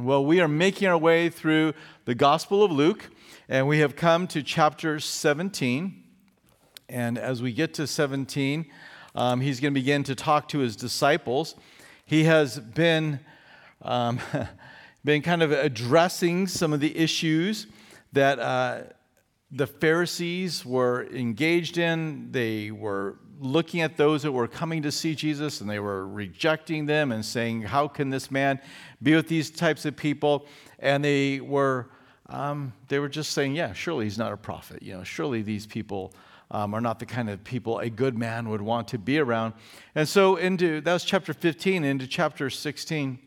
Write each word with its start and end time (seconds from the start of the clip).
And 0.00 0.08
well, 0.08 0.24
we 0.24 0.40
are 0.40 0.48
making 0.48 0.88
our 0.88 0.96
way 0.96 1.28
through 1.28 1.74
the 2.06 2.14
Gospel 2.14 2.64
of 2.64 2.72
Luke, 2.72 3.10
and 3.50 3.68
we 3.68 3.80
have 3.80 3.96
come 3.96 4.26
to 4.28 4.42
chapter 4.42 4.98
17. 4.98 6.04
And 6.88 7.18
as 7.18 7.42
we 7.42 7.52
get 7.52 7.74
to 7.74 7.86
17, 7.86 8.64
um, 9.14 9.42
he's 9.42 9.60
going 9.60 9.74
to 9.74 9.78
begin 9.78 10.02
to 10.04 10.14
talk 10.14 10.48
to 10.48 10.60
his 10.60 10.74
disciples. 10.74 11.54
He 12.06 12.24
has 12.24 12.58
been, 12.58 13.20
um, 13.82 14.20
been 15.04 15.20
kind 15.20 15.42
of 15.42 15.52
addressing 15.52 16.46
some 16.46 16.72
of 16.72 16.80
the 16.80 16.96
issues 16.96 17.66
that 18.14 18.38
uh, 18.38 18.84
the 19.50 19.66
Pharisees 19.66 20.64
were 20.64 21.08
engaged 21.12 21.76
in. 21.76 22.32
They 22.32 22.70
were 22.70 23.18
looking 23.40 23.80
at 23.80 23.96
those 23.96 24.22
that 24.22 24.32
were 24.32 24.46
coming 24.46 24.82
to 24.82 24.92
see 24.92 25.14
Jesus 25.14 25.60
and 25.60 25.68
they 25.68 25.78
were 25.78 26.06
rejecting 26.06 26.86
them 26.86 27.10
and 27.10 27.24
saying, 27.24 27.62
How 27.62 27.88
can 27.88 28.10
this 28.10 28.30
man 28.30 28.60
be 29.02 29.14
with 29.14 29.28
these 29.28 29.50
types 29.50 29.84
of 29.86 29.96
people? 29.96 30.46
And 30.78 31.04
they 31.04 31.40
were, 31.40 31.90
um, 32.28 32.72
they 32.88 32.98
were 32.98 33.08
just 33.08 33.32
saying, 33.32 33.54
Yeah, 33.54 33.72
surely 33.72 34.04
he's 34.04 34.18
not 34.18 34.32
a 34.32 34.36
prophet. 34.36 34.82
You 34.82 34.98
know, 34.98 35.04
surely 35.04 35.42
these 35.42 35.66
people 35.66 36.12
um, 36.50 36.74
are 36.74 36.80
not 36.80 36.98
the 36.98 37.06
kind 37.06 37.30
of 37.30 37.42
people 37.42 37.78
a 37.78 37.88
good 37.88 38.18
man 38.18 38.48
would 38.50 38.62
want 38.62 38.88
to 38.88 38.98
be 38.98 39.18
around. 39.18 39.54
And 39.94 40.08
so, 40.08 40.36
into 40.36 40.80
that 40.82 40.92
was 40.92 41.04
chapter 41.04 41.32
15, 41.32 41.84
into 41.84 42.06
chapter 42.06 42.50
16. 42.50 43.18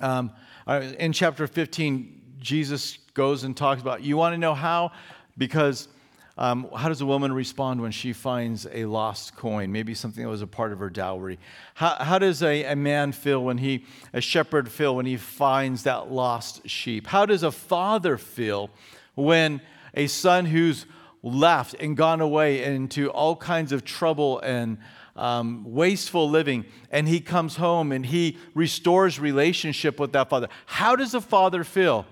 Um, 0.00 0.32
uh, 0.66 0.82
in 0.98 1.12
chapter 1.12 1.46
15, 1.46 2.36
Jesus 2.38 2.98
goes 3.14 3.44
and 3.44 3.56
talks 3.56 3.80
about, 3.80 4.02
You 4.02 4.16
want 4.16 4.34
to 4.34 4.38
know 4.38 4.54
how? 4.54 4.92
Because 5.38 5.88
um, 6.38 6.68
how 6.74 6.88
does 6.88 7.00
a 7.00 7.06
woman 7.06 7.32
respond 7.32 7.82
when 7.82 7.90
she 7.92 8.12
finds 8.12 8.66
a 8.72 8.84
lost 8.86 9.36
coin, 9.36 9.72
maybe 9.72 9.94
something 9.94 10.22
that 10.24 10.30
was 10.30 10.42
a 10.42 10.46
part 10.46 10.72
of 10.72 10.78
her 10.78 10.88
dowry? 10.88 11.38
How, 11.74 11.96
how 11.96 12.18
does 12.18 12.42
a, 12.42 12.64
a 12.64 12.76
man 12.76 13.12
feel 13.12 13.42
when 13.44 13.58
he, 13.58 13.84
a 14.12 14.20
shepherd 14.20 14.70
feel 14.70 14.96
when 14.96 15.06
he 15.06 15.16
finds 15.16 15.82
that 15.82 16.10
lost 16.10 16.68
sheep? 16.68 17.06
How 17.06 17.26
does 17.26 17.42
a 17.42 17.52
father 17.52 18.16
feel 18.16 18.70
when 19.14 19.60
a 19.94 20.06
son 20.06 20.46
who's 20.46 20.86
left 21.22 21.74
and 21.74 21.96
gone 21.96 22.20
away 22.20 22.62
into 22.64 23.10
all 23.10 23.36
kinds 23.36 23.72
of 23.72 23.84
trouble 23.84 24.40
and 24.40 24.78
um, 25.16 25.64
wasteful 25.66 26.30
living, 26.30 26.64
and 26.90 27.06
he 27.06 27.20
comes 27.20 27.56
home 27.56 27.92
and 27.92 28.06
he 28.06 28.38
restores 28.54 29.20
relationship 29.20 30.00
with 30.00 30.12
that 30.12 30.30
father? 30.30 30.48
How 30.66 30.96
does 30.96 31.14
a 31.14 31.20
father 31.20 31.64
feel? 31.64 32.06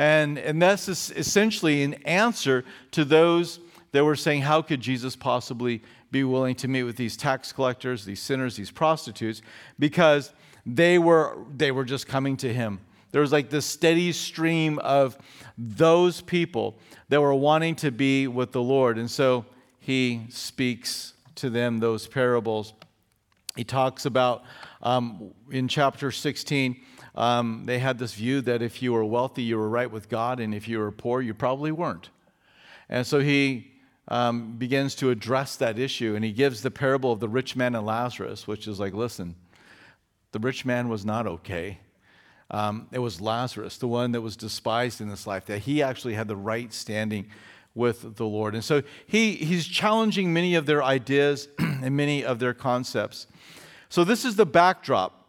And, 0.00 0.38
and 0.38 0.62
that's 0.62 0.88
essentially 0.88 1.82
an 1.82 1.92
answer 2.06 2.64
to 2.92 3.04
those 3.04 3.60
that 3.92 4.02
were 4.02 4.16
saying, 4.16 4.40
How 4.40 4.62
could 4.62 4.80
Jesus 4.80 5.14
possibly 5.14 5.82
be 6.10 6.24
willing 6.24 6.54
to 6.54 6.68
meet 6.68 6.84
with 6.84 6.96
these 6.96 7.18
tax 7.18 7.52
collectors, 7.52 8.06
these 8.06 8.22
sinners, 8.22 8.56
these 8.56 8.70
prostitutes? 8.70 9.42
Because 9.78 10.32
they 10.64 10.98
were, 10.98 11.36
they 11.54 11.70
were 11.70 11.84
just 11.84 12.06
coming 12.06 12.38
to 12.38 12.50
him. 12.50 12.80
There 13.12 13.20
was 13.20 13.30
like 13.30 13.50
this 13.50 13.66
steady 13.66 14.12
stream 14.12 14.78
of 14.78 15.18
those 15.58 16.22
people 16.22 16.78
that 17.10 17.20
were 17.20 17.34
wanting 17.34 17.74
to 17.76 17.90
be 17.90 18.26
with 18.26 18.52
the 18.52 18.62
Lord. 18.62 18.96
And 18.96 19.10
so 19.10 19.44
he 19.80 20.22
speaks 20.30 21.12
to 21.34 21.50
them 21.50 21.78
those 21.78 22.06
parables. 22.06 22.72
He 23.54 23.64
talks 23.64 24.06
about 24.06 24.44
um, 24.80 25.34
in 25.50 25.68
chapter 25.68 26.10
16, 26.10 26.80
um, 27.20 27.64
they 27.66 27.78
had 27.78 27.98
this 27.98 28.14
view 28.14 28.40
that 28.40 28.62
if 28.62 28.80
you 28.80 28.94
were 28.94 29.04
wealthy, 29.04 29.42
you 29.42 29.58
were 29.58 29.68
right 29.68 29.90
with 29.90 30.08
God, 30.08 30.40
and 30.40 30.54
if 30.54 30.66
you 30.66 30.78
were 30.78 30.90
poor, 30.90 31.20
you 31.20 31.34
probably 31.34 31.70
weren't. 31.70 32.08
And 32.88 33.06
so 33.06 33.20
he 33.20 33.72
um, 34.08 34.56
begins 34.56 34.94
to 34.96 35.10
address 35.10 35.56
that 35.56 35.78
issue, 35.78 36.14
and 36.14 36.24
he 36.24 36.32
gives 36.32 36.62
the 36.62 36.70
parable 36.70 37.12
of 37.12 37.20
the 37.20 37.28
rich 37.28 37.56
man 37.56 37.74
and 37.74 37.84
Lazarus, 37.84 38.46
which 38.46 38.66
is 38.66 38.80
like, 38.80 38.94
listen, 38.94 39.36
the 40.32 40.38
rich 40.38 40.64
man 40.64 40.88
was 40.88 41.04
not 41.04 41.26
okay. 41.26 41.80
Um, 42.50 42.88
it 42.90 43.00
was 43.00 43.20
Lazarus, 43.20 43.76
the 43.76 43.86
one 43.86 44.12
that 44.12 44.22
was 44.22 44.34
despised 44.34 45.02
in 45.02 45.10
this 45.10 45.26
life, 45.26 45.44
that 45.44 45.58
he 45.58 45.82
actually 45.82 46.14
had 46.14 46.26
the 46.26 46.36
right 46.36 46.72
standing 46.72 47.26
with 47.74 48.16
the 48.16 48.24
Lord. 48.24 48.54
And 48.54 48.64
so 48.64 48.82
he, 49.06 49.34
he's 49.34 49.66
challenging 49.66 50.32
many 50.32 50.54
of 50.54 50.64
their 50.64 50.82
ideas 50.82 51.48
and 51.58 51.94
many 51.94 52.24
of 52.24 52.38
their 52.38 52.54
concepts. 52.54 53.26
So 53.90 54.04
this 54.04 54.24
is 54.24 54.36
the 54.36 54.46
backdrop 54.46 55.19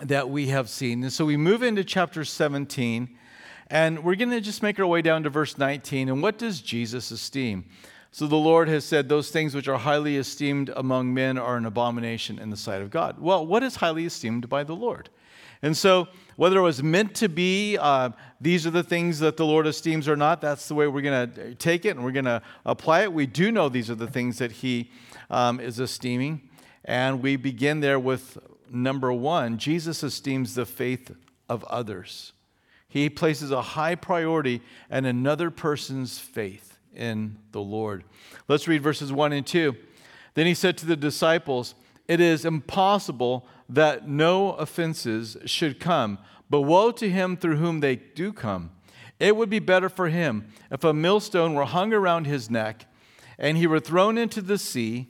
that 0.00 0.30
we 0.30 0.48
have 0.48 0.68
seen. 0.68 1.02
And 1.02 1.12
so 1.12 1.24
we 1.24 1.36
move 1.36 1.62
into 1.62 1.84
chapter 1.84 2.24
17, 2.24 3.16
and 3.68 4.04
we're 4.04 4.14
going 4.14 4.30
to 4.30 4.40
just 4.40 4.62
make 4.62 4.78
our 4.78 4.86
way 4.86 5.02
down 5.02 5.22
to 5.24 5.30
verse 5.30 5.58
19. 5.58 6.08
And 6.08 6.22
what 6.22 6.38
does 6.38 6.60
Jesus 6.60 7.10
esteem? 7.10 7.64
So 8.10 8.26
the 8.26 8.36
Lord 8.36 8.68
has 8.68 8.84
said, 8.84 9.08
Those 9.08 9.30
things 9.30 9.54
which 9.54 9.68
are 9.68 9.78
highly 9.78 10.16
esteemed 10.16 10.70
among 10.74 11.12
men 11.12 11.36
are 11.36 11.56
an 11.56 11.66
abomination 11.66 12.38
in 12.38 12.50
the 12.50 12.56
sight 12.56 12.80
of 12.80 12.90
God. 12.90 13.18
Well, 13.18 13.44
what 13.46 13.62
is 13.62 13.76
highly 13.76 14.06
esteemed 14.06 14.48
by 14.48 14.64
the 14.64 14.74
Lord? 14.74 15.10
And 15.62 15.76
so, 15.76 16.08
whether 16.36 16.58
it 16.58 16.62
was 16.62 16.82
meant 16.82 17.14
to 17.16 17.28
be, 17.28 17.78
uh, 17.78 18.10
these 18.40 18.66
are 18.66 18.70
the 18.70 18.82
things 18.82 19.18
that 19.20 19.36
the 19.36 19.46
Lord 19.46 19.66
esteems 19.66 20.06
or 20.06 20.16
not, 20.16 20.40
that's 20.40 20.68
the 20.68 20.74
way 20.74 20.86
we're 20.86 21.00
going 21.00 21.32
to 21.32 21.54
take 21.54 21.84
it 21.86 21.90
and 21.96 22.04
we're 22.04 22.12
going 22.12 22.26
to 22.26 22.42
apply 22.64 23.02
it. 23.02 23.12
We 23.12 23.26
do 23.26 23.50
know 23.50 23.68
these 23.68 23.90
are 23.90 23.94
the 23.94 24.06
things 24.06 24.38
that 24.38 24.52
He 24.52 24.90
um, 25.30 25.60
is 25.60 25.80
esteeming. 25.80 26.48
And 26.84 27.22
we 27.22 27.36
begin 27.36 27.80
there 27.80 27.98
with 27.98 28.38
number 28.70 29.12
one 29.12 29.58
Jesus 29.58 30.02
esteems 30.02 30.54
the 30.54 30.66
faith 30.66 31.14
of 31.48 31.64
others. 31.64 32.32
He 32.88 33.10
places 33.10 33.50
a 33.50 33.62
high 33.62 33.94
priority 33.94 34.62
in 34.90 35.04
another 35.04 35.50
person's 35.50 36.18
faith 36.18 36.78
in 36.94 37.38
the 37.52 37.60
Lord. 37.60 38.04
Let's 38.48 38.68
read 38.68 38.82
verses 38.82 39.12
1 39.12 39.32
and 39.32 39.46
2. 39.46 39.76
Then 40.34 40.46
he 40.46 40.54
said 40.54 40.78
to 40.78 40.86
the 40.86 40.96
disciples, 40.96 41.74
It 42.08 42.20
is 42.20 42.44
impossible 42.44 43.46
that 43.68 44.08
no 44.08 44.52
offenses 44.52 45.36
should 45.44 45.80
come, 45.80 46.18
but 46.48 46.62
woe 46.62 46.90
to 46.92 47.10
him 47.10 47.36
through 47.36 47.56
whom 47.56 47.80
they 47.80 47.96
do 47.96 48.32
come. 48.32 48.70
It 49.18 49.36
would 49.36 49.50
be 49.50 49.58
better 49.58 49.88
for 49.88 50.08
him 50.08 50.48
if 50.70 50.84
a 50.84 50.92
millstone 50.92 51.54
were 51.54 51.64
hung 51.64 51.92
around 51.92 52.26
his 52.26 52.50
neck 52.50 52.86
and 53.38 53.56
he 53.56 53.66
were 53.66 53.80
thrown 53.80 54.18
into 54.18 54.40
the 54.40 54.58
sea 54.58 55.08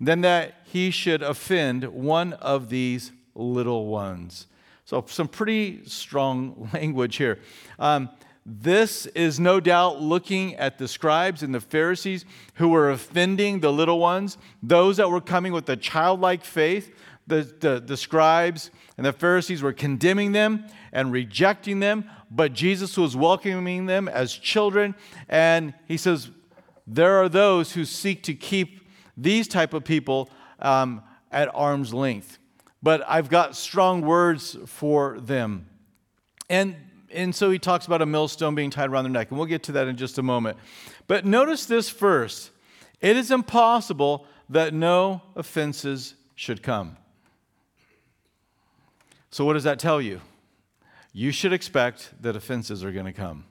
than 0.00 0.20
that 0.22 0.61
he 0.72 0.90
should 0.90 1.20
offend 1.20 1.84
one 1.84 2.32
of 2.32 2.70
these 2.70 3.12
little 3.34 3.88
ones. 3.88 4.46
So, 4.86 5.04
some 5.06 5.28
pretty 5.28 5.84
strong 5.84 6.70
language 6.74 7.16
here. 7.16 7.40
Um, 7.78 8.08
this 8.46 9.04
is 9.04 9.38
no 9.38 9.60
doubt 9.60 10.00
looking 10.00 10.54
at 10.54 10.78
the 10.78 10.88
scribes 10.88 11.42
and 11.42 11.54
the 11.54 11.60
Pharisees 11.60 12.24
who 12.54 12.68
were 12.68 12.90
offending 12.90 13.60
the 13.60 13.70
little 13.70 13.98
ones, 13.98 14.38
those 14.62 14.96
that 14.96 15.10
were 15.10 15.20
coming 15.20 15.52
with 15.52 15.68
a 15.68 15.76
childlike 15.76 16.42
faith. 16.42 16.90
The, 17.26 17.42
the, 17.60 17.78
the, 17.78 17.96
scribes 17.98 18.70
and 18.96 19.04
the 19.04 19.12
Pharisees 19.12 19.62
were 19.62 19.74
condemning 19.74 20.32
them 20.32 20.64
and 20.90 21.12
rejecting 21.12 21.80
them, 21.80 22.10
but 22.30 22.54
Jesus 22.54 22.96
was 22.96 23.14
welcoming 23.14 23.84
them 23.84 24.08
as 24.08 24.32
children. 24.32 24.94
And 25.28 25.74
he 25.86 25.98
says, 25.98 26.30
There 26.86 27.22
are 27.22 27.28
those 27.28 27.72
who 27.72 27.84
seek 27.84 28.22
to 28.22 28.34
keep 28.34 28.80
these 29.16 29.46
type 29.46 29.74
of 29.74 29.84
people 29.84 30.30
um, 30.62 31.02
at 31.30 31.54
arm's 31.54 31.92
length. 31.92 32.38
But 32.82 33.04
I've 33.06 33.28
got 33.28 33.54
strong 33.54 34.00
words 34.00 34.56
for 34.66 35.20
them. 35.20 35.68
And 36.48 36.76
and 37.14 37.34
so 37.34 37.50
he 37.50 37.58
talks 37.58 37.86
about 37.86 38.00
a 38.00 38.06
millstone 38.06 38.54
being 38.54 38.70
tied 38.70 38.88
around 38.88 39.04
their 39.04 39.12
neck, 39.12 39.28
and 39.30 39.38
we'll 39.38 39.46
get 39.46 39.64
to 39.64 39.72
that 39.72 39.86
in 39.86 39.96
just 39.96 40.16
a 40.16 40.22
moment. 40.22 40.56
But 41.06 41.26
notice 41.26 41.66
this 41.66 41.90
first 41.90 42.50
it 43.00 43.16
is 43.16 43.30
impossible 43.30 44.26
that 44.48 44.72
no 44.72 45.22
offenses 45.36 46.14
should 46.34 46.62
come. 46.62 46.96
So, 49.30 49.44
what 49.44 49.54
does 49.54 49.64
that 49.64 49.78
tell 49.78 50.00
you? 50.00 50.20
You 51.12 51.30
should 51.32 51.52
expect 51.52 52.12
that 52.22 52.36
offenses 52.36 52.82
are 52.82 52.92
going 52.92 53.06
to 53.06 53.12
come. 53.12 53.44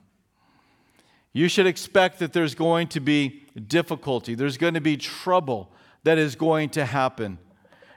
You 1.32 1.48
should 1.48 1.66
expect 1.66 2.18
that 2.18 2.32
there's 2.32 2.54
going 2.54 2.88
to 2.88 3.00
be 3.00 3.42
difficulty, 3.66 4.34
there's 4.34 4.56
going 4.56 4.74
to 4.74 4.80
be 4.80 4.96
trouble 4.96 5.72
that 6.04 6.18
is 6.18 6.34
going 6.34 6.70
to 6.70 6.84
happen. 6.84 7.38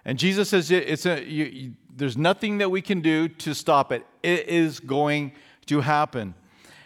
And 0.04 0.20
Jesus 0.20 0.50
says 0.50 0.70
it's 0.70 1.06
a, 1.06 1.24
you, 1.24 1.46
you, 1.46 1.74
there's 1.96 2.18
nothing 2.18 2.60
that 2.60 2.70
we 2.70 2.82
can 2.82 3.02
do 3.02 3.28
to 3.28 3.56
stop 3.56 3.92
it. 3.92 4.06
It 4.22 4.48
is 4.48 4.80
going 4.80 5.32
to 5.66 5.82
happen. 5.82 6.36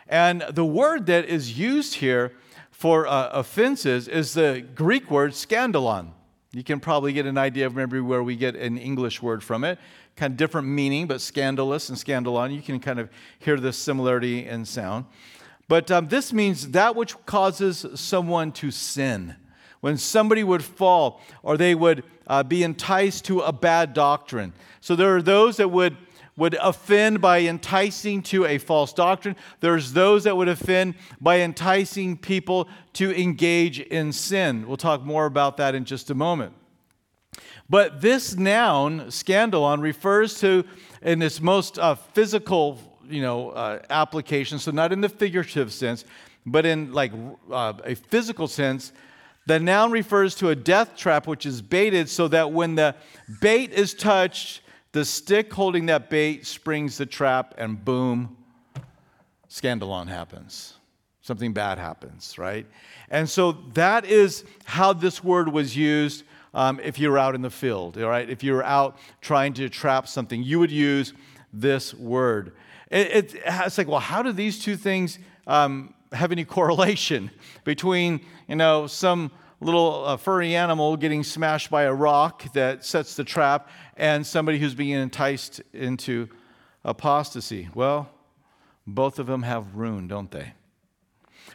And 0.07 0.41
the 0.41 0.65
word 0.65 1.05
that 1.07 1.25
is 1.25 1.57
used 1.57 1.95
here 1.95 2.33
for 2.71 3.07
uh, 3.07 3.29
offenses 3.33 4.07
is 4.07 4.33
the 4.33 4.65
Greek 4.73 5.11
word 5.11 5.31
scandalon. 5.31 6.13
You 6.51 6.63
can 6.63 6.79
probably 6.79 7.13
get 7.13 7.25
an 7.25 7.37
idea 7.37 7.67
of 7.67 7.75
maybe 7.75 7.99
where 7.99 8.23
we 8.23 8.35
get 8.35 8.55
an 8.55 8.77
English 8.77 9.21
word 9.21 9.43
from 9.43 9.63
it. 9.63 9.77
Kind 10.15 10.31
of 10.31 10.37
different 10.37 10.67
meaning, 10.67 11.05
but 11.05 11.21
scandalous 11.21 11.89
and 11.89 11.97
scandalon, 11.97 12.53
you 12.53 12.61
can 12.61 12.79
kind 12.79 12.99
of 12.99 13.09
hear 13.37 13.59
the 13.59 13.71
similarity 13.71 14.47
in 14.47 14.65
sound. 14.65 15.05
But 15.67 15.91
um, 15.91 16.07
this 16.07 16.33
means 16.33 16.69
that 16.71 16.95
which 16.95 17.15
causes 17.25 17.85
someone 17.93 18.51
to 18.53 18.71
sin. 18.71 19.35
When 19.81 19.97
somebody 19.97 20.43
would 20.43 20.63
fall 20.63 21.21
or 21.41 21.57
they 21.57 21.75
would 21.75 22.03
uh, 22.27 22.43
be 22.43 22.63
enticed 22.63 23.25
to 23.25 23.39
a 23.39 23.51
bad 23.51 23.93
doctrine. 23.93 24.53
So 24.81 24.95
there 24.95 25.15
are 25.15 25.21
those 25.21 25.57
that 25.57 25.69
would 25.69 25.97
would 26.39 26.55
offend 26.61 27.19
by 27.19 27.41
enticing 27.41 28.23
to 28.23 28.45
a 28.45 28.57
false 28.57 28.93
doctrine. 28.93 29.35
There's 29.59 29.91
those 29.91 30.23
that 30.23 30.37
would 30.37 30.47
offend 30.47 30.95
by 31.19 31.41
enticing 31.41 32.17
people 32.17 32.69
to 32.93 33.13
engage 33.13 33.81
in 33.81 34.13
sin. 34.13 34.65
We'll 34.65 34.77
talk 34.77 35.03
more 35.03 35.25
about 35.25 35.57
that 35.57 35.75
in 35.75 35.83
just 35.83 36.09
a 36.09 36.15
moment. 36.15 36.53
But 37.69 38.01
this 38.01 38.35
noun, 38.35 39.07
scandalon, 39.07 39.81
refers 39.81 40.39
to, 40.39 40.63
in 41.01 41.21
its 41.21 41.41
most 41.41 41.77
uh, 41.77 41.95
physical 41.95 42.79
you 43.07 43.21
know, 43.21 43.49
uh, 43.49 43.79
application, 43.89 44.59
so 44.59 44.71
not 44.71 44.93
in 44.93 45.01
the 45.01 45.09
figurative 45.09 45.73
sense, 45.73 46.05
but 46.45 46.65
in 46.65 46.93
like 46.93 47.11
uh, 47.51 47.73
a 47.83 47.95
physical 47.95 48.47
sense, 48.47 48.93
the 49.49 49.59
noun 49.59 49.89
refers 49.89 50.35
to 50.35 50.49
a 50.49 50.55
death 50.55 50.95
trap 50.95 51.25
which 51.25 51.43
is 51.43 51.59
baited 51.59 52.07
so 52.07 52.27
that 52.27 52.51
when 52.51 52.75
the 52.75 52.95
bait 53.41 53.71
is 53.71 53.95
touched, 53.95 54.61
the 54.91 55.03
stick 55.03 55.51
holding 55.51 55.87
that 55.87 56.07
bait 56.07 56.45
springs 56.45 56.99
the 56.99 57.07
trap, 57.07 57.55
and 57.57 57.83
boom, 57.83 58.37
scandalon 59.49 60.07
happens. 60.07 60.75
Something 61.21 61.51
bad 61.51 61.79
happens, 61.79 62.37
right? 62.37 62.67
And 63.09 63.27
so 63.27 63.53
that 63.73 64.05
is 64.05 64.45
how 64.65 64.93
this 64.93 65.23
word 65.23 65.51
was 65.51 65.75
used 65.75 66.25
um, 66.53 66.79
if 66.83 66.99
you 66.99 67.09
were 67.09 67.17
out 67.17 67.33
in 67.33 67.41
the 67.41 67.49
field, 67.49 67.97
all 67.97 68.07
right? 68.07 68.29
If 68.29 68.43
you 68.43 68.53
were 68.53 68.63
out 68.63 68.99
trying 69.19 69.53
to 69.53 69.67
trap 69.67 70.07
something, 70.07 70.43
you 70.43 70.59
would 70.59 70.71
use 70.71 71.13
this 71.51 71.91
word. 71.95 72.53
It, 72.91 73.33
it, 73.33 73.41
it's 73.43 73.79
like, 73.79 73.87
well, 73.87 73.99
how 73.99 74.21
do 74.21 74.31
these 74.31 74.59
two 74.59 74.75
things 74.75 75.17
um, 75.47 75.95
have 76.11 76.31
any 76.31 76.45
correlation 76.45 77.31
between, 77.63 78.21
you 78.47 78.55
know, 78.55 78.87
some 78.87 79.31
little 79.61 80.05
uh, 80.05 80.17
furry 80.17 80.55
animal 80.55 80.95
getting 80.97 81.23
smashed 81.23 81.69
by 81.69 81.83
a 81.83 81.93
rock 81.93 82.51
that 82.53 82.85
sets 82.85 83.15
the 83.15 83.23
trap 83.23 83.69
and 83.97 84.25
somebody 84.25 84.57
who's 84.57 84.75
being 84.75 84.93
enticed 84.93 85.61
into 85.73 86.29
apostasy? 86.83 87.69
Well, 87.73 88.09
both 88.87 89.19
of 89.19 89.27
them 89.27 89.43
have 89.43 89.75
ruin, 89.75 90.07
don't 90.07 90.31
they? 90.31 90.53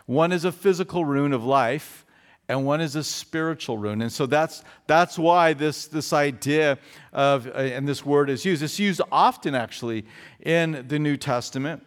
One 0.06 0.32
is 0.32 0.44
a 0.44 0.52
physical 0.52 1.04
ruin 1.04 1.32
of 1.32 1.44
life, 1.44 2.04
and 2.48 2.66
one 2.66 2.80
is 2.80 2.94
a 2.94 3.02
spiritual 3.02 3.78
ruin. 3.78 4.02
And 4.02 4.12
so 4.12 4.26
that's, 4.26 4.62
that's 4.86 5.18
why 5.18 5.54
this, 5.54 5.86
this 5.86 6.12
idea 6.12 6.78
of, 7.12 7.46
uh, 7.46 7.52
and 7.52 7.88
this 7.88 8.04
word 8.04 8.28
is 8.28 8.44
used. 8.44 8.62
It's 8.62 8.78
used 8.78 9.00
often, 9.10 9.54
actually, 9.54 10.04
in 10.40 10.84
the 10.88 10.98
New 10.98 11.16
Testament. 11.16 11.82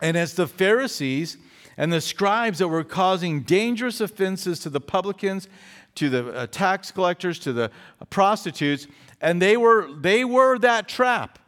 And 0.00 0.16
as 0.16 0.34
the 0.34 0.46
Pharisees 0.46 1.36
and 1.76 1.92
the 1.92 2.00
scribes 2.00 2.58
that 2.58 2.68
were 2.68 2.84
causing 2.84 3.42
dangerous 3.42 4.00
offenses 4.00 4.60
to 4.60 4.70
the 4.70 4.80
publicans, 4.80 5.48
to 5.94 6.08
the 6.08 6.32
uh, 6.32 6.46
tax 6.46 6.90
collectors, 6.90 7.38
to 7.40 7.52
the 7.52 7.70
prostitutes, 8.10 8.86
and 9.20 9.40
they 9.40 9.56
were, 9.56 9.88
they 10.00 10.24
were 10.24 10.58
that 10.58 10.88
trap. 10.88 11.38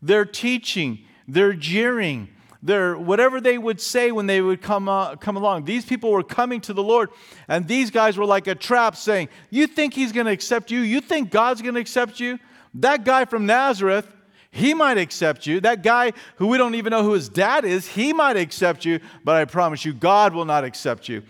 They're 0.00 0.24
teaching, 0.24 1.00
they're 1.26 1.54
jeering, 1.54 2.28
they're 2.62 2.98
whatever 2.98 3.40
they 3.40 3.58
would 3.58 3.80
say 3.80 4.10
when 4.10 4.26
they 4.26 4.40
would 4.40 4.62
come, 4.62 4.88
uh, 4.88 5.16
come 5.16 5.36
along. 5.36 5.64
These 5.64 5.84
people 5.84 6.10
were 6.10 6.22
coming 6.22 6.60
to 6.62 6.72
the 6.72 6.82
Lord, 6.82 7.10
and 7.46 7.66
these 7.66 7.90
guys 7.90 8.16
were 8.16 8.26
like 8.26 8.46
a 8.46 8.54
trap 8.54 8.96
saying, 8.96 9.28
You 9.50 9.66
think 9.66 9.94
He's 9.94 10.12
going 10.12 10.26
to 10.26 10.32
accept 10.32 10.70
you? 10.70 10.80
You 10.80 11.00
think 11.00 11.30
God's 11.30 11.62
going 11.62 11.74
to 11.74 11.80
accept 11.80 12.20
you? 12.20 12.38
That 12.74 13.04
guy 13.04 13.24
from 13.24 13.46
Nazareth, 13.46 14.08
he 14.50 14.74
might 14.74 14.98
accept 14.98 15.46
you. 15.46 15.60
That 15.60 15.82
guy 15.82 16.12
who 16.36 16.46
we 16.46 16.58
don't 16.58 16.74
even 16.74 16.90
know 16.90 17.02
who 17.02 17.12
his 17.12 17.28
dad 17.28 17.64
is, 17.64 17.86
he 17.86 18.12
might 18.12 18.36
accept 18.36 18.84
you, 18.84 19.00
but 19.24 19.36
I 19.36 19.44
promise 19.44 19.84
you, 19.84 19.92
God 19.92 20.34
will 20.34 20.44
not 20.44 20.64
accept 20.64 21.08
you. 21.08 21.22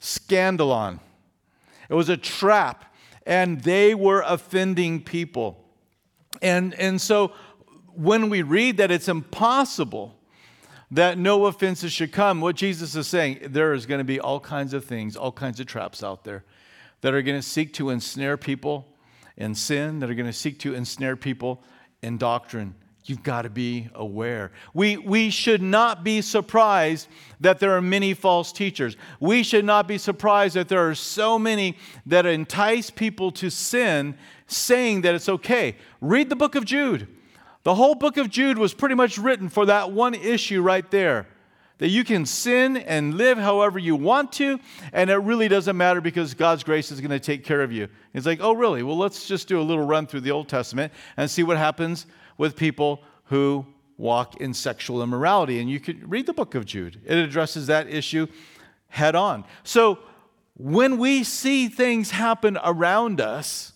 Scandalon. 0.00 1.00
It 1.88 1.94
was 1.94 2.08
a 2.08 2.16
trap, 2.16 2.94
and 3.24 3.62
they 3.62 3.94
were 3.94 4.22
offending 4.26 5.02
people. 5.02 5.64
And, 6.42 6.74
and 6.74 7.00
so 7.00 7.32
when 7.94 8.28
we 8.28 8.42
read 8.42 8.76
that 8.76 8.90
it's 8.90 9.08
impossible 9.08 10.14
that 10.90 11.18
no 11.18 11.46
offenses 11.46 11.92
should 11.92 12.12
come, 12.12 12.40
what 12.40 12.56
Jesus 12.56 12.94
is 12.94 13.08
saying, 13.08 13.38
there 13.42 13.72
is 13.72 13.86
going 13.86 13.98
to 13.98 14.04
be 14.04 14.20
all 14.20 14.38
kinds 14.38 14.74
of 14.74 14.84
things, 14.84 15.16
all 15.16 15.32
kinds 15.32 15.58
of 15.60 15.66
traps 15.66 16.02
out 16.04 16.24
there 16.24 16.44
that 17.00 17.14
are 17.14 17.22
going 17.22 17.38
to 17.38 17.46
seek 17.46 17.72
to 17.74 17.90
ensnare 17.90 18.36
people 18.36 18.86
in 19.36 19.54
sin, 19.54 19.98
that 20.00 20.10
are 20.10 20.14
going 20.14 20.26
to 20.26 20.32
seek 20.32 20.58
to 20.60 20.74
ensnare 20.74 21.16
people 21.16 21.62
in 22.02 22.18
doctrine. 22.18 22.74
You've 23.04 23.22
got 23.22 23.42
to 23.42 23.50
be 23.50 23.88
aware. 23.94 24.50
We, 24.74 24.96
we 24.96 25.30
should 25.30 25.62
not 25.62 26.02
be 26.02 26.20
surprised 26.20 27.06
that 27.40 27.60
there 27.60 27.76
are 27.76 27.80
many 27.80 28.14
false 28.14 28.52
teachers. 28.52 28.96
We 29.20 29.44
should 29.44 29.64
not 29.64 29.86
be 29.86 29.96
surprised 29.96 30.56
that 30.56 30.68
there 30.68 30.88
are 30.88 30.94
so 30.94 31.38
many 31.38 31.76
that 32.06 32.26
entice 32.26 32.90
people 32.90 33.30
to 33.32 33.48
sin, 33.48 34.16
saying 34.48 35.02
that 35.02 35.14
it's 35.14 35.28
okay. 35.28 35.76
Read 36.00 36.30
the 36.30 36.36
book 36.36 36.56
of 36.56 36.64
Jude. 36.64 37.06
The 37.62 37.76
whole 37.76 37.94
book 37.94 38.16
of 38.16 38.28
Jude 38.28 38.58
was 38.58 38.74
pretty 38.74 38.96
much 38.96 39.18
written 39.18 39.48
for 39.48 39.66
that 39.66 39.92
one 39.92 40.14
issue 40.14 40.62
right 40.62 40.88
there 40.90 41.26
that 41.78 41.88
you 41.88 42.04
can 42.04 42.24
sin 42.24 42.76
and 42.76 43.14
live 43.14 43.36
however 43.38 43.78
you 43.78 43.96
want 43.96 44.32
to, 44.32 44.58
and 44.92 45.10
it 45.10 45.16
really 45.16 45.48
doesn't 45.48 45.76
matter 45.76 46.00
because 46.00 46.34
God's 46.34 46.64
grace 46.64 46.90
is 46.90 47.00
going 47.00 47.10
to 47.10 47.20
take 47.20 47.44
care 47.44 47.62
of 47.62 47.72
you. 47.72 47.88
It's 48.14 48.26
like, 48.26 48.40
oh, 48.40 48.52
really? 48.52 48.82
Well, 48.82 48.96
let's 48.96 49.26
just 49.26 49.48
do 49.48 49.60
a 49.60 49.62
little 49.62 49.84
run 49.84 50.06
through 50.06 50.22
the 50.22 50.30
Old 50.30 50.48
Testament 50.48 50.92
and 51.16 51.30
see 51.30 51.42
what 51.42 51.58
happens 51.58 52.06
with 52.38 52.56
people 52.56 53.02
who 53.24 53.66
walk 53.98 54.40
in 54.40 54.54
sexual 54.54 55.02
immorality. 55.02 55.58
And 55.60 55.70
you 55.70 55.80
could 55.80 56.10
read 56.10 56.26
the 56.26 56.32
book 56.32 56.54
of 56.54 56.64
Jude, 56.64 57.00
it 57.04 57.16
addresses 57.16 57.66
that 57.66 57.88
issue 57.88 58.26
head 58.88 59.14
on. 59.14 59.44
So 59.62 59.98
when 60.56 60.98
we 60.98 61.24
see 61.24 61.68
things 61.68 62.10
happen 62.10 62.58
around 62.64 63.20
us, 63.20 63.72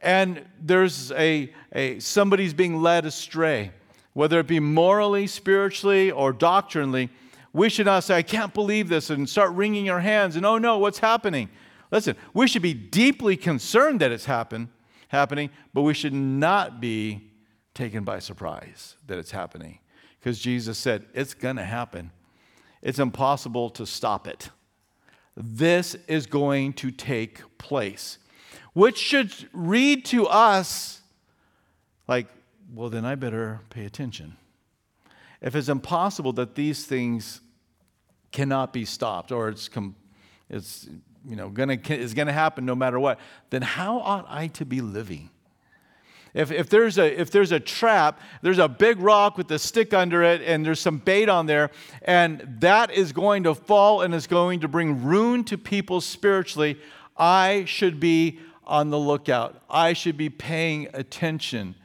and 0.00 0.44
there's 0.60 1.12
a, 1.12 1.52
a 1.72 1.98
somebody's 1.98 2.54
being 2.54 2.82
led 2.82 3.06
astray, 3.06 3.72
whether 4.14 4.40
it 4.40 4.46
be 4.46 4.60
morally, 4.60 5.26
spiritually, 5.26 6.10
or 6.10 6.32
doctrinally, 6.32 7.10
we 7.52 7.68
should 7.68 7.86
not 7.86 8.02
say, 8.02 8.16
I 8.16 8.22
can't 8.22 8.54
believe 8.54 8.88
this, 8.88 9.10
and 9.10 9.28
start 9.28 9.52
wringing 9.52 9.90
our 9.90 10.00
hands 10.00 10.36
and, 10.36 10.46
oh 10.46 10.58
no, 10.58 10.78
what's 10.78 10.98
happening? 10.98 11.50
Listen, 11.90 12.16
we 12.32 12.48
should 12.48 12.62
be 12.62 12.74
deeply 12.74 13.36
concerned 13.36 14.00
that 14.00 14.10
it's 14.10 14.24
happen, 14.24 14.70
happening, 15.08 15.50
but 15.72 15.82
we 15.82 15.94
should 15.94 16.14
not 16.14 16.80
be 16.80 17.30
taken 17.74 18.02
by 18.02 18.18
surprise 18.18 18.96
that 19.06 19.18
it's 19.18 19.30
happening. 19.30 19.78
Because 20.18 20.38
Jesus 20.38 20.78
said, 20.78 21.04
it's 21.12 21.34
going 21.34 21.56
to 21.56 21.64
happen. 21.64 22.10
It's 22.82 22.98
impossible 22.98 23.70
to 23.70 23.86
stop 23.86 24.26
it. 24.26 24.50
This 25.36 25.94
is 26.08 26.26
going 26.26 26.72
to 26.74 26.90
take 26.90 27.42
place 27.58 28.18
which 28.74 28.98
should 28.98 29.32
read 29.52 30.04
to 30.04 30.26
us 30.26 31.00
like, 32.06 32.26
well, 32.74 32.90
then 32.90 33.04
I 33.04 33.14
better 33.14 33.60
pay 33.70 33.84
attention. 33.84 34.36
If 35.40 35.54
it's 35.54 35.68
impossible 35.68 36.32
that 36.34 36.54
these 36.54 36.84
things 36.84 37.40
cannot 38.32 38.72
be 38.72 38.84
stopped 38.84 39.30
or 39.30 39.48
it's, 39.48 39.68
com- 39.68 39.94
it's 40.50 40.88
you 41.26 41.36
know, 41.36 41.48
gonna, 41.50 41.78
is 41.88 42.14
going 42.14 42.26
to 42.26 42.32
happen 42.32 42.66
no 42.66 42.74
matter 42.74 42.98
what, 42.98 43.20
then 43.50 43.62
how 43.62 44.00
ought 44.00 44.26
I 44.28 44.48
to 44.48 44.64
be 44.64 44.80
living? 44.80 45.30
If, 46.32 46.50
if, 46.50 46.68
there's 46.68 46.98
a, 46.98 47.20
if 47.20 47.30
there's 47.30 47.52
a 47.52 47.60
trap, 47.60 48.20
there's 48.42 48.58
a 48.58 48.68
big 48.68 48.98
rock 48.98 49.38
with 49.38 49.48
a 49.52 49.58
stick 49.58 49.94
under 49.94 50.24
it, 50.24 50.42
and 50.42 50.66
there's 50.66 50.80
some 50.80 50.98
bait 50.98 51.28
on 51.28 51.46
there, 51.46 51.70
and 52.02 52.56
that 52.58 52.90
is 52.90 53.12
going 53.12 53.44
to 53.44 53.54
fall 53.54 54.02
and 54.02 54.12
is 54.12 54.26
going 54.26 54.58
to 54.60 54.68
bring 54.68 55.04
ruin 55.04 55.44
to 55.44 55.56
people 55.56 56.00
spiritually, 56.00 56.76
I 57.16 57.64
should 57.66 58.00
be 58.00 58.40
on 58.64 58.90
the 58.90 58.98
lookout. 58.98 59.62
I 59.70 59.92
should 59.92 60.16
be 60.16 60.28
paying 60.28 60.88
attention. 60.92 61.76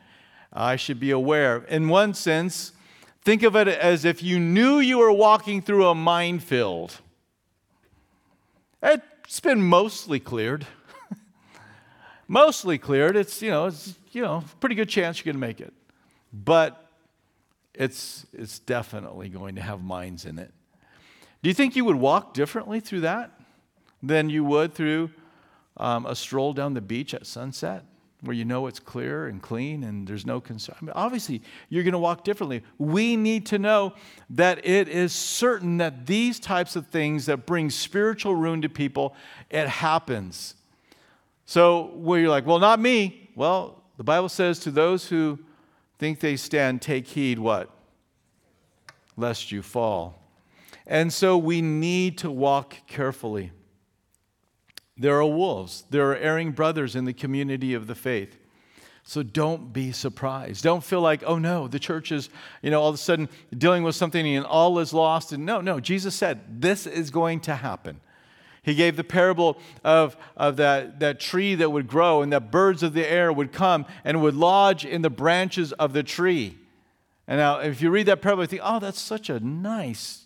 I 0.52 0.76
should 0.76 1.00
be 1.00 1.12
aware. 1.12 1.64
In 1.70 1.90
one 1.90 2.14
sense, 2.14 2.74
think 3.22 3.44
of 3.44 3.56
it 3.56 3.68
as 3.68 4.06
if 4.06 4.24
you 4.24 4.40
knew 4.40 4.80
you 4.80 4.98
were 4.98 5.12
walking 5.12 5.62
through 5.62 5.88
a 5.88 5.96
minefield. 5.96 7.00
It's 8.82 9.40
been 9.40 9.62
mostly 9.62 10.20
cleared. 10.20 10.66
mostly 12.28 12.78
cleared. 12.78 13.16
It's, 13.16 13.42
you 13.42 13.52
know, 13.52 13.68
it's, 13.68 13.96
you 14.12 14.24
know, 14.24 14.44
pretty 14.60 14.76
good 14.76 14.90
chance 14.90 15.20
you're 15.20 15.32
going 15.32 15.40
to 15.40 15.48
make 15.48 15.62
it. 15.62 15.74
But 16.34 16.90
it's, 17.76 18.26
it's 18.34 18.60
definitely 18.60 19.30
going 19.30 19.56
to 19.56 19.62
have 19.62 19.84
mines 19.84 20.26
in 20.26 20.40
it. 20.40 20.52
Do 21.42 21.50
you 21.50 21.54
think 21.54 21.76
you 21.76 21.86
would 21.86 21.96
walk 21.96 22.34
differently 22.34 22.80
through 22.80 23.02
that 23.02 23.32
than 24.02 24.30
you 24.30 24.44
would 24.44 24.74
through 24.74 25.12
um, 25.78 26.06
a 26.06 26.16
stroll 26.16 26.54
down 26.54 26.74
the 26.74 26.82
beach 26.82 27.14
at 27.14 27.26
sunset 27.26 27.86
where 28.22 28.36
you 28.36 28.44
know 28.44 28.68
it's 28.68 28.80
clear 28.80 29.28
and 29.28 29.42
clean 29.42 29.84
and 29.84 30.08
there's 30.08 30.26
no 30.26 30.42
concern. 30.42 30.76
I 30.82 30.86
mean, 30.86 30.94
obviously, 30.94 31.42
you're 31.70 31.84
going 31.84 31.94
to 31.94 32.00
walk 32.00 32.24
differently. 32.24 32.64
We 32.78 33.16
need 33.16 33.46
to 33.48 33.60
know 33.60 33.94
that 34.32 34.66
it 34.66 34.90
is 34.90 35.14
certain 35.14 35.78
that 35.78 36.06
these 36.06 36.40
types 36.40 36.76
of 36.76 36.88
things 36.88 37.28
that 37.28 37.46
bring 37.46 37.70
spiritual 37.70 38.36
ruin 38.36 38.62
to 38.62 38.70
people, 38.70 39.16
it 39.50 39.68
happens. 39.68 40.56
So, 41.46 41.92
where 41.96 42.20
you're 42.20 42.30
like, 42.30 42.46
well, 42.46 42.60
not 42.60 42.80
me. 42.80 43.30
Well, 43.36 43.82
the 43.98 44.04
Bible 44.04 44.30
says 44.30 44.60
to 44.62 44.72
those 44.72 45.08
who 45.08 45.40
think 45.98 46.20
they 46.20 46.36
stand, 46.36 46.82
take 46.82 47.08
heed 47.08 47.40
what? 47.40 47.70
Lest 49.18 49.52
you 49.52 49.62
fall. 49.62 50.22
And 50.88 51.14
so 51.14 51.38
we 51.38 51.62
need 51.62 52.18
to 52.20 52.32
walk 52.32 52.76
carefully. 52.88 53.52
There 55.00 55.18
are 55.18 55.26
wolves, 55.26 55.86
there 55.90 56.12
are 56.12 56.18
erring 56.18 56.52
brothers 56.52 56.96
in 56.96 57.06
the 57.06 57.14
community 57.14 57.74
of 57.74 57.88
the 57.88 57.96
faith. 57.96 58.38
So 59.04 59.24
don't 59.24 59.74
be 59.74 59.92
surprised. 59.92 60.64
Don't 60.64 60.84
feel 60.84 61.02
like, 61.02 61.24
oh 61.26 61.40
no, 61.40 61.68
the 61.68 61.80
church 61.80 62.12
is, 62.12 62.30
you 62.62 62.70
know, 62.70 62.82
all 62.82 62.90
of 62.90 62.96
a 62.96 63.00
sudden 63.00 63.30
dealing 63.58 63.82
with 63.84 63.96
something 63.96 64.28
and 64.28 64.46
all 64.46 64.78
is 64.78 64.94
lost. 64.94 65.32
And 65.32 65.46
no, 65.46 65.62
no, 65.62 65.80
Jesus 65.80 66.14
said 66.14 66.62
this 66.62 66.86
is 66.86 67.10
going 67.10 67.40
to 67.42 67.56
happen. 67.56 68.02
He 68.62 68.76
gave 68.76 68.98
the 68.98 69.04
parable 69.04 69.58
of, 69.84 70.18
of 70.36 70.58
that, 70.58 71.00
that 71.00 71.20
tree 71.20 71.56
that 71.56 71.72
would 71.72 71.88
grow 71.88 72.22
and 72.22 72.32
that 72.34 72.52
birds 72.52 72.84
of 72.84 72.94
the 72.94 73.10
air 73.10 73.32
would 73.32 73.52
come 73.52 73.86
and 74.04 74.22
would 74.22 74.36
lodge 74.36 74.86
in 74.86 75.02
the 75.02 75.10
branches 75.10 75.72
of 75.74 75.94
the 75.94 76.04
tree. 76.04 76.58
And 77.26 77.40
now, 77.40 77.60
if 77.60 77.82
you 77.82 77.90
read 77.90 78.08
that 78.08 78.22
parable, 78.22 78.44
you 78.44 78.48
think, 78.48 78.62
oh, 78.64 78.80
that's 78.80 79.00
such 79.00 79.30
a 79.30 79.40
nice 79.40 80.26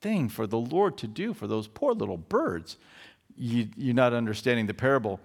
thing 0.00 0.28
for 0.28 0.46
the 0.46 0.58
Lord 0.58 0.98
to 0.98 1.06
do 1.06 1.32
for 1.32 1.46
those 1.46 1.68
poor 1.68 1.94
little 1.94 2.18
birds. 2.18 2.76
You, 3.36 3.68
you're 3.76 3.94
not 3.94 4.12
understanding 4.12 4.66
the 4.66 4.74
parable. 4.74 5.20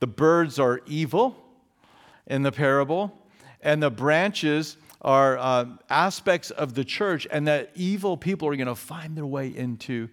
The 0.00 0.06
birds 0.06 0.58
are 0.58 0.80
evil 0.86 1.36
in 2.26 2.42
the 2.42 2.52
parable, 2.52 3.16
and 3.60 3.82
the 3.82 3.90
branches 3.90 4.76
are 5.00 5.38
uh, 5.38 5.66
aspects 5.88 6.50
of 6.50 6.74
the 6.74 6.84
church, 6.84 7.26
and 7.30 7.46
that 7.46 7.70
evil 7.74 8.16
people 8.16 8.48
are 8.48 8.56
going 8.56 8.66
to 8.66 8.74
find 8.74 9.16
their 9.16 9.26
way 9.26 9.48
into 9.48 10.08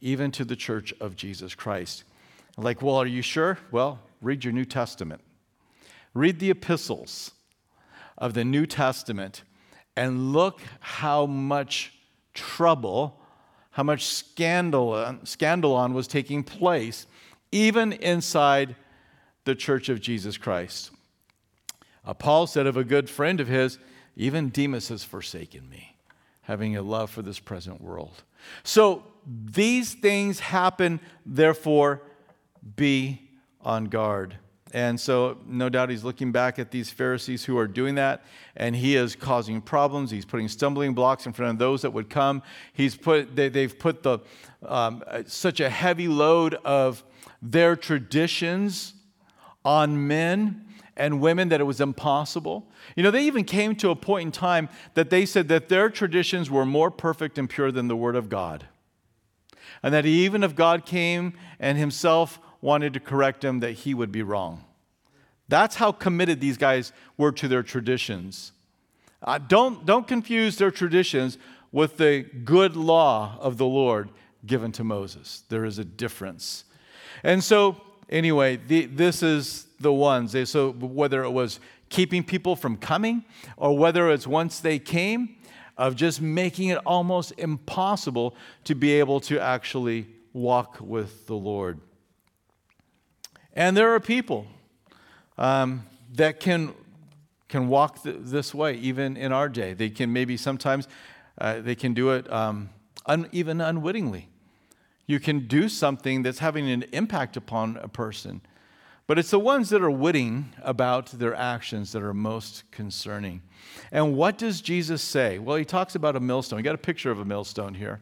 even 0.00 0.30
to 0.30 0.44
the 0.44 0.56
church 0.56 0.92
of 1.00 1.16
Jesus 1.16 1.54
Christ. 1.54 2.04
Like, 2.56 2.82
well, 2.82 2.96
are 2.96 3.06
you 3.06 3.22
sure? 3.22 3.58
Well, 3.70 3.98
read 4.20 4.44
your 4.44 4.52
New 4.52 4.66
Testament. 4.66 5.22
Read 6.12 6.38
the 6.38 6.50
epistles 6.50 7.32
of 8.18 8.34
the 8.34 8.44
New 8.44 8.66
Testament 8.66 9.42
and 9.96 10.32
look 10.32 10.60
how 10.80 11.26
much 11.26 11.92
trouble, 12.34 13.20
how 13.74 13.82
much 13.82 14.06
scandal, 14.06 14.92
scandalon 15.24 15.94
was 15.94 16.06
taking 16.06 16.44
place 16.44 17.08
even 17.50 17.92
inside 17.92 18.76
the 19.44 19.54
church 19.54 19.88
of 19.88 20.00
Jesus 20.00 20.36
Christ. 20.38 20.92
Uh, 22.04 22.14
Paul 22.14 22.46
said 22.46 22.68
of 22.68 22.76
a 22.76 22.84
good 22.84 23.10
friend 23.10 23.40
of 23.40 23.48
his, 23.48 23.78
even 24.16 24.50
Demas 24.50 24.90
has 24.90 25.02
forsaken 25.02 25.68
me, 25.68 25.96
having 26.42 26.76
a 26.76 26.82
love 26.82 27.10
for 27.10 27.22
this 27.22 27.40
present 27.40 27.80
world. 27.80 28.22
So 28.62 29.02
these 29.26 29.94
things 29.94 30.38
happen, 30.38 31.00
therefore, 31.26 32.00
be 32.76 33.28
on 33.60 33.86
guard. 33.86 34.36
And 34.74 34.98
so, 34.98 35.38
no 35.46 35.68
doubt, 35.68 35.88
he's 35.88 36.02
looking 36.02 36.32
back 36.32 36.58
at 36.58 36.72
these 36.72 36.90
Pharisees 36.90 37.44
who 37.44 37.56
are 37.56 37.68
doing 37.68 37.94
that, 37.94 38.24
and 38.56 38.74
he 38.74 38.96
is 38.96 39.14
causing 39.14 39.60
problems. 39.60 40.10
He's 40.10 40.24
putting 40.24 40.48
stumbling 40.48 40.94
blocks 40.94 41.26
in 41.26 41.32
front 41.32 41.52
of 41.52 41.58
those 41.60 41.82
that 41.82 41.92
would 41.92 42.10
come. 42.10 42.42
He's 42.72 42.96
put, 42.96 43.36
they, 43.36 43.62
have 43.62 43.78
put 43.78 44.02
the, 44.02 44.18
um, 44.66 45.04
such 45.26 45.60
a 45.60 45.70
heavy 45.70 46.08
load 46.08 46.54
of 46.64 47.04
their 47.40 47.76
traditions 47.76 48.94
on 49.64 50.08
men 50.08 50.64
and 50.96 51.20
women 51.20 51.50
that 51.50 51.60
it 51.60 51.64
was 51.64 51.80
impossible. 51.80 52.68
You 52.96 53.04
know, 53.04 53.12
they 53.12 53.26
even 53.26 53.44
came 53.44 53.76
to 53.76 53.90
a 53.90 53.96
point 53.96 54.26
in 54.26 54.32
time 54.32 54.68
that 54.94 55.08
they 55.08 55.24
said 55.24 55.46
that 55.50 55.68
their 55.68 55.88
traditions 55.88 56.50
were 56.50 56.66
more 56.66 56.90
perfect 56.90 57.38
and 57.38 57.48
pure 57.48 57.70
than 57.70 57.86
the 57.86 57.96
Word 57.96 58.16
of 58.16 58.28
God. 58.28 58.66
And 59.84 59.94
that 59.94 60.04
even 60.04 60.42
if 60.42 60.56
God 60.56 60.84
came 60.84 61.34
and 61.60 61.78
Himself 61.78 62.40
wanted 62.64 62.94
to 62.94 63.00
correct 63.00 63.44
him, 63.44 63.60
that 63.60 63.72
he 63.72 63.92
would 63.92 64.10
be 64.10 64.22
wrong. 64.22 64.64
That's 65.48 65.76
how 65.76 65.92
committed 65.92 66.40
these 66.40 66.56
guys 66.56 66.92
were 67.18 67.30
to 67.32 67.46
their 67.46 67.62
traditions. 67.62 68.52
Uh, 69.22 69.38
don't, 69.38 69.84
don't 69.84 70.08
confuse 70.08 70.56
their 70.56 70.70
traditions 70.70 71.36
with 71.72 71.98
the 71.98 72.22
good 72.22 72.74
law 72.74 73.36
of 73.38 73.58
the 73.58 73.66
Lord 73.66 74.08
given 74.46 74.72
to 74.72 74.82
Moses. 74.84 75.42
There 75.50 75.66
is 75.66 75.78
a 75.78 75.84
difference. 75.84 76.64
And 77.22 77.44
so, 77.44 77.76
anyway, 78.08 78.56
the, 78.56 78.86
this 78.86 79.22
is 79.22 79.66
the 79.78 79.92
ones. 79.92 80.32
They, 80.32 80.46
so, 80.46 80.72
whether 80.72 81.22
it 81.22 81.30
was 81.30 81.60
keeping 81.90 82.24
people 82.24 82.56
from 82.56 82.78
coming 82.78 83.24
or 83.58 83.76
whether 83.76 84.10
it's 84.10 84.26
once 84.26 84.60
they 84.60 84.78
came, 84.78 85.36
of 85.76 85.96
just 85.96 86.20
making 86.20 86.68
it 86.68 86.78
almost 86.86 87.32
impossible 87.36 88.36
to 88.62 88.74
be 88.74 88.92
able 88.92 89.18
to 89.20 89.40
actually 89.40 90.06
walk 90.32 90.78
with 90.80 91.26
the 91.26 91.34
Lord. 91.34 91.80
And 93.54 93.76
there 93.76 93.94
are 93.94 94.00
people 94.00 94.46
um, 95.38 95.84
that 96.14 96.40
can, 96.40 96.74
can 97.48 97.68
walk 97.68 98.02
th- 98.02 98.16
this 98.20 98.52
way 98.52 98.74
even 98.74 99.16
in 99.16 99.32
our 99.32 99.48
day. 99.48 99.74
They 99.74 99.90
can 99.90 100.12
maybe 100.12 100.36
sometimes, 100.36 100.88
uh, 101.38 101.60
they 101.60 101.76
can 101.76 101.94
do 101.94 102.10
it 102.10 102.30
um, 102.32 102.70
un- 103.06 103.28
even 103.30 103.60
unwittingly. 103.60 104.28
You 105.06 105.20
can 105.20 105.46
do 105.46 105.68
something 105.68 106.22
that's 106.22 106.40
having 106.40 106.68
an 106.68 106.84
impact 106.92 107.36
upon 107.36 107.76
a 107.76 107.88
person. 107.88 108.40
But 109.06 109.18
it's 109.18 109.30
the 109.30 109.38
ones 109.38 109.68
that 109.68 109.82
are 109.82 109.90
witting 109.90 110.54
about 110.62 111.06
their 111.06 111.34
actions 111.34 111.92
that 111.92 112.02
are 112.02 112.14
most 112.14 112.64
concerning. 112.70 113.42
And 113.92 114.16
what 114.16 114.38
does 114.38 114.62
Jesus 114.62 115.02
say? 115.02 115.38
Well, 115.38 115.56
he 115.56 115.64
talks 115.64 115.94
about 115.94 116.16
a 116.16 116.20
millstone. 116.20 116.58
You 116.58 116.62
got 116.62 116.74
a 116.74 116.78
picture 116.78 117.10
of 117.10 117.20
a 117.20 117.24
millstone 117.24 117.74
here. 117.74 118.00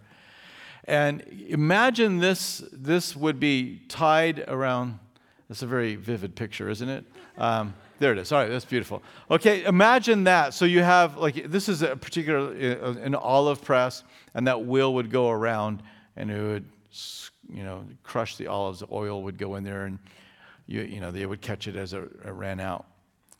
And 0.85 1.23
imagine 1.49 2.18
this, 2.18 2.64
this 2.73 3.16
would 3.16 3.40
be 3.40 3.82
tied 3.88 4.44
around 4.49 5.00
that's 5.52 5.61
a 5.61 5.66
very 5.66 5.97
vivid 5.97 6.35
picture, 6.35 6.71
isn't 6.71 6.88
it? 6.88 7.04
Um, 7.37 7.75
there 7.99 8.11
it 8.11 8.18
is. 8.18 8.32
All 8.32 8.40
right, 8.40 8.49
that's 8.49 8.64
beautiful. 8.64 9.02
Okay, 9.30 9.64
imagine 9.64 10.25
that. 10.25 10.54
So 10.54 10.64
you 10.64 10.82
have, 10.82 11.18
like, 11.18 11.50
this 11.50 11.68
is 11.68 11.82
a 11.82 11.94
particular, 11.94 12.78
uh, 12.82 12.94
an 13.02 13.14
olive 13.14 13.61
press, 13.61 14.02
and 14.32 14.47
that 14.47 14.64
wheel 14.64 14.94
would 14.94 15.11
go 15.11 15.28
around, 15.28 15.82
and 16.16 16.30
it 16.30 16.40
would, 16.40 16.64
you 17.52 17.64
know, 17.64 17.85
crush 18.02 18.37
the 18.37 18.47
olives. 18.47 18.80
The 18.80 18.87
oil 18.90 19.23
would 19.25 19.37
go 19.37 19.56
in 19.56 19.62
there, 19.62 19.85
and, 19.85 19.99
you, 20.66 20.80
you 20.80 21.00
know, 21.00 21.11
they 21.11 21.26
would 21.26 21.42
catch 21.42 21.68
it 21.68 21.76
as 21.76 21.92
it, 21.92 22.02
it 22.25 22.30
ran 22.30 22.59
out. 22.59 22.87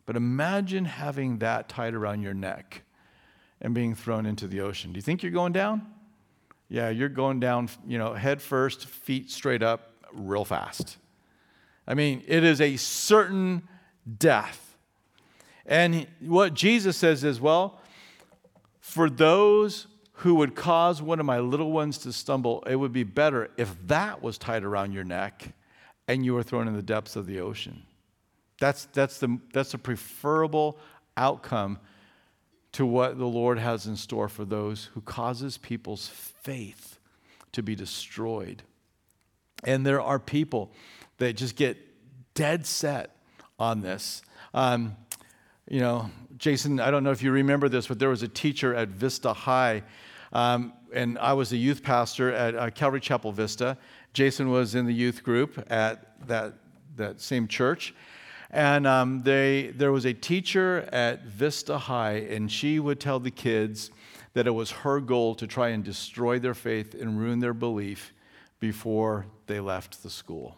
But 0.05 0.17
imagine 0.17 0.85
having 0.85 1.39
that 1.39 1.71
tied 1.71 1.95
around 1.95 2.21
your 2.21 2.35
neck 2.35 2.83
and 3.63 3.73
being 3.73 3.95
thrown 3.95 4.27
into 4.27 4.47
the 4.47 4.61
ocean. 4.61 4.93
Do 4.93 4.99
you 4.99 5.03
think 5.03 5.23
you're 5.23 5.33
going 5.33 5.55
down? 5.55 5.87
Yeah, 6.69 6.91
you're 6.91 7.09
going 7.09 7.41
down, 7.41 7.71
you 7.87 7.97
know, 7.97 8.13
head 8.13 8.43
first, 8.43 8.85
feet 8.85 9.31
straight 9.31 9.63
up, 9.63 9.95
real 10.13 10.45
fast. 10.45 10.99
I 11.87 11.95
mean, 11.95 12.23
it 12.27 12.45
is 12.45 12.61
a 12.61 12.77
certain 12.77 13.69
death. 14.19 14.77
And 15.67 16.07
what 16.21 16.55
Jesus 16.55 16.97
says 16.97 17.25
is, 17.25 17.41
well, 17.41 17.81
for 18.81 19.09
those 19.09 19.87
who 20.17 20.35
would 20.37 20.55
cause 20.55 21.01
one 21.01 21.19
of 21.21 21.27
my 21.27 21.39
little 21.39 21.73
ones 21.73 21.99
to 21.99 22.13
stumble, 22.13 22.63
it 22.67 22.77
would 22.77 22.93
be 22.93 23.05
better 23.05 23.51
if 23.57 23.75
that 23.87 24.23
was 24.23 24.39
tied 24.39 24.65
around 24.65 24.93
your 24.93 25.05
neck 25.05 25.55
and 26.09 26.25
you 26.25 26.35
were 26.35 26.43
thrown 26.43 26.69
in 26.69 26.75
the 26.75 26.83
depths 26.83 27.17
of 27.17 27.27
the 27.27 27.41
ocean. 27.41 27.83
That's, 28.61 28.85
that's, 28.87 29.19
the, 29.19 29.39
that's 29.53 29.75
a 29.75 29.79
preferable 29.79 30.79
outcome 31.17 31.79
to 32.73 32.87
what 32.87 33.19
the 33.19 33.27
Lord 33.27 33.59
has 33.59 33.87
in 33.87 33.97
store 33.97 34.29
for 34.29 34.45
those 34.45 34.91
who 34.95 35.01
causes 35.01 35.59
people's 35.59 36.09
faith 36.09 36.99
to 37.53 37.63
be 37.63 37.75
destroyed. 37.75 38.63
And 39.65 39.87
there 39.87 40.01
are 40.01 40.19
people 40.19 40.73
that 41.23 41.35
just 41.35 41.55
get 41.57 41.77
dead 42.35 42.67
set 42.67 43.17
on 43.59 43.81
this. 43.81 44.23
Um, 44.55 44.97
you 45.69 45.79
know, 45.79 46.11
Jason, 46.37 46.81
I 46.81 46.91
don't 46.91 47.05
know 47.05 47.13
if 47.13 47.23
you 47.23 47.31
remember 47.31 47.69
this, 47.69 47.87
but 47.87 47.99
there 48.01 48.09
was 48.09 48.23
a 48.23 48.29
teacher 48.29 48.75
at 48.75 48.89
Vista 48.89 49.33
High, 49.33 49.85
um, 50.33 50.73
and 50.93 51.17
I 51.19 51.33
was 51.35 51.53
a 51.53 51.57
youth 51.57 51.83
pastor 51.83 52.33
at 52.33 52.57
uh, 52.57 52.71
Calvary 52.71 53.01
Chapel 53.01 53.31
Vista. 53.31 53.79
Jason 54.13 54.51
was 54.51 54.75
in 54.75 54.85
the 54.85 54.93
youth 54.93 55.23
group 55.23 55.65
at 55.71 56.27
that, 56.27 56.55
that 56.97 57.21
same 57.21 57.47
church. 57.47 57.95
And 58.51 58.87
um, 58.87 59.23
they, 59.23 59.73
there 59.77 59.93
was 59.93 60.05
a 60.05 60.13
teacher 60.13 60.89
at 60.93 61.25
Vista 61.25 61.79
High, 61.79 62.27
and 62.29 62.51
she 62.51 62.81
would 62.81 63.01
tell 63.01 63.21
the 63.21 63.31
kids 63.31 63.91
that 64.35 64.47
it 64.47 64.51
was 64.51 64.71
her 64.71 65.01
goal 65.01 65.35
to 65.37 65.47
try 65.47 65.69
and 65.69 65.85
destroy 65.85 66.39
their 66.39 66.55
faith 66.55 66.95
and 66.95 67.19
ruin 67.19 67.39
their 67.39 67.55
belief 67.55 68.13
before 68.61 69.27
they 69.47 69.61
left 69.61 70.03
the 70.03 70.11
school. 70.11 70.57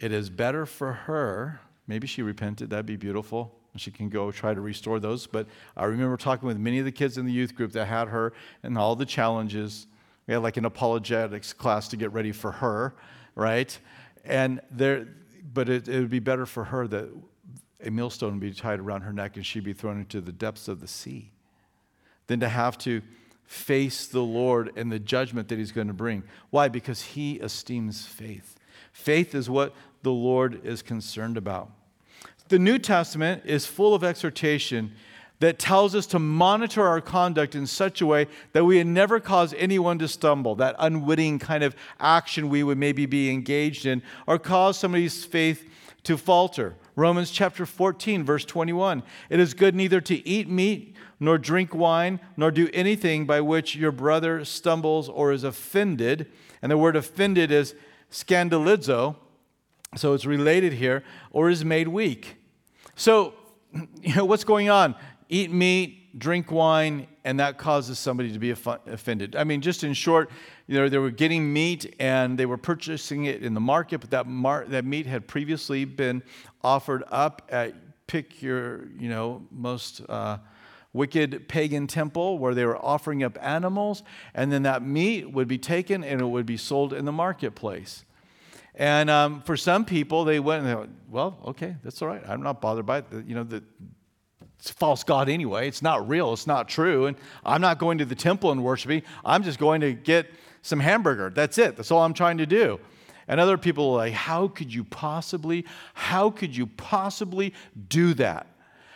It 0.00 0.12
is 0.12 0.30
better 0.30 0.66
for 0.66 0.92
her, 0.92 1.60
maybe 1.86 2.06
she 2.06 2.22
repented, 2.22 2.70
that'd 2.70 2.86
be 2.86 2.96
beautiful. 2.96 3.54
She 3.76 3.90
can 3.90 4.08
go 4.08 4.30
try 4.30 4.54
to 4.54 4.60
restore 4.60 5.00
those. 5.00 5.26
But 5.26 5.48
I 5.76 5.84
remember 5.84 6.16
talking 6.16 6.46
with 6.46 6.58
many 6.58 6.78
of 6.78 6.84
the 6.84 6.92
kids 6.92 7.18
in 7.18 7.26
the 7.26 7.32
youth 7.32 7.54
group 7.54 7.72
that 7.72 7.86
had 7.86 8.08
her 8.08 8.32
and 8.62 8.78
all 8.78 8.94
the 8.94 9.06
challenges. 9.06 9.86
We 10.26 10.34
had 10.34 10.42
like 10.42 10.56
an 10.56 10.64
apologetics 10.64 11.52
class 11.52 11.88
to 11.88 11.96
get 11.96 12.12
ready 12.12 12.32
for 12.32 12.52
her, 12.52 12.94
right? 13.34 13.76
And 14.24 14.60
there, 14.70 15.08
but 15.52 15.68
it, 15.68 15.88
it 15.88 15.98
would 15.98 16.10
be 16.10 16.20
better 16.20 16.46
for 16.46 16.64
her 16.64 16.86
that 16.86 17.08
a 17.84 17.90
millstone 17.90 18.32
would 18.32 18.40
be 18.40 18.52
tied 18.52 18.80
around 18.80 19.02
her 19.02 19.12
neck 19.12 19.36
and 19.36 19.44
she'd 19.44 19.64
be 19.64 19.72
thrown 19.72 19.98
into 19.98 20.20
the 20.20 20.32
depths 20.32 20.68
of 20.68 20.80
the 20.80 20.88
sea 20.88 21.32
than 22.28 22.40
to 22.40 22.48
have 22.48 22.78
to 22.78 23.02
face 23.44 24.06
the 24.06 24.22
Lord 24.22 24.72
and 24.76 24.90
the 24.90 24.98
judgment 24.98 25.48
that 25.48 25.58
He's 25.58 25.72
going 25.72 25.88
to 25.88 25.92
bring. 25.92 26.22
Why? 26.50 26.68
Because 26.68 27.02
He 27.02 27.34
esteems 27.34 28.06
faith. 28.06 28.56
Faith 28.94 29.34
is 29.34 29.50
what 29.50 29.74
the 30.02 30.12
Lord 30.12 30.64
is 30.64 30.80
concerned 30.80 31.36
about. 31.36 31.68
The 32.48 32.60
New 32.60 32.78
Testament 32.78 33.42
is 33.44 33.66
full 33.66 33.92
of 33.92 34.04
exhortation 34.04 34.92
that 35.40 35.58
tells 35.58 35.96
us 35.96 36.06
to 36.06 36.18
monitor 36.20 36.86
our 36.86 37.00
conduct 37.00 37.56
in 37.56 37.66
such 37.66 38.00
a 38.00 38.06
way 38.06 38.28
that 38.52 38.64
we 38.64 38.82
never 38.84 39.18
cause 39.18 39.52
anyone 39.58 39.98
to 39.98 40.06
stumble, 40.06 40.54
that 40.54 40.76
unwitting 40.78 41.40
kind 41.40 41.64
of 41.64 41.74
action 41.98 42.48
we 42.48 42.62
would 42.62 42.78
maybe 42.78 43.04
be 43.04 43.30
engaged 43.30 43.84
in, 43.84 44.00
or 44.28 44.38
cause 44.38 44.78
somebody's 44.78 45.24
faith 45.24 45.68
to 46.04 46.16
falter. 46.16 46.76
Romans 46.94 47.32
chapter 47.32 47.66
14, 47.66 48.22
verse 48.22 48.44
21. 48.44 49.02
It 49.28 49.40
is 49.40 49.54
good 49.54 49.74
neither 49.74 50.00
to 50.02 50.26
eat 50.26 50.48
meat 50.48 50.94
nor 51.18 51.36
drink 51.36 51.74
wine, 51.74 52.20
nor 52.36 52.52
do 52.52 52.70
anything 52.72 53.26
by 53.26 53.40
which 53.40 53.74
your 53.74 53.92
brother 53.92 54.44
stumbles 54.44 55.08
or 55.08 55.32
is 55.32 55.42
offended. 55.42 56.30
And 56.62 56.70
the 56.70 56.78
word 56.78 56.94
offended 56.94 57.50
is 57.50 57.74
scandalizo, 58.14 59.16
so 59.96 60.14
it's 60.14 60.24
related 60.24 60.72
here, 60.72 61.02
or 61.30 61.50
is 61.50 61.64
made 61.64 61.88
weak. 61.88 62.36
So, 62.94 63.34
you 64.02 64.14
know, 64.14 64.24
what's 64.24 64.44
going 64.44 64.70
on? 64.70 64.94
eat 65.28 65.50
meat, 65.50 66.18
drink 66.18 66.50
wine, 66.52 67.06
and 67.24 67.40
that 67.40 67.58
causes 67.58 67.98
somebody 67.98 68.32
to 68.32 68.38
be 68.38 68.50
offended. 68.50 69.34
I 69.34 69.44
mean, 69.44 69.60
just 69.60 69.82
in 69.82 69.94
short, 69.94 70.30
you 70.66 70.78
know, 70.78 70.88
they 70.88 70.98
were 70.98 71.10
getting 71.10 71.52
meat 71.52 71.94
and 71.98 72.38
they 72.38 72.46
were 72.46 72.56
purchasing 72.56 73.24
it 73.24 73.42
in 73.42 73.54
the 73.54 73.60
market, 73.60 74.00
but 74.00 74.10
that, 74.10 74.26
mar- 74.26 74.66
that 74.68 74.84
meat 74.84 75.06
had 75.06 75.26
previously 75.26 75.84
been 75.84 76.22
offered 76.62 77.02
up 77.10 77.42
at 77.48 77.74
pick 78.06 78.42
your, 78.42 78.86
you 78.98 79.08
know, 79.08 79.42
most 79.50 80.02
uh, 80.08 80.38
wicked 80.94 81.46
pagan 81.48 81.86
temple 81.86 82.38
where 82.38 82.54
they 82.54 82.64
were 82.64 82.82
offering 82.82 83.22
up 83.22 83.36
animals, 83.42 84.02
and 84.34 84.50
then 84.50 84.62
that 84.62 84.82
meat 84.82 85.30
would 85.30 85.48
be 85.48 85.58
taken 85.58 86.02
and 86.02 86.22
it 86.22 86.24
would 86.24 86.46
be 86.46 86.56
sold 86.56 86.94
in 86.94 87.04
the 87.04 87.12
marketplace. 87.12 88.06
And 88.76 89.10
um, 89.10 89.42
for 89.42 89.56
some 89.56 89.84
people, 89.84 90.24
they 90.24 90.40
went 90.40 90.64
they 90.64 90.74
went, 90.74 90.90
well, 91.10 91.38
okay, 91.46 91.76
that's 91.84 92.00
all 92.00 92.08
right. 92.08 92.22
I'm 92.26 92.42
not 92.42 92.60
bothered 92.60 92.86
by 92.86 92.98
it. 92.98 93.04
You 93.26 93.34
know, 93.34 93.44
the, 93.44 93.62
it's 94.58 94.70
false 94.70 95.04
God 95.04 95.28
anyway. 95.28 95.68
It's 95.68 95.82
not 95.82 96.08
real. 96.08 96.32
It's 96.32 96.46
not 96.46 96.68
true. 96.68 97.06
And 97.06 97.16
I'm 97.44 97.60
not 97.60 97.78
going 97.78 97.98
to 97.98 98.04
the 98.04 98.14
temple 98.14 98.50
and 98.50 98.64
worshiping. 98.64 99.02
I'm 99.24 99.42
just 99.42 99.58
going 99.58 99.80
to 99.82 99.92
get 99.92 100.30
some 100.62 100.80
hamburger. 100.80 101.30
That's 101.30 101.58
it. 101.58 101.76
That's 101.76 101.90
all 101.90 102.02
I'm 102.02 102.14
trying 102.14 102.38
to 102.38 102.46
do. 102.46 102.80
And 103.28 103.40
other 103.40 103.58
people 103.58 103.92
are 103.92 103.98
like, 103.98 104.12
how 104.12 104.48
could 104.48 104.72
you 104.72 104.84
possibly, 104.84 105.64
how 105.94 106.30
could 106.30 106.56
you 106.56 106.66
possibly 106.66 107.54
do 107.88 108.14
that? 108.14 108.46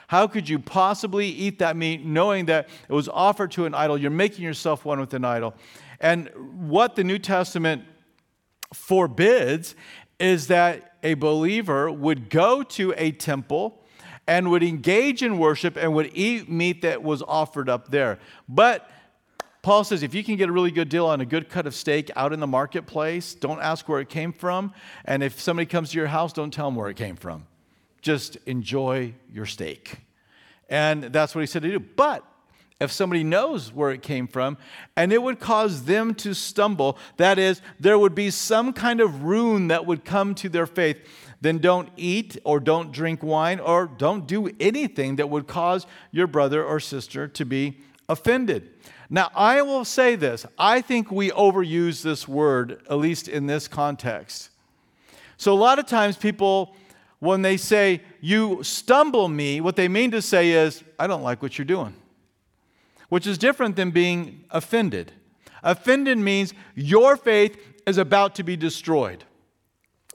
How 0.08 0.26
could 0.26 0.48
you 0.48 0.58
possibly 0.58 1.28
eat 1.28 1.58
that 1.58 1.76
meat 1.76 2.04
knowing 2.04 2.46
that 2.46 2.68
it 2.88 2.92
was 2.92 3.10
offered 3.10 3.50
to 3.52 3.66
an 3.66 3.74
idol? 3.74 3.98
You're 3.98 4.10
making 4.10 4.42
yourself 4.42 4.84
one 4.84 4.98
with 4.98 5.12
an 5.12 5.24
idol. 5.24 5.54
And 6.00 6.30
what 6.56 6.96
the 6.96 7.04
New 7.04 7.18
Testament 7.18 7.84
forbids 8.72 9.74
is 10.18 10.46
that 10.48 10.94
a 11.02 11.12
believer 11.14 11.90
would 11.90 12.30
go 12.30 12.62
to 12.62 12.94
a 12.96 13.12
temple 13.12 13.84
and 14.26 14.50
would 14.50 14.62
engage 14.62 15.22
in 15.22 15.38
worship 15.38 15.76
and 15.76 15.94
would 15.94 16.10
eat 16.14 16.48
meat 16.48 16.82
that 16.82 17.02
was 17.02 17.22
offered 17.22 17.68
up 17.68 17.90
there. 17.90 18.18
But 18.48 18.90
Paul 19.60 19.84
says 19.84 20.02
if 20.02 20.14
you 20.14 20.24
can 20.24 20.36
get 20.36 20.48
a 20.48 20.52
really 20.52 20.70
good 20.70 20.88
deal 20.88 21.04
on 21.04 21.20
a 21.20 21.26
good 21.26 21.50
cut 21.50 21.66
of 21.66 21.74
steak 21.74 22.10
out 22.16 22.32
in 22.32 22.40
the 22.40 22.46
marketplace, 22.46 23.34
don't 23.34 23.60
ask 23.60 23.86
where 23.90 24.00
it 24.00 24.08
came 24.08 24.32
from. 24.32 24.72
And 25.04 25.22
if 25.22 25.38
somebody 25.38 25.66
comes 25.66 25.90
to 25.90 25.98
your 25.98 26.06
house, 26.06 26.32
don't 26.32 26.50
tell 26.50 26.68
them 26.68 26.76
where 26.76 26.88
it 26.88 26.96
came 26.96 27.16
from. 27.16 27.46
Just 28.02 28.36
enjoy 28.46 29.14
your 29.32 29.46
steak. 29.46 29.98
And 30.68 31.04
that's 31.04 31.34
what 31.34 31.40
he 31.40 31.46
said 31.46 31.62
to 31.62 31.70
do. 31.70 31.80
But 31.80 32.24
if 32.80 32.92
somebody 32.92 33.24
knows 33.24 33.72
where 33.72 33.90
it 33.90 34.02
came 34.02 34.28
from, 34.28 34.56
and 34.96 35.12
it 35.12 35.22
would 35.22 35.40
cause 35.40 35.84
them 35.84 36.14
to 36.14 36.34
stumble. 36.34 36.96
That 37.16 37.38
is, 37.38 37.60
there 37.80 37.98
would 37.98 38.14
be 38.14 38.30
some 38.30 38.72
kind 38.72 39.00
of 39.00 39.24
ruin 39.24 39.68
that 39.68 39.84
would 39.84 40.04
come 40.04 40.34
to 40.36 40.48
their 40.48 40.66
faith. 40.66 40.98
Then 41.40 41.58
don't 41.58 41.88
eat 41.96 42.36
or 42.44 42.60
don't 42.60 42.92
drink 42.92 43.22
wine 43.22 43.58
or 43.60 43.86
don't 43.86 44.26
do 44.26 44.50
anything 44.60 45.16
that 45.16 45.28
would 45.28 45.46
cause 45.46 45.86
your 46.12 46.26
brother 46.26 46.64
or 46.64 46.78
sister 46.80 47.26
to 47.28 47.44
be 47.44 47.78
offended. 48.08 48.70
Now, 49.10 49.30
I 49.34 49.62
will 49.62 49.84
say 49.84 50.16
this 50.16 50.46
I 50.58 50.80
think 50.80 51.10
we 51.10 51.30
overuse 51.30 52.02
this 52.02 52.28
word, 52.28 52.82
at 52.88 52.98
least 52.98 53.28
in 53.28 53.46
this 53.46 53.66
context. 53.66 54.50
So, 55.36 55.52
a 55.52 55.56
lot 55.58 55.78
of 55.78 55.86
times 55.86 56.16
people, 56.16 56.76
when 57.20 57.42
they 57.42 57.56
say, 57.56 58.02
you 58.20 58.62
stumble 58.62 59.28
me, 59.28 59.60
what 59.60 59.76
they 59.76 59.88
mean 59.88 60.10
to 60.12 60.22
say 60.22 60.50
is, 60.50 60.84
I 60.98 61.06
don't 61.06 61.22
like 61.22 61.42
what 61.42 61.58
you're 61.58 61.64
doing 61.64 61.94
which 63.08 63.26
is 63.26 63.38
different 63.38 63.76
than 63.76 63.90
being 63.90 64.44
offended. 64.50 65.12
Offended 65.62 66.18
means 66.18 66.54
your 66.74 67.16
faith 67.16 67.58
is 67.86 67.98
about 67.98 68.34
to 68.36 68.42
be 68.42 68.56
destroyed. 68.56 69.24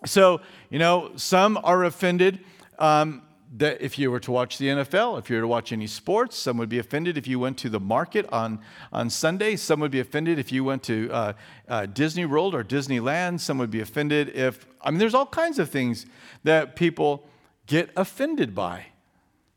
So, 0.06 0.42
you 0.70 0.80
know, 0.80 1.12
some 1.16 1.60
are 1.64 1.84
offended 1.84 2.40
um, 2.80 3.24
that 3.58 3.82
if 3.82 3.98
you 3.98 4.12
were 4.12 4.20
to 4.22 4.32
watch 4.32 4.58
the 4.58 4.68
NFL, 4.68 5.20
if 5.20 5.30
you 5.30 5.38
were 5.38 5.42
to 5.42 5.48
watch 5.48 5.72
any 5.72 5.88
sports, 5.88 6.38
some 6.38 6.58
would 6.58 6.70
be 6.70 6.80
offended 6.80 7.18
if 7.18 7.28
you 7.28 7.40
went 7.40 7.58
to 7.60 7.70
the 7.70 7.80
market 7.80 8.28
on, 8.32 8.60
on 8.92 9.10
Sunday. 9.10 9.56
Some 9.56 9.80
would 9.80 9.92
be 9.92 10.00
offended 10.00 10.40
if 10.40 10.52
you 10.52 10.64
went 10.64 10.84
to 10.84 11.10
uh, 11.12 11.34
uh, 11.68 11.86
Disney 11.88 12.26
World 12.26 12.56
or 12.56 12.64
Disneyland. 12.64 13.40
Some 13.40 13.58
would 13.60 13.72
be 13.72 13.82
offended 13.82 14.30
if, 14.30 14.66
I 14.84 14.92
mean, 14.92 15.00
there's 15.00 15.14
all 15.14 15.26
kinds 15.26 15.60
of 15.60 15.70
things 15.70 16.06
that 16.44 16.76
people 16.76 17.28
get 17.68 17.90
offended 17.96 18.54
by. 18.54 18.88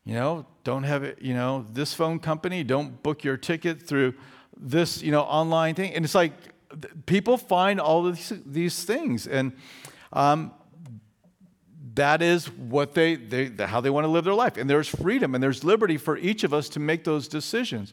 You 0.04 0.14
know, 0.14 0.46
don't 0.62 0.84
have 0.84 1.02
it, 1.02 1.20
you 1.20 1.34
know, 1.34 1.66
this 1.72 1.92
phone 1.92 2.20
company, 2.20 2.62
don't 2.62 3.02
book 3.02 3.24
your 3.24 3.36
ticket 3.36 3.82
through 3.82 4.14
this, 4.56 5.02
you 5.02 5.10
know, 5.10 5.22
online 5.22 5.74
thing. 5.74 5.94
And 5.94 6.04
it's 6.04 6.14
like 6.14 6.32
people 7.06 7.36
find 7.36 7.80
all 7.80 8.06
of 8.06 8.32
these, 8.46 8.84
things. 8.84 9.26
And 9.26 9.52
um, 10.12 10.52
that 11.94 12.22
is 12.22 12.48
what 12.50 12.94
they, 12.94 13.16
they, 13.16 13.66
how 13.66 13.80
they 13.80 13.90
want 13.90 14.04
to 14.04 14.08
live 14.08 14.24
their 14.24 14.34
life. 14.34 14.56
And 14.56 14.70
there's 14.70 14.88
freedom 14.88 15.34
and 15.34 15.42
there's 15.42 15.64
liberty 15.64 15.96
for 15.96 16.16
each 16.16 16.44
of 16.44 16.54
us 16.54 16.68
to 16.70 16.80
make 16.80 17.04
those 17.04 17.26
decisions. 17.26 17.92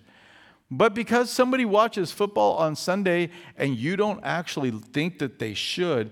But 0.69 0.93
because 0.93 1.29
somebody 1.29 1.65
watches 1.65 2.11
football 2.11 2.57
on 2.57 2.75
Sunday 2.75 3.29
and 3.57 3.75
you 3.75 3.95
don't 3.95 4.19
actually 4.23 4.71
think 4.71 5.19
that 5.19 5.39
they 5.39 5.53
should, 5.53 6.11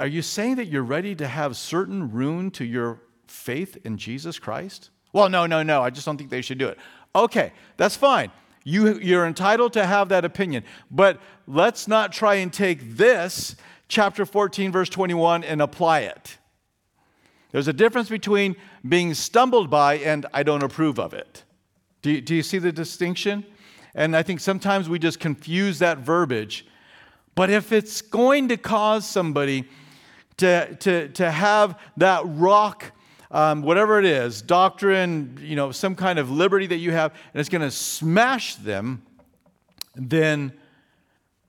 are 0.00 0.06
you 0.06 0.22
saying 0.22 0.56
that 0.56 0.66
you're 0.66 0.82
ready 0.82 1.14
to 1.14 1.26
have 1.26 1.56
certain 1.56 2.10
ruin 2.10 2.50
to 2.52 2.64
your 2.64 3.00
faith 3.26 3.78
in 3.84 3.96
Jesus 3.96 4.38
Christ? 4.38 4.90
Well, 5.12 5.28
no, 5.28 5.46
no, 5.46 5.62
no, 5.62 5.82
I 5.82 5.90
just 5.90 6.06
don't 6.06 6.16
think 6.16 6.30
they 6.30 6.42
should 6.42 6.58
do 6.58 6.68
it. 6.68 6.78
Okay, 7.14 7.52
that's 7.76 7.96
fine. 7.96 8.30
You, 8.64 8.98
you're 8.98 9.26
entitled 9.26 9.72
to 9.74 9.86
have 9.86 10.10
that 10.10 10.24
opinion. 10.24 10.64
But 10.90 11.20
let's 11.46 11.88
not 11.88 12.12
try 12.12 12.34
and 12.36 12.52
take 12.52 12.96
this, 12.96 13.56
chapter 13.88 14.26
14, 14.26 14.70
verse 14.72 14.88
21, 14.88 15.44
and 15.44 15.62
apply 15.62 16.00
it. 16.00 16.36
There's 17.50 17.68
a 17.68 17.72
difference 17.72 18.10
between 18.10 18.56
being 18.86 19.14
stumbled 19.14 19.70
by 19.70 19.94
and 19.98 20.26
I 20.34 20.42
don't 20.42 20.62
approve 20.62 20.98
of 20.98 21.14
it. 21.14 21.44
Do 22.02 22.10
you, 22.10 22.20
do 22.20 22.34
you 22.34 22.42
see 22.42 22.58
the 22.58 22.72
distinction? 22.72 23.44
And 23.94 24.14
I 24.14 24.22
think 24.22 24.40
sometimes 24.40 24.88
we 24.88 24.98
just 24.98 25.18
confuse 25.18 25.78
that 25.78 25.98
verbiage. 25.98 26.66
But 27.38 27.50
if 27.50 27.70
it's 27.70 28.02
going 28.02 28.48
to 28.48 28.56
cause 28.56 29.08
somebody 29.08 29.68
to, 30.38 30.74
to, 30.74 31.08
to 31.10 31.30
have 31.30 31.78
that 31.96 32.22
rock 32.24 32.90
um, 33.30 33.62
whatever 33.62 34.00
it 34.00 34.06
is, 34.06 34.42
doctrine, 34.42 35.38
you 35.40 35.54
know, 35.54 35.70
some 35.70 35.94
kind 35.94 36.18
of 36.18 36.32
liberty 36.32 36.66
that 36.66 36.78
you 36.78 36.90
have, 36.90 37.12
and 37.32 37.38
it's 37.38 37.48
going 37.48 37.62
to 37.62 37.70
smash 37.70 38.56
them, 38.56 39.02
then 39.94 40.52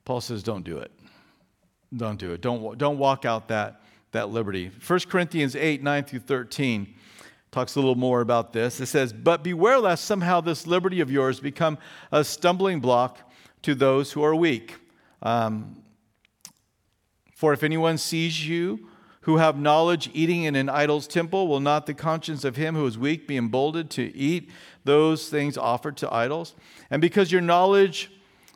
Paul 0.06 0.22
says, 0.22 0.44
don't 0.44 0.64
do 0.64 0.78
it. 0.78 0.92
Don't 1.98 2.20
do 2.20 2.34
it. 2.34 2.42
Don't, 2.42 2.78
don't 2.78 3.00
walk 3.00 3.26
out 3.26 3.48
that, 3.48 3.82
that 4.12 4.30
liberty. 4.30 4.70
1 4.86 5.00
Corinthians 5.10 5.56
8, 5.56 5.82
9 5.82 6.04
through 6.04 6.20
13 6.20 6.94
talks 7.50 7.76
a 7.76 7.80
little 7.80 7.96
more 7.96 8.22
about 8.22 8.54
this. 8.54 8.80
It 8.80 8.86
says, 8.86 9.12
But 9.12 9.44
beware 9.44 9.80
lest 9.80 10.06
somehow 10.06 10.40
this 10.40 10.68
liberty 10.68 11.00
of 11.00 11.10
yours 11.10 11.40
become 11.40 11.80
a 12.12 12.24
stumbling 12.24 12.80
block 12.80 13.18
to 13.64 13.74
those 13.74 14.12
who 14.12 14.22
are 14.22 14.36
weak. 14.36 14.76
Um, 15.22 15.84
for 17.36 17.54
if 17.54 17.64
anyone 17.64 17.98
sees 17.98 18.48
you 18.48 18.90
who 19.22 19.38
have 19.38 19.58
knowledge 19.58 20.10
eating 20.14 20.44
in 20.44 20.56
an 20.56 20.70
idol's 20.70 21.08
temple, 21.08 21.48
will 21.48 21.60
not 21.60 21.86
the 21.86 21.94
conscience 21.94 22.44
of 22.44 22.56
him 22.56 22.76
who 22.76 22.86
is 22.86 22.98
weak 22.98 23.28
be 23.28 23.38
emboldened 23.38 23.90
to 23.92 24.16
eat 24.16 24.50
those 24.84 25.30
things 25.30 25.58
offered 25.58 25.98
to 25.98 26.14
idols? 26.14 26.56
And 26.90 27.02
because 27.02 27.32
your 27.32 27.42
knowledge 27.42 28.12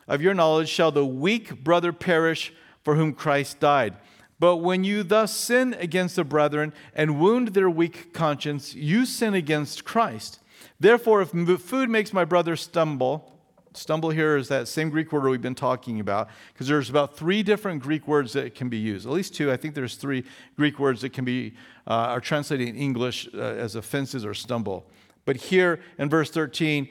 of 0.06 0.22
your 0.22 0.34
knowledge 0.34 0.68
shall 0.68 0.90
the 0.90 1.06
weak 1.06 1.62
brother 1.62 1.92
perish 1.92 2.52
for 2.82 2.96
whom 2.96 3.14
Christ 3.14 3.60
died. 3.60 3.96
But 4.38 4.56
when 4.58 4.84
you 4.84 5.02
thus 5.02 5.34
sin 5.34 5.74
against 5.78 6.16
the 6.16 6.24
brethren 6.24 6.72
and 6.94 7.20
wound 7.20 7.48
their 7.48 7.70
weak 7.70 8.12
conscience, 8.12 8.74
you 8.74 9.06
sin 9.06 9.34
against 9.34 9.84
Christ. 9.84 10.40
Therefore, 10.78 11.22
if 11.22 11.30
food 11.60 11.88
makes 11.88 12.12
my 12.12 12.24
brother 12.24 12.56
stumble, 12.56 13.32
Stumble 13.76 14.10
here 14.10 14.36
is 14.36 14.46
that 14.48 14.68
same 14.68 14.88
Greek 14.88 15.10
word 15.10 15.28
we've 15.28 15.42
been 15.42 15.54
talking 15.54 15.98
about, 15.98 16.28
because 16.52 16.68
there's 16.68 16.88
about 16.88 17.16
three 17.16 17.42
different 17.42 17.82
Greek 17.82 18.06
words 18.06 18.32
that 18.34 18.54
can 18.54 18.68
be 18.68 18.78
used. 18.78 19.04
At 19.04 19.12
least 19.12 19.34
two. 19.34 19.50
I 19.50 19.56
think 19.56 19.74
there's 19.74 19.96
three 19.96 20.24
Greek 20.56 20.78
words 20.78 21.00
that 21.00 21.12
can 21.12 21.24
be 21.24 21.54
uh, 21.88 22.14
are 22.14 22.20
translated 22.20 22.68
in 22.68 22.76
English 22.76 23.28
uh, 23.34 23.38
as 23.38 23.74
offenses 23.74 24.24
or 24.24 24.32
stumble. 24.32 24.86
But 25.24 25.36
here 25.36 25.80
in 25.98 26.08
verse 26.08 26.30
13, 26.30 26.88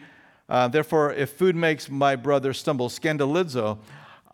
uh, 0.50 0.68
therefore, 0.68 1.14
if 1.14 1.32
food 1.32 1.56
makes 1.56 1.90
my 1.90 2.18
brother 2.18 2.52
stumble, 2.52 2.90
scandalizo, 2.90 3.80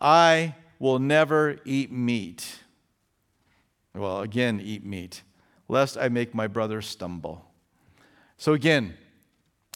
I 0.00 0.56
will 0.80 0.98
never 0.98 1.58
eat 1.64 1.92
meat. 1.92 2.64
Well, 3.94 4.20
again, 4.20 4.60
eat 4.60 4.84
meat, 4.84 5.22
lest 5.68 5.96
I 5.96 6.08
make 6.08 6.34
my 6.34 6.48
brother 6.48 6.82
stumble. 6.82 7.44
So 8.38 8.54
again, 8.54 8.94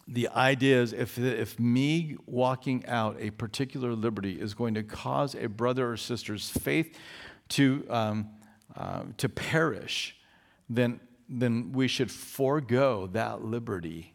the 0.07 0.29
idea 0.29 0.81
is 0.83 0.93
if, 0.93 1.19
if 1.19 1.59
me 1.59 2.17
walking 2.27 2.85
out 2.87 3.17
a 3.19 3.31
particular 3.31 3.95
liberty 3.95 4.41
is 4.41 4.55
going 4.55 4.75
to 4.75 4.83
cause 4.83 5.35
a 5.35 5.47
brother 5.47 5.91
or 5.91 5.97
sister's 5.97 6.51
faith 6.51 6.99
to, 7.51 7.87
um, 7.89 8.29
uh, 8.77 9.05
to 9.17 9.29
perish, 9.29 10.17
then, 10.69 11.01
then 11.29 11.73
we 11.73 11.89
should 11.89 12.11
forego 12.11 13.07
that 13.09 13.43
liberty 13.43 14.15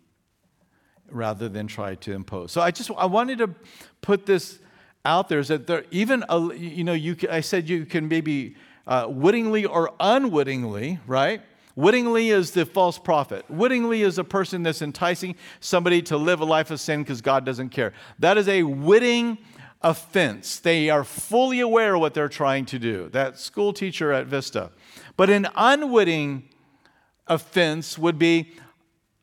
rather 1.12 1.50
than 1.50 1.68
try 1.68 1.96
to 1.96 2.14
impose. 2.14 2.52
So 2.52 2.62
I 2.62 2.72
just 2.72 2.92
I 2.98 3.06
wanted 3.06 3.40
to 3.40 3.50
put 4.02 4.26
this 4.26 4.60
out 5.06 5.30
there 5.30 5.40
is 5.40 5.48
that 5.48 5.68
there 5.68 5.86
even 5.92 6.24
a, 6.30 6.54
you 6.54 6.84
know 6.84 6.94
you 6.94 7.16
I 7.30 7.42
said 7.42 7.70
you 7.70 7.86
can 7.86 8.08
maybe 8.08 8.56
uh, 8.86 9.08
wittingly 9.10 9.66
or 9.66 9.92
unwittingly 10.00 11.00
right 11.08 11.42
Wittingly 11.80 12.30
is 12.30 12.52
the 12.52 12.66
false 12.66 13.00
prophet. 13.00 13.46
Wittingly 13.50 14.02
is 14.02 14.18
a 14.18 14.24
person 14.26 14.64
that's 14.64 14.82
enticing 14.82 15.34
somebody 15.62 16.02
to 16.02 16.18
live 16.18 16.42
a 16.42 16.46
life 16.46 16.72
of 16.72 16.82
sin 16.82 17.04
because 17.04 17.22
God 17.22 17.46
doesn't 17.46 17.70
care. 17.70 17.94
That 18.20 18.38
is 18.38 18.50
a 18.50 18.64
witting 18.64 19.38
offense. 19.82 20.60
They 20.60 20.90
are 20.90 21.06
fully 21.06 21.62
aware 21.62 21.96
of 21.96 22.02
what 22.02 22.14
they're 22.14 22.28
trying 22.28 22.66
to 22.66 22.80
do. 22.80 23.08
That 23.14 23.40
school 23.40 23.72
teacher 23.72 24.12
at 24.12 24.26
Vista. 24.26 24.72
But 25.16 25.30
an 25.30 25.48
unwitting 25.56 26.50
offense 27.28 27.98
would 27.98 28.20
be 28.20 28.52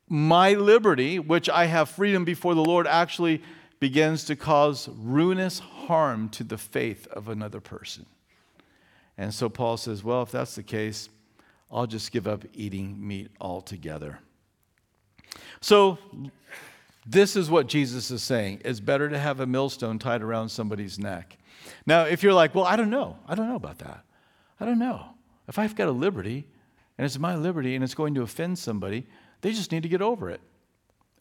my 0.09 0.55
liberty, 0.55 1.19
which 1.19 1.51
I 1.51 1.67
have 1.67 1.91
freedom 1.91 2.25
before 2.25 2.55
the 2.55 2.65
Lord, 2.65 2.87
actually 2.87 3.43
begins 3.81 4.25
to 4.25 4.35
cause 4.35 4.89
ruinous 4.89 5.59
harm 5.59 6.31
to 6.31 6.43
the 6.43 6.57
faith 6.57 7.07
of 7.09 7.29
another 7.29 7.61
person. 7.61 8.07
And 9.19 9.35
so 9.35 9.51
Paul 9.51 9.77
says, 9.77 10.03
well, 10.03 10.23
if 10.23 10.31
that's 10.31 10.55
the 10.55 10.63
case, 10.63 11.11
I'll 11.71 11.87
just 11.87 12.13
give 12.13 12.27
up 12.27 12.45
eating 12.53 13.07
meat 13.07 13.31
altogether. 13.41 14.21
So, 15.61 15.99
this 17.07 17.37
is 17.37 17.51
what 17.51 17.69
Jesus 17.69 18.11
is 18.11 18.23
saying. 18.23 18.63
It's 18.65 18.81
better 18.81 19.09
to 19.09 19.19
have 19.19 19.41
a 19.41 19.47
millstone 19.47 19.99
tied 19.99 20.23
around 20.23 20.49
somebody's 20.49 20.99
neck. 20.99 21.39
Now, 21.87 22.03
if 22.03 22.23
you're 22.23 22.33
like, 22.33 22.55
well, 22.55 22.65
I 22.65 22.77
don't 22.77 22.91
know. 22.91 23.17
I 23.29 23.35
don't 23.35 23.49
know 23.49 23.57
about 23.57 23.79
that. 23.79 24.05
I 24.59 24.65
don't 24.65 24.79
know. 24.79 25.05
If 25.49 25.59
I've 25.59 25.77
got 25.77 25.89
a 25.89 25.93
liberty 25.93 26.47
and 26.99 27.05
it's 27.05 27.19
my 27.19 27.37
liberty 27.37 27.75
and 27.75 27.85
it's 27.85 27.95
going 27.95 28.15
to 28.15 28.23
offend 28.23 28.59
somebody, 28.59 29.07
they 29.41 29.53
just 29.53 29.71
need 29.71 29.83
to 29.85 29.89
get 29.89 30.03
over 30.03 30.31
it. 30.31 30.41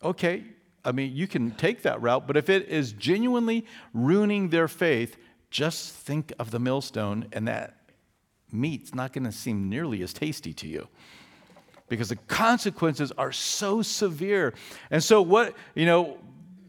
Okay, 0.03 0.43
I 0.83 0.91
mean, 0.91 1.15
you 1.15 1.27
can 1.27 1.51
take 1.51 1.81
that 1.83 2.01
route, 2.01 2.27
but 2.27 2.37
if 2.37 2.49
it 2.49 2.67
is 2.67 2.91
genuinely 2.93 3.65
ruining 3.93 4.49
their 4.49 4.67
faith, 4.67 5.17
just 5.49 5.93
think 5.93 6.33
of 6.39 6.51
the 6.51 6.59
millstone, 6.59 7.27
and 7.31 7.47
that 7.47 7.77
meat's 8.51 8.93
not 8.93 9.13
going 9.13 9.25
to 9.25 9.31
seem 9.31 9.69
nearly 9.69 10.01
as 10.03 10.13
tasty 10.13 10.53
to 10.53 10.67
you 10.67 10.87
because 11.87 12.09
the 12.09 12.15
consequences 12.15 13.11
are 13.17 13.31
so 13.31 13.81
severe. 13.81 14.53
And 14.89 15.03
so, 15.03 15.21
what, 15.21 15.55
you 15.75 15.85
know, 15.85 16.17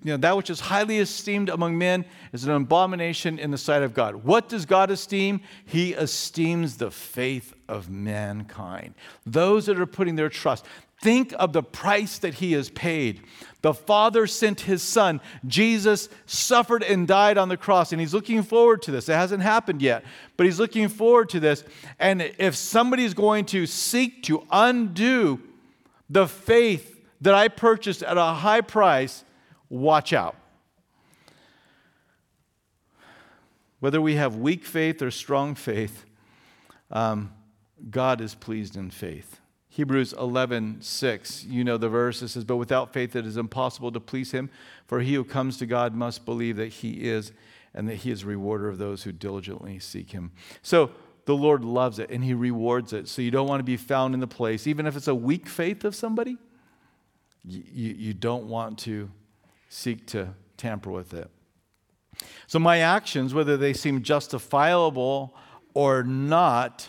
you 0.02 0.12
know, 0.12 0.18
that 0.18 0.36
which 0.36 0.50
is 0.50 0.60
highly 0.60 0.98
esteemed 0.98 1.48
among 1.48 1.76
men 1.76 2.04
is 2.32 2.44
an 2.44 2.52
abomination 2.52 3.40
in 3.40 3.50
the 3.50 3.58
sight 3.58 3.82
of 3.82 3.92
God. 3.92 4.14
What 4.14 4.48
does 4.48 4.64
God 4.64 4.90
esteem? 4.90 5.40
He 5.64 5.94
esteems 5.94 6.76
the 6.76 6.92
faith 6.92 7.54
of 7.68 7.90
mankind. 7.90 8.94
Those 9.24 9.66
that 9.66 9.80
are 9.80 9.86
putting 9.86 10.14
their 10.14 10.28
trust. 10.28 10.64
Think 11.02 11.34
of 11.38 11.52
the 11.52 11.62
price 11.62 12.18
that 12.18 12.34
he 12.34 12.52
has 12.52 12.70
paid. 12.70 13.22
The 13.60 13.74
Father 13.74 14.26
sent 14.26 14.62
his 14.62 14.82
Son. 14.82 15.20
Jesus 15.46 16.08
suffered 16.24 16.82
and 16.82 17.06
died 17.06 17.36
on 17.36 17.48
the 17.48 17.56
cross, 17.56 17.92
and 17.92 18.00
he's 18.00 18.14
looking 18.14 18.42
forward 18.42 18.80
to 18.82 18.90
this. 18.90 19.08
It 19.08 19.14
hasn't 19.14 19.42
happened 19.42 19.82
yet, 19.82 20.04
but 20.36 20.46
he's 20.46 20.58
looking 20.58 20.88
forward 20.88 21.28
to 21.30 21.40
this. 21.40 21.64
And 21.98 22.22
if 22.38 22.56
somebody's 22.56 23.12
going 23.12 23.44
to 23.46 23.66
seek 23.66 24.22
to 24.24 24.46
undo 24.50 25.40
the 26.08 26.26
faith 26.26 26.98
that 27.20 27.34
I 27.34 27.48
purchased 27.48 28.02
at 28.02 28.16
a 28.16 28.24
high 28.24 28.62
price, 28.62 29.24
watch 29.68 30.12
out. 30.12 30.36
Whether 33.80 34.00
we 34.00 34.14
have 34.14 34.36
weak 34.36 34.64
faith 34.64 35.02
or 35.02 35.10
strong 35.10 35.54
faith, 35.54 36.06
um, 36.90 37.32
God 37.90 38.22
is 38.22 38.34
pleased 38.34 38.76
in 38.76 38.90
faith. 38.90 39.40
Hebrews 39.76 40.14
11, 40.14 40.78
6, 40.80 41.44
you 41.44 41.62
know 41.62 41.76
the 41.76 41.90
verse. 41.90 42.22
It 42.22 42.28
says, 42.28 42.44
But 42.44 42.56
without 42.56 42.94
faith 42.94 43.14
it 43.14 43.26
is 43.26 43.36
impossible 43.36 43.92
to 43.92 44.00
please 44.00 44.30
him, 44.30 44.48
for 44.86 45.00
he 45.00 45.12
who 45.12 45.22
comes 45.22 45.58
to 45.58 45.66
God 45.66 45.94
must 45.94 46.24
believe 46.24 46.56
that 46.56 46.68
he 46.68 47.06
is, 47.06 47.32
and 47.74 47.86
that 47.86 47.96
he 47.96 48.10
is 48.10 48.22
a 48.22 48.26
rewarder 48.26 48.70
of 48.70 48.78
those 48.78 49.02
who 49.02 49.12
diligently 49.12 49.78
seek 49.78 50.12
him. 50.12 50.32
So 50.62 50.92
the 51.26 51.36
Lord 51.36 51.62
loves 51.62 51.98
it, 51.98 52.08
and 52.08 52.24
he 52.24 52.32
rewards 52.32 52.94
it. 52.94 53.06
So 53.06 53.20
you 53.20 53.30
don't 53.30 53.46
want 53.46 53.60
to 53.60 53.64
be 53.64 53.76
found 53.76 54.14
in 54.14 54.20
the 54.20 54.26
place, 54.26 54.66
even 54.66 54.86
if 54.86 54.96
it's 54.96 55.08
a 55.08 55.14
weak 55.14 55.46
faith 55.46 55.84
of 55.84 55.94
somebody, 55.94 56.38
you, 57.44 57.92
you, 57.98 58.14
don't 58.14 58.46
want 58.46 58.78
to 58.78 59.10
seek 59.68 60.06
to 60.06 60.30
tamper 60.56 60.90
with 60.90 61.12
it. 61.12 61.30
So 62.46 62.58
my 62.58 62.78
actions, 62.78 63.34
whether 63.34 63.58
they 63.58 63.74
seem 63.74 64.02
justifiable 64.02 65.36
or 65.74 66.02
not, 66.02 66.88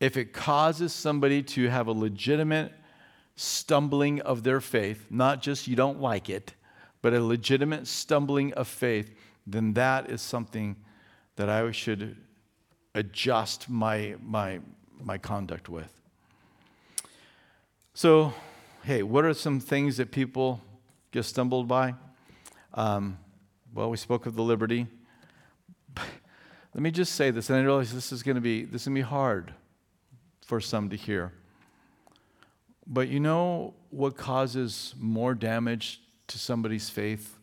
if 0.00 0.16
it 0.16 0.32
causes 0.32 0.92
somebody 0.92 1.42
to 1.42 1.68
have 1.68 1.86
a 1.86 1.92
legitimate 1.92 2.72
stumbling 3.34 4.20
of 4.22 4.42
their 4.42 4.60
faith, 4.60 5.06
not 5.10 5.42
just 5.42 5.66
you 5.66 5.76
don't 5.76 6.00
like 6.00 6.28
it, 6.28 6.54
but 7.02 7.14
a 7.14 7.22
legitimate 7.22 7.86
stumbling 7.86 8.52
of 8.54 8.68
faith, 8.68 9.14
then 9.46 9.74
that 9.74 10.10
is 10.10 10.20
something 10.20 10.76
that 11.36 11.48
I 11.48 11.70
should 11.70 12.16
adjust 12.94 13.68
my, 13.68 14.16
my, 14.22 14.60
my 15.02 15.18
conduct 15.18 15.68
with. 15.68 15.92
So, 17.94 18.34
hey, 18.82 19.02
what 19.02 19.24
are 19.24 19.34
some 19.34 19.60
things 19.60 19.96
that 19.96 20.10
people 20.10 20.60
get 21.12 21.24
stumbled 21.24 21.68
by? 21.68 21.94
Um, 22.74 23.18
well, 23.72 23.88
we 23.90 23.96
spoke 23.96 24.26
of 24.26 24.34
the 24.34 24.42
liberty. 24.42 24.86
Let 25.96 26.82
me 26.82 26.90
just 26.90 27.14
say 27.14 27.30
this, 27.30 27.48
and 27.48 27.58
I 27.58 27.62
realize 27.62 27.94
this 27.94 28.12
is 28.12 28.22
going 28.22 28.34
to 28.34 28.40
be 28.40 28.64
this 28.64 28.82
is 28.82 28.88
going 28.88 28.96
to 28.96 29.02
be 29.02 29.08
hard 29.08 29.54
for 30.46 30.60
some 30.60 30.88
to 30.88 30.96
hear. 30.96 31.32
But 32.86 33.08
you 33.08 33.18
know 33.18 33.74
what 33.90 34.16
causes 34.16 34.94
more 34.98 35.34
damage 35.34 36.00
to 36.28 36.38
somebody's 36.38 36.88
faith 36.88 37.36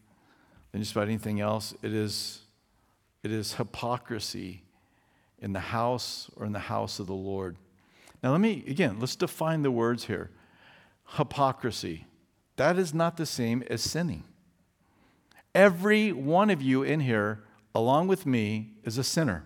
than 0.72 0.82
just 0.82 0.94
about 0.94 1.10
anything 1.10 1.42
else? 1.42 1.76
It 1.84 1.94
is, 1.94 2.44
it 3.22 3.32
is 3.32 3.56
hypocrisy 3.56 4.64
in 5.40 5.52
the 5.52 5.60
house 5.60 6.32
or 6.38 6.46
in 6.46 6.54
the 6.54 6.60
house 6.60 6.98
of 6.98 7.08
the 7.08 7.14
Lord. 7.14 7.58
Now, 8.24 8.32
let 8.32 8.40
me, 8.40 8.64
again, 8.68 9.02
let's 9.02 9.18
define 9.18 9.64
the 9.64 9.72
words 9.72 10.06
here. 10.06 10.32
Hypocrisy. 11.18 12.06
That 12.56 12.80
is 12.80 12.94
not 12.94 13.18
the 13.18 13.26
same 13.26 13.64
as 13.70 13.82
sinning. 13.82 14.24
Every 15.54 16.14
one 16.14 16.50
of 16.50 16.62
you 16.62 16.84
in 16.84 17.02
here, 17.02 17.44
along 17.76 18.08
with 18.08 18.26
me, 18.26 18.72
is 18.86 18.98
a 18.98 19.04
sinner. 19.04 19.44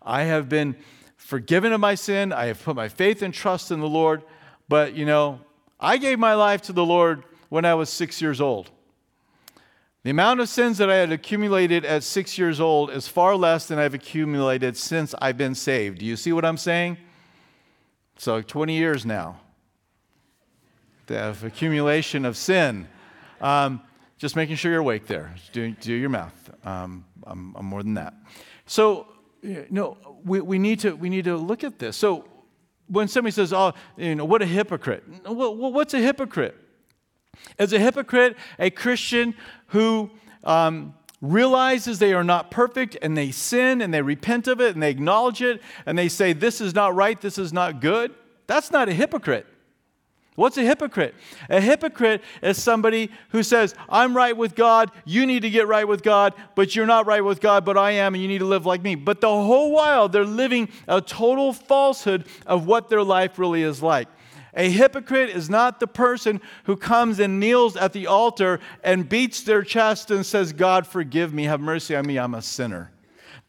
I 0.00 0.22
have 0.22 0.48
been 0.48 0.76
forgiven 1.18 1.72
of 1.72 1.80
my 1.80 1.94
sin. 1.94 2.32
I 2.32 2.46
have 2.46 2.62
put 2.62 2.74
my 2.74 2.88
faith 2.88 3.20
and 3.20 3.34
trust 3.34 3.70
in 3.70 3.80
the 3.80 3.88
Lord. 3.88 4.22
But, 4.68 4.94
you 4.94 5.04
know, 5.04 5.40
I 5.78 5.98
gave 5.98 6.18
my 6.18 6.34
life 6.34 6.62
to 6.62 6.72
the 6.72 6.84
Lord 6.84 7.24
when 7.50 7.64
I 7.64 7.74
was 7.74 7.90
six 7.90 8.22
years 8.22 8.40
old. 8.40 8.70
The 10.04 10.10
amount 10.10 10.40
of 10.40 10.48
sins 10.48 10.78
that 10.78 10.88
I 10.88 10.96
had 10.96 11.12
accumulated 11.12 11.84
at 11.84 12.02
six 12.02 12.38
years 12.38 12.60
old 12.60 12.90
is 12.90 13.08
far 13.08 13.36
less 13.36 13.66
than 13.66 13.78
I've 13.78 13.94
accumulated 13.94 14.76
since 14.76 15.14
I've 15.20 15.36
been 15.36 15.54
saved. 15.54 15.98
Do 15.98 16.06
you 16.06 16.16
see 16.16 16.32
what 16.32 16.44
I'm 16.44 16.56
saying? 16.56 16.96
So, 18.16 18.40
20 18.40 18.74
years 18.74 19.04
now. 19.04 19.40
The 21.06 21.36
accumulation 21.44 22.24
of 22.24 22.36
sin. 22.36 22.88
Um, 23.40 23.82
just 24.18 24.34
making 24.36 24.56
sure 24.56 24.70
you're 24.70 24.80
awake 24.80 25.06
there. 25.06 25.34
Do, 25.52 25.72
do 25.72 25.92
your 25.92 26.10
math. 26.10 26.50
Um, 26.66 27.04
I'm, 27.24 27.54
I'm 27.56 27.66
more 27.66 27.82
than 27.82 27.94
that. 27.94 28.14
So, 28.66 29.06
no, 29.42 29.96
we, 30.24 30.40
we, 30.40 30.58
need 30.58 30.80
to, 30.80 30.94
we 30.94 31.08
need 31.08 31.24
to 31.24 31.36
look 31.36 31.64
at 31.64 31.78
this. 31.78 31.96
So 31.96 32.24
when 32.88 33.08
somebody 33.08 33.32
says, 33.32 33.52
oh, 33.52 33.74
you 33.96 34.14
know, 34.14 34.24
what 34.24 34.42
a 34.42 34.46
hypocrite. 34.46 35.04
Well, 35.24 35.54
what's 35.54 35.94
a 35.94 35.98
hypocrite? 35.98 36.56
Is 37.58 37.72
a 37.72 37.78
hypocrite 37.78 38.36
a 38.58 38.70
Christian 38.70 39.34
who 39.68 40.10
um, 40.42 40.94
realizes 41.20 41.98
they 41.98 42.12
are 42.14 42.24
not 42.24 42.50
perfect 42.50 42.96
and 43.00 43.16
they 43.16 43.30
sin 43.30 43.80
and 43.80 43.92
they 43.92 44.02
repent 44.02 44.48
of 44.48 44.60
it 44.60 44.74
and 44.74 44.82
they 44.82 44.90
acknowledge 44.90 45.42
it 45.42 45.60
and 45.86 45.96
they 45.96 46.08
say, 46.08 46.32
this 46.32 46.60
is 46.60 46.74
not 46.74 46.94
right, 46.94 47.20
this 47.20 47.38
is 47.38 47.52
not 47.52 47.80
good? 47.80 48.14
That's 48.46 48.70
not 48.70 48.88
a 48.88 48.92
hypocrite. 48.92 49.46
What's 50.38 50.56
a 50.56 50.62
hypocrite? 50.62 51.16
A 51.50 51.60
hypocrite 51.60 52.22
is 52.44 52.62
somebody 52.62 53.10
who 53.30 53.42
says, 53.42 53.74
I'm 53.88 54.16
right 54.16 54.36
with 54.36 54.54
God, 54.54 54.92
you 55.04 55.26
need 55.26 55.42
to 55.42 55.50
get 55.50 55.66
right 55.66 55.86
with 55.86 56.04
God, 56.04 56.32
but 56.54 56.76
you're 56.76 56.86
not 56.86 57.06
right 57.06 57.24
with 57.24 57.40
God, 57.40 57.64
but 57.64 57.76
I 57.76 57.90
am, 57.90 58.14
and 58.14 58.22
you 58.22 58.28
need 58.28 58.38
to 58.38 58.44
live 58.44 58.64
like 58.64 58.80
me. 58.80 58.94
But 58.94 59.20
the 59.20 59.26
whole 59.26 59.72
while, 59.72 60.08
they're 60.08 60.24
living 60.24 60.68
a 60.86 61.00
total 61.00 61.52
falsehood 61.52 62.28
of 62.46 62.66
what 62.66 62.88
their 62.88 63.02
life 63.02 63.36
really 63.36 63.64
is 63.64 63.82
like. 63.82 64.06
A 64.54 64.70
hypocrite 64.70 65.30
is 65.30 65.50
not 65.50 65.80
the 65.80 65.88
person 65.88 66.40
who 66.66 66.76
comes 66.76 67.18
and 67.18 67.40
kneels 67.40 67.76
at 67.76 67.92
the 67.92 68.06
altar 68.06 68.60
and 68.84 69.08
beats 69.08 69.42
their 69.42 69.64
chest 69.64 70.12
and 70.12 70.24
says, 70.24 70.52
God, 70.52 70.86
forgive 70.86 71.34
me, 71.34 71.46
have 71.46 71.60
mercy 71.60 71.96
on 71.96 72.06
me, 72.06 72.16
I'm 72.16 72.34
a 72.34 72.42
sinner. 72.42 72.92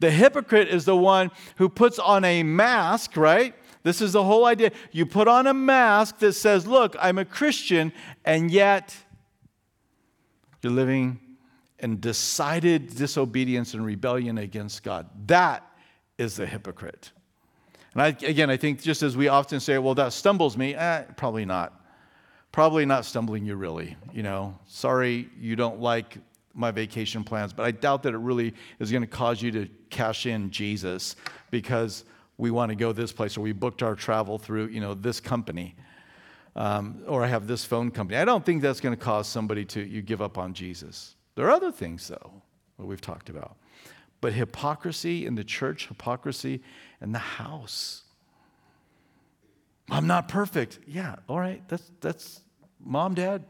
The 0.00 0.10
hypocrite 0.10 0.66
is 0.66 0.86
the 0.86 0.96
one 0.96 1.30
who 1.54 1.68
puts 1.68 2.00
on 2.00 2.24
a 2.24 2.42
mask, 2.42 3.16
right? 3.16 3.54
This 3.82 4.00
is 4.00 4.12
the 4.12 4.22
whole 4.22 4.44
idea. 4.44 4.72
You 4.92 5.06
put 5.06 5.26
on 5.28 5.46
a 5.46 5.54
mask 5.54 6.18
that 6.18 6.34
says, 6.34 6.66
Look, 6.66 6.96
I'm 7.00 7.18
a 7.18 7.24
Christian, 7.24 7.92
and 8.24 8.50
yet 8.50 8.94
you're 10.62 10.72
living 10.72 11.20
in 11.78 11.98
decided 12.00 12.94
disobedience 12.94 13.74
and 13.74 13.84
rebellion 13.84 14.38
against 14.38 14.82
God. 14.82 15.08
That 15.26 15.66
is 16.18 16.36
the 16.36 16.46
hypocrite. 16.46 17.12
And 17.94 18.02
I, 18.02 18.08
again, 18.08 18.50
I 18.50 18.56
think 18.56 18.82
just 18.82 19.02
as 19.02 19.16
we 19.16 19.28
often 19.28 19.58
say, 19.58 19.78
well, 19.78 19.94
that 19.96 20.12
stumbles 20.12 20.56
me, 20.56 20.74
eh, 20.74 21.02
probably 21.16 21.44
not. 21.44 21.80
Probably 22.52 22.84
not 22.84 23.04
stumbling 23.04 23.44
you 23.44 23.56
really. 23.56 23.96
You 24.12 24.22
know, 24.22 24.58
sorry 24.66 25.28
you 25.38 25.56
don't 25.56 25.80
like 25.80 26.18
my 26.52 26.70
vacation 26.70 27.24
plans, 27.24 27.52
but 27.52 27.64
I 27.64 27.70
doubt 27.70 28.02
that 28.02 28.14
it 28.14 28.18
really 28.18 28.54
is 28.78 28.90
going 28.90 29.02
to 29.02 29.08
cause 29.08 29.40
you 29.40 29.50
to 29.52 29.68
cash 29.88 30.26
in 30.26 30.50
Jesus 30.50 31.16
because 31.50 32.04
we 32.40 32.50
want 32.50 32.70
to 32.70 32.74
go 32.74 32.92
this 32.92 33.12
place, 33.12 33.36
or 33.36 33.42
we 33.42 33.52
booked 33.52 33.82
our 33.82 33.94
travel 33.94 34.38
through, 34.38 34.68
you 34.68 34.80
know, 34.80 34.94
this 34.94 35.20
company, 35.20 35.76
um, 36.56 37.02
or 37.06 37.22
I 37.22 37.28
have 37.28 37.46
this 37.46 37.64
phone 37.64 37.90
company. 37.90 38.18
I 38.18 38.24
don't 38.24 38.44
think 38.44 38.62
that's 38.62 38.80
going 38.80 38.96
to 38.96 39.02
cause 39.02 39.28
somebody 39.28 39.64
to 39.66 39.80
you 39.80 40.02
give 40.02 40.22
up 40.22 40.38
on 40.38 40.54
Jesus. 40.54 41.14
There 41.34 41.46
are 41.46 41.50
other 41.50 41.70
things, 41.70 42.08
though, 42.08 42.42
that 42.78 42.86
we've 42.86 43.00
talked 43.00 43.28
about. 43.28 43.56
But 44.20 44.32
hypocrisy 44.32 45.26
in 45.26 45.34
the 45.34 45.44
church, 45.44 45.88
hypocrisy 45.88 46.62
in 47.00 47.12
the 47.12 47.18
house. 47.18 48.02
I'm 49.90 50.06
not 50.06 50.28
perfect. 50.28 50.78
Yeah, 50.86 51.16
all 51.28 51.38
right. 51.38 51.62
That's 51.68 51.90
that's 52.00 52.40
mom, 52.84 53.14
dad, 53.14 53.44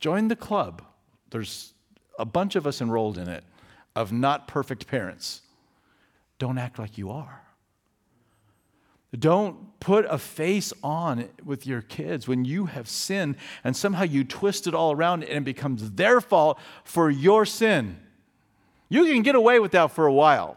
join 0.00 0.28
the 0.28 0.36
club. 0.36 0.82
There's 1.30 1.74
a 2.18 2.24
bunch 2.24 2.54
of 2.54 2.66
us 2.66 2.80
enrolled 2.80 3.18
in 3.18 3.28
it 3.28 3.44
of 3.96 4.12
not 4.12 4.48
perfect 4.48 4.86
parents. 4.86 5.42
Don't 6.38 6.58
act 6.58 6.78
like 6.78 6.98
you 6.98 7.10
are. 7.10 7.43
Don't 9.18 9.78
put 9.80 10.06
a 10.08 10.18
face 10.18 10.72
on 10.82 11.28
with 11.44 11.66
your 11.66 11.82
kids 11.82 12.26
when 12.26 12.44
you 12.44 12.66
have 12.66 12.88
sinned 12.88 13.36
and 13.62 13.76
somehow 13.76 14.02
you 14.02 14.24
twist 14.24 14.66
it 14.66 14.74
all 14.74 14.92
around 14.92 15.24
and 15.24 15.38
it 15.38 15.44
becomes 15.44 15.92
their 15.92 16.20
fault 16.20 16.58
for 16.84 17.10
your 17.10 17.44
sin. 17.44 17.98
You 18.88 19.04
can 19.04 19.22
get 19.22 19.34
away 19.34 19.60
with 19.60 19.72
that 19.72 19.90
for 19.90 20.06
a 20.06 20.12
while, 20.12 20.56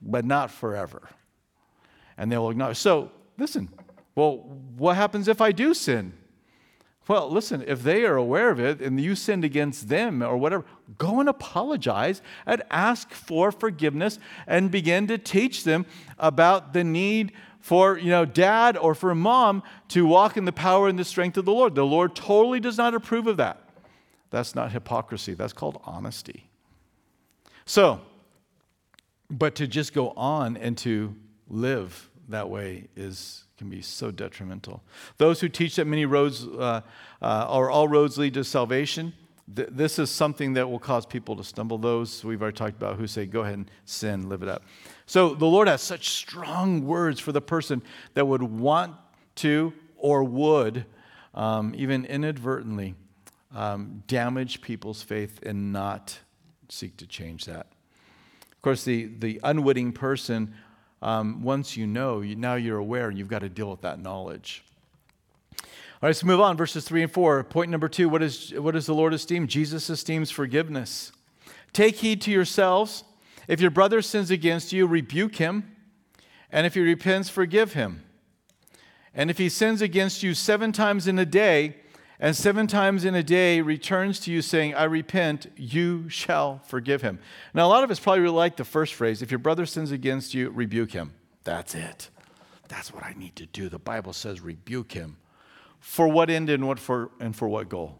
but 0.00 0.24
not 0.24 0.50
forever. 0.50 1.08
And 2.16 2.30
they 2.30 2.38
will 2.38 2.50
acknowledge. 2.50 2.76
So, 2.76 3.10
listen, 3.36 3.68
well, 4.14 4.38
what 4.76 4.96
happens 4.96 5.28
if 5.28 5.40
I 5.40 5.52
do 5.52 5.74
sin? 5.74 6.12
Well, 7.08 7.28
listen, 7.28 7.64
if 7.66 7.82
they 7.82 8.04
are 8.04 8.14
aware 8.14 8.50
of 8.50 8.60
it 8.60 8.80
and 8.80 9.00
you 9.00 9.16
sinned 9.16 9.44
against 9.44 9.88
them 9.88 10.22
or 10.22 10.36
whatever, 10.36 10.64
go 10.96 11.18
and 11.18 11.28
apologize 11.28 12.22
and 12.46 12.62
ask 12.70 13.10
for 13.12 13.50
forgiveness 13.50 14.20
and 14.46 14.70
begin 14.70 15.08
to 15.08 15.18
teach 15.18 15.64
them 15.64 15.86
about 16.20 16.72
the 16.72 16.84
need 16.84 17.32
for, 17.60 17.98
you 17.98 18.10
know, 18.10 18.24
dad 18.24 18.76
or 18.76 18.94
for 18.94 19.14
mom 19.14 19.62
to 19.88 20.06
walk 20.06 20.36
in 20.36 20.44
the 20.44 20.52
power 20.52 20.88
and 20.88 20.98
the 20.98 21.04
strength 21.04 21.36
of 21.36 21.44
the 21.44 21.52
Lord. 21.52 21.74
The 21.74 21.86
Lord 21.86 22.14
totally 22.14 22.60
does 22.60 22.78
not 22.78 22.94
approve 22.94 23.26
of 23.26 23.36
that. 23.36 23.68
That's 24.30 24.54
not 24.54 24.72
hypocrisy, 24.72 25.34
that's 25.34 25.52
called 25.52 25.80
honesty. 25.84 26.48
So, 27.66 28.00
but 29.28 29.54
to 29.56 29.66
just 29.66 29.92
go 29.92 30.10
on 30.10 30.56
and 30.56 30.76
to 30.78 31.14
live 31.48 32.10
that 32.28 32.48
way 32.48 32.88
is 32.96 33.44
can 33.58 33.68
be 33.68 33.82
so 33.82 34.10
detrimental. 34.10 34.82
Those 35.18 35.40
who 35.40 35.48
teach 35.48 35.76
that 35.76 35.84
many 35.84 36.06
roads 36.06 36.46
uh, 36.46 36.80
uh, 37.20 37.46
or 37.50 37.70
all 37.70 37.88
roads 37.88 38.16
lead 38.16 38.32
to 38.34 38.42
salvation, 38.42 39.12
th- 39.54 39.68
this 39.70 39.98
is 39.98 40.10
something 40.10 40.54
that 40.54 40.70
will 40.70 40.78
cause 40.78 41.04
people 41.04 41.36
to 41.36 41.44
stumble. 41.44 41.76
Those 41.76 42.24
we've 42.24 42.40
already 42.40 42.56
talked 42.56 42.76
about 42.76 42.96
who 42.96 43.06
say, 43.06 43.26
go 43.26 43.42
ahead 43.42 43.54
and 43.54 43.70
sin, 43.84 44.30
live 44.30 44.42
it 44.42 44.48
up. 44.48 44.62
So 45.10 45.34
the 45.34 45.44
Lord 45.44 45.66
has 45.66 45.82
such 45.82 46.10
strong 46.10 46.86
words 46.86 47.18
for 47.18 47.32
the 47.32 47.40
person 47.40 47.82
that 48.14 48.28
would 48.28 48.44
want 48.44 48.94
to 49.34 49.72
or 49.96 50.22
would, 50.22 50.86
um, 51.34 51.74
even 51.76 52.04
inadvertently, 52.04 52.94
um, 53.52 54.04
damage 54.06 54.60
people's 54.60 55.02
faith 55.02 55.40
and 55.42 55.72
not 55.72 56.16
seek 56.68 56.96
to 56.98 57.08
change 57.08 57.46
that. 57.46 57.66
Of 58.52 58.62
course, 58.62 58.84
the, 58.84 59.06
the 59.06 59.40
unwitting 59.42 59.90
person 59.90 60.54
um, 61.02 61.42
once 61.42 61.76
you 61.76 61.88
know, 61.88 62.20
you, 62.20 62.36
now 62.36 62.54
you're 62.54 62.78
aware 62.78 63.08
and 63.08 63.18
you've 63.18 63.26
got 63.26 63.40
to 63.40 63.48
deal 63.48 63.68
with 63.68 63.80
that 63.80 63.98
knowledge. 63.98 64.62
All 65.60 65.66
right, 66.02 66.10
let's 66.10 66.22
move 66.22 66.40
on. 66.40 66.56
Verses 66.56 66.84
3 66.84 67.02
and 67.02 67.12
4. 67.12 67.42
Point 67.42 67.72
number 67.72 67.88
two 67.88 68.08
what, 68.08 68.22
is, 68.22 68.54
what 68.54 68.74
does 68.74 68.86
the 68.86 68.94
Lord 68.94 69.12
esteem? 69.12 69.48
Jesus 69.48 69.90
esteems 69.90 70.30
forgiveness. 70.30 71.10
Take 71.72 71.96
heed 71.96 72.20
to 72.20 72.30
yourselves. 72.30 73.02
If 73.50 73.60
your 73.60 73.72
brother 73.72 74.00
sins 74.00 74.30
against 74.30 74.72
you, 74.72 74.86
rebuke 74.86 75.34
him. 75.34 75.74
And 76.52 76.68
if 76.68 76.74
he 76.74 76.80
repents, 76.82 77.28
forgive 77.28 77.72
him. 77.72 78.04
And 79.12 79.28
if 79.28 79.38
he 79.38 79.48
sins 79.48 79.82
against 79.82 80.22
you 80.22 80.34
seven 80.34 80.70
times 80.70 81.08
in 81.08 81.18
a 81.18 81.26
day, 81.26 81.74
and 82.20 82.36
seven 82.36 82.68
times 82.68 83.04
in 83.04 83.16
a 83.16 83.24
day 83.24 83.60
returns 83.60 84.20
to 84.20 84.30
you 84.30 84.40
saying, 84.40 84.76
I 84.76 84.84
repent, 84.84 85.48
you 85.56 86.08
shall 86.08 86.60
forgive 86.64 87.02
him. 87.02 87.18
Now, 87.52 87.66
a 87.66 87.70
lot 87.70 87.82
of 87.82 87.90
us 87.90 87.98
probably 87.98 88.20
really 88.20 88.36
like 88.36 88.56
the 88.56 88.64
first 88.64 88.94
phrase 88.94 89.20
if 89.20 89.32
your 89.32 89.40
brother 89.40 89.66
sins 89.66 89.90
against 89.90 90.32
you, 90.32 90.50
rebuke 90.50 90.92
him. 90.92 91.12
That's 91.42 91.74
it. 91.74 92.08
That's 92.68 92.94
what 92.94 93.02
I 93.02 93.14
need 93.14 93.34
to 93.34 93.46
do. 93.46 93.68
The 93.68 93.80
Bible 93.80 94.12
says 94.12 94.40
rebuke 94.40 94.92
him. 94.92 95.16
For 95.80 96.06
what 96.06 96.30
end 96.30 96.50
and 96.50 96.68
what 96.68 96.78
for 96.78 97.10
and 97.18 97.34
for 97.34 97.48
what 97.48 97.68
goal? 97.68 97.98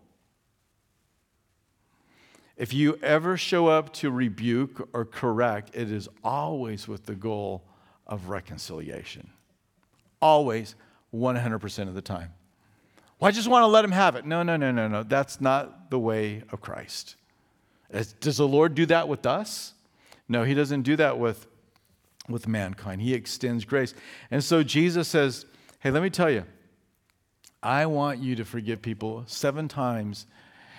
If 2.60 2.74
you 2.74 2.98
ever 3.02 3.38
show 3.38 3.68
up 3.68 3.90
to 3.94 4.10
rebuke 4.10 4.86
or 4.92 5.06
correct, 5.06 5.70
it 5.72 5.90
is 5.90 6.10
always 6.22 6.86
with 6.86 7.06
the 7.06 7.14
goal 7.14 7.64
of 8.06 8.28
reconciliation. 8.28 9.30
Always, 10.20 10.74
100% 11.14 11.88
of 11.88 11.94
the 11.94 12.02
time. 12.02 12.34
Well, 13.18 13.28
I 13.28 13.30
just 13.30 13.48
want 13.48 13.62
to 13.62 13.66
let 13.66 13.82
him 13.82 13.92
have 13.92 14.14
it. 14.14 14.26
No, 14.26 14.42
no, 14.42 14.58
no, 14.58 14.70
no, 14.72 14.88
no. 14.88 15.02
That's 15.02 15.40
not 15.40 15.88
the 15.88 15.98
way 15.98 16.42
of 16.52 16.60
Christ. 16.60 17.16
Does 18.20 18.36
the 18.36 18.46
Lord 18.46 18.74
do 18.74 18.84
that 18.84 19.08
with 19.08 19.24
us? 19.24 19.72
No, 20.28 20.44
he 20.44 20.52
doesn't 20.52 20.82
do 20.82 20.96
that 20.96 21.18
with, 21.18 21.46
with 22.28 22.46
mankind. 22.46 23.00
He 23.00 23.14
extends 23.14 23.64
grace. 23.64 23.94
And 24.30 24.44
so 24.44 24.62
Jesus 24.62 25.08
says, 25.08 25.46
Hey, 25.78 25.90
let 25.90 26.02
me 26.02 26.10
tell 26.10 26.30
you, 26.30 26.44
I 27.62 27.86
want 27.86 28.18
you 28.18 28.36
to 28.36 28.44
forgive 28.44 28.82
people 28.82 29.24
seven 29.26 29.66
times. 29.66 30.26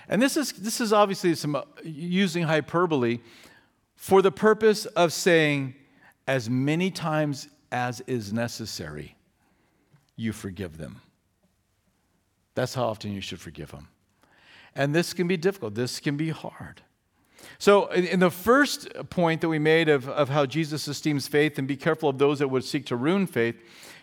And 0.10 0.22
this 0.22 0.38
is, 0.38 0.52
this 0.54 0.82
is 0.82 0.94
obviously 0.94 1.36
some 1.36 1.56
uh, 1.56 1.64
using 1.84 2.44
hyperbole 2.44 3.20
for 3.96 4.22
the 4.22 4.32
purpose 4.32 4.86
of 4.86 5.14
saying, 5.14 5.76
as 6.28 6.50
many 6.50 6.92
times 6.92 7.48
as 7.72 8.02
is 8.02 8.34
necessary, 8.34 9.16
you 10.16 10.34
forgive 10.34 10.78
them. 10.78 11.02
That's 12.56 12.74
how 12.74 12.86
often 12.86 13.12
you 13.14 13.22
should 13.22 13.40
forgive 13.40 13.72
them. 13.72 13.88
And 14.76 14.96
this 14.96 15.14
can 15.14 15.28
be 15.28 15.38
difficult, 15.38 15.76
this 15.76 16.00
can 16.00 16.18
be 16.18 16.30
hard. 16.30 16.82
So, 17.58 17.88
in 17.88 18.20
the 18.20 18.30
first 18.30 18.88
point 19.10 19.42
that 19.42 19.50
we 19.50 19.60
made 19.60 19.90
of, 19.90 20.08
of 20.08 20.30
how 20.30 20.46
Jesus 20.46 20.88
esteems 20.88 21.28
faith 21.28 21.58
and 21.58 21.68
be 21.68 21.76
careful 21.76 22.10
of 22.10 22.18
those 22.18 22.40
that 22.40 22.48
would 22.48 22.64
seek 22.64 22.86
to 22.88 22.96
ruin 22.96 23.26
faith, 23.28 23.56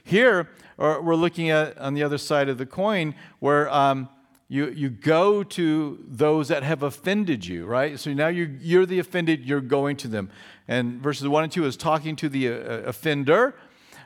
here 0.02 0.48
we're 0.76 1.14
looking 1.14 1.50
at 1.50 1.76
on 1.78 1.94
the 1.94 2.02
other 2.02 2.18
side 2.18 2.48
of 2.48 2.58
the 2.58 2.66
coin 2.66 3.14
where 3.40 3.72
um, 3.72 4.08
you, 4.48 4.70
you 4.70 4.88
go 4.88 5.42
to 5.42 6.02
those 6.08 6.48
that 6.48 6.62
have 6.62 6.82
offended 6.82 7.46
you, 7.46 7.66
right? 7.66 8.00
So 8.00 8.14
now 8.14 8.28
you're, 8.28 8.48
you're 8.60 8.86
the 8.86 8.98
offended, 8.98 9.44
you're 9.44 9.60
going 9.60 9.96
to 9.98 10.08
them. 10.08 10.30
And 10.66 11.02
verses 11.02 11.28
1 11.28 11.44
and 11.44 11.52
2 11.52 11.66
is 11.66 11.76
talking 11.76 12.16
to 12.16 12.28
the 12.28 12.48
uh, 12.48 12.52
offender, 12.86 13.54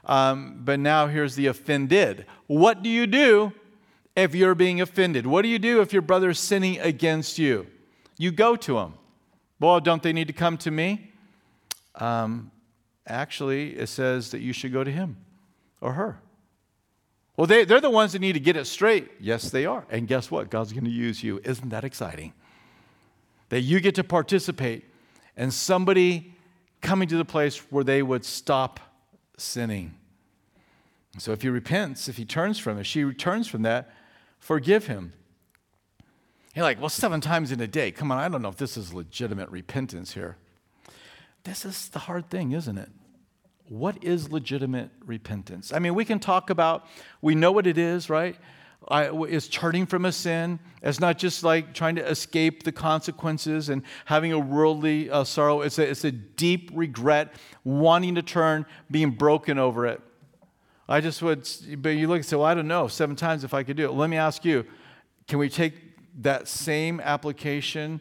um, 0.04 0.60
but 0.64 0.80
now 0.80 1.06
here's 1.06 1.36
the 1.36 1.46
offended. 1.46 2.26
What 2.48 2.82
do 2.82 2.90
you 2.90 3.06
do 3.06 3.52
if 4.16 4.34
you're 4.34 4.56
being 4.56 4.80
offended? 4.80 5.26
What 5.26 5.42
do 5.42 5.48
you 5.48 5.60
do 5.60 5.80
if 5.80 5.92
your 5.92 6.02
brother's 6.02 6.40
sinning 6.40 6.80
against 6.80 7.38
you? 7.38 7.68
You 8.18 8.32
go 8.32 8.56
to 8.56 8.78
him. 8.78 8.94
Well, 9.60 9.78
don't 9.78 10.02
they 10.02 10.12
need 10.12 10.26
to 10.26 10.32
come 10.32 10.58
to 10.58 10.72
me? 10.72 11.12
Um, 11.94 12.50
actually, 13.06 13.76
it 13.76 13.88
says 13.88 14.32
that 14.32 14.40
you 14.40 14.52
should 14.52 14.72
go 14.72 14.82
to 14.82 14.90
him 14.90 15.18
or 15.80 15.92
her. 15.92 16.20
Well, 17.36 17.46
they, 17.46 17.64
they're 17.64 17.80
the 17.80 17.90
ones 17.90 18.12
that 18.12 18.18
need 18.18 18.34
to 18.34 18.40
get 18.40 18.56
it 18.56 18.66
straight. 18.66 19.10
Yes, 19.18 19.50
they 19.50 19.64
are. 19.64 19.86
And 19.90 20.06
guess 20.06 20.30
what? 20.30 20.50
God's 20.50 20.72
going 20.72 20.84
to 20.84 20.90
use 20.90 21.22
you. 21.22 21.40
Isn't 21.44 21.70
that 21.70 21.84
exciting? 21.84 22.34
That 23.48 23.60
you 23.60 23.80
get 23.80 23.94
to 23.96 24.04
participate 24.04 24.84
and 25.36 25.52
somebody 25.52 26.34
coming 26.82 27.08
to 27.08 27.16
the 27.16 27.24
place 27.24 27.58
where 27.70 27.84
they 27.84 28.02
would 28.02 28.24
stop 28.24 28.80
sinning. 29.38 29.94
So 31.18 31.32
if 31.32 31.42
he 31.42 31.48
repents, 31.48 32.08
if 32.08 32.16
he 32.16 32.24
turns 32.24 32.58
from 32.58 32.78
it, 32.78 32.84
she 32.84 33.04
returns 33.04 33.48
from 33.48 33.62
that, 33.62 33.90
forgive 34.38 34.86
him. 34.86 35.12
You're 36.54 36.64
like, 36.64 36.80
well, 36.80 36.90
seven 36.90 37.20
times 37.20 37.50
in 37.50 37.60
a 37.60 37.66
day. 37.66 37.90
Come 37.92 38.12
on, 38.12 38.18
I 38.18 38.28
don't 38.28 38.42
know 38.42 38.48
if 38.48 38.56
this 38.56 38.76
is 38.76 38.92
legitimate 38.92 39.48
repentance 39.50 40.12
here. 40.12 40.36
This 41.44 41.64
is 41.64 41.88
the 41.88 42.00
hard 42.00 42.28
thing, 42.28 42.52
isn't 42.52 42.78
it? 42.78 42.90
What 43.68 44.02
is 44.04 44.30
legitimate 44.30 44.90
repentance? 45.04 45.72
I 45.72 45.78
mean, 45.78 45.94
we 45.94 46.04
can 46.04 46.18
talk 46.18 46.50
about, 46.50 46.86
we 47.20 47.34
know 47.34 47.52
what 47.52 47.66
it 47.66 47.78
is, 47.78 48.10
right? 48.10 48.36
I, 48.88 49.10
turning 49.50 49.86
from 49.86 50.04
a 50.04 50.12
sin. 50.12 50.58
It's 50.82 50.98
not 50.98 51.18
just 51.18 51.44
like 51.44 51.72
trying 51.72 51.96
to 51.96 52.06
escape 52.08 52.64
the 52.64 52.72
consequences 52.72 53.68
and 53.68 53.82
having 54.06 54.32
a 54.32 54.38
worldly 54.38 55.08
uh, 55.08 55.24
sorrow. 55.24 55.60
It's 55.60 55.78
a, 55.78 55.88
it's 55.88 56.04
a 56.04 56.10
deep 56.12 56.70
regret, 56.74 57.34
wanting 57.64 58.16
to 58.16 58.22
turn, 58.22 58.66
being 58.90 59.12
broken 59.12 59.58
over 59.58 59.86
it. 59.86 60.00
I 60.88 61.00
just 61.00 61.22
would, 61.22 61.48
but 61.78 61.90
you 61.90 62.08
look 62.08 62.16
and 62.16 62.26
say, 62.26 62.36
well, 62.36 62.46
I 62.46 62.54
don't 62.54 62.68
know, 62.68 62.88
seven 62.88 63.14
times 63.14 63.44
if 63.44 63.54
I 63.54 63.62
could 63.62 63.76
do 63.76 63.84
it. 63.84 63.92
Let 63.92 64.10
me 64.10 64.16
ask 64.16 64.44
you, 64.44 64.66
can 65.28 65.38
we 65.38 65.48
take 65.48 65.74
that 66.20 66.48
same 66.48 67.00
application 67.00 68.00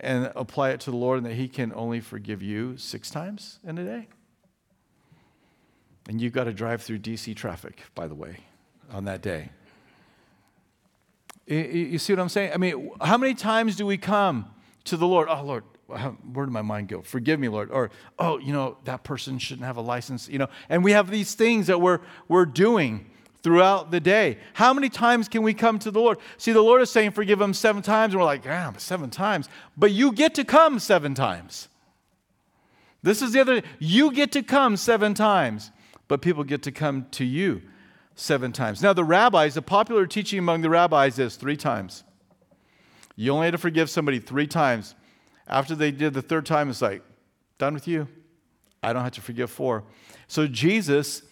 and 0.00 0.32
apply 0.34 0.70
it 0.70 0.80
to 0.80 0.90
the 0.90 0.96
Lord 0.96 1.18
and 1.18 1.26
that 1.26 1.34
He 1.34 1.48
can 1.48 1.72
only 1.74 2.00
forgive 2.00 2.42
you 2.42 2.76
six 2.78 3.10
times 3.10 3.58
in 3.62 3.78
a 3.78 3.84
day? 3.84 4.08
And 6.08 6.20
you've 6.20 6.32
got 6.32 6.44
to 6.44 6.52
drive 6.52 6.82
through 6.82 6.98
DC 6.98 7.34
traffic, 7.34 7.80
by 7.94 8.06
the 8.06 8.14
way, 8.14 8.38
on 8.92 9.04
that 9.04 9.22
day. 9.22 9.50
You 11.46 11.98
see 11.98 12.12
what 12.12 12.20
I'm 12.20 12.28
saying? 12.28 12.52
I 12.54 12.56
mean, 12.56 12.90
how 13.00 13.18
many 13.18 13.34
times 13.34 13.76
do 13.76 13.84
we 13.84 13.98
come 13.98 14.46
to 14.84 14.96
the 14.96 15.06
Lord? 15.06 15.28
Oh, 15.30 15.42
Lord, 15.42 15.64
where 15.86 16.46
did 16.46 16.52
my 16.52 16.62
mind 16.62 16.88
go? 16.88 17.02
Forgive 17.02 17.38
me, 17.38 17.48
Lord. 17.48 17.70
Or, 17.70 17.90
oh, 18.18 18.38
you 18.38 18.52
know, 18.52 18.78
that 18.84 19.04
person 19.04 19.38
shouldn't 19.38 19.66
have 19.66 19.76
a 19.76 19.82
license, 19.82 20.28
you 20.28 20.38
know. 20.38 20.48
And 20.68 20.82
we 20.82 20.92
have 20.92 21.10
these 21.10 21.34
things 21.34 21.66
that 21.66 21.80
we're, 21.80 22.00
we're 22.28 22.46
doing 22.46 23.10
throughout 23.42 23.90
the 23.90 24.00
day. 24.00 24.38
How 24.54 24.72
many 24.72 24.88
times 24.88 25.28
can 25.28 25.42
we 25.42 25.52
come 25.52 25.78
to 25.80 25.90
the 25.90 26.00
Lord? 26.00 26.18
See, 26.38 26.52
the 26.52 26.62
Lord 26.62 26.80
is 26.80 26.90
saying, 26.90 27.10
forgive 27.10 27.38
them 27.38 27.52
seven 27.52 27.82
times. 27.82 28.14
And 28.14 28.20
we're 28.20 28.26
like, 28.26 28.46
yeah, 28.46 28.72
seven 28.78 29.10
times. 29.10 29.50
But 29.76 29.92
you 29.92 30.12
get 30.12 30.34
to 30.36 30.44
come 30.44 30.78
seven 30.78 31.14
times. 31.14 31.68
This 33.02 33.20
is 33.20 33.32
the 33.32 33.40
other, 33.40 33.60
you 33.78 34.12
get 34.12 34.32
to 34.32 34.42
come 34.42 34.78
seven 34.78 35.12
times, 35.12 35.70
but 36.08 36.22
people 36.22 36.44
get 36.44 36.62
to 36.62 36.72
come 36.72 37.06
to 37.12 37.24
you 37.24 37.62
seven 38.14 38.52
times. 38.52 38.82
Now, 38.82 38.92
the 38.92 39.04
rabbis, 39.04 39.54
the 39.54 39.62
popular 39.62 40.06
teaching 40.06 40.38
among 40.38 40.62
the 40.62 40.70
rabbis 40.70 41.18
is 41.18 41.36
three 41.36 41.56
times. 41.56 42.04
You 43.16 43.32
only 43.32 43.46
had 43.46 43.52
to 43.52 43.58
forgive 43.58 43.90
somebody 43.90 44.18
three 44.18 44.46
times. 44.46 44.94
After 45.46 45.74
they 45.74 45.90
did 45.90 46.14
the 46.14 46.22
third 46.22 46.46
time, 46.46 46.70
it's 46.70 46.82
like, 46.82 47.02
done 47.58 47.74
with 47.74 47.86
you. 47.86 48.08
I 48.82 48.92
don't 48.92 49.02
have 49.02 49.12
to 49.12 49.20
forgive 49.20 49.50
four. 49.50 49.84
So 50.26 50.46
Jesus 50.46 51.22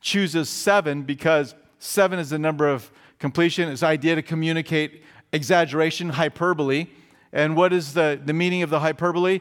chooses 0.00 0.48
seven 0.48 1.02
because 1.02 1.54
seven 1.78 2.18
is 2.18 2.30
the 2.30 2.38
number 2.38 2.68
of 2.68 2.90
completion. 3.18 3.68
It's 3.68 3.82
idea 3.82 4.14
to 4.14 4.22
communicate 4.22 5.02
exaggeration, 5.32 6.10
hyperbole. 6.10 6.86
And 7.32 7.56
what 7.56 7.72
is 7.72 7.94
the, 7.94 8.20
the 8.22 8.32
meaning 8.32 8.62
of 8.62 8.70
the 8.70 8.80
hyperbole? 8.80 9.40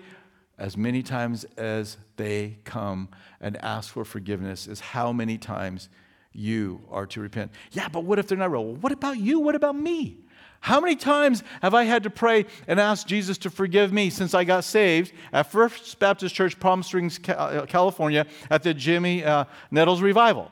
As 0.60 0.78
many 0.78 1.02
times 1.02 1.46
as 1.58 1.98
they 2.18 2.58
come 2.66 3.10
and 3.42 3.58
ask 3.58 3.92
for 3.94 4.06
forgiveness 4.06 4.68
is 4.68 4.80
how 4.80 5.12
many 5.12 5.38
times 5.38 5.90
you 6.34 6.82
are 6.92 7.06
to 7.08 7.22
repent. 7.22 7.52
Yeah, 7.72 7.88
but 7.88 8.04
what 8.04 8.20
if 8.20 8.28
they're 8.28 8.38
not 8.38 8.52
real? 8.52 8.76
what 8.76 8.92
about 8.92 9.18
you? 9.18 9.40
What 9.40 9.56
about 9.56 9.76
me? 9.76 10.20
How 10.62 10.82
many 10.82 10.98
times 10.98 11.42
have 11.62 11.74
I 11.74 11.86
had 11.86 12.04
to 12.04 12.10
pray 12.10 12.46
and 12.68 12.80
ask 12.80 13.08
Jesus 13.08 13.38
to 13.40 13.50
forgive 13.50 13.94
me 13.94 14.10
since 14.10 14.34
I 14.34 14.44
got 14.44 14.66
saved 14.66 15.14
at 15.32 15.50
First 15.50 15.98
Baptist 16.00 16.36
Church, 16.36 16.60
Palm 16.60 16.84
Springs, 16.84 17.18
uh, 17.30 17.66
California, 17.66 18.26
at 18.50 18.64
the 18.64 18.74
Jimmy 18.74 19.24
uh, 19.24 19.46
Nettles 19.72 20.02
revival? 20.02 20.52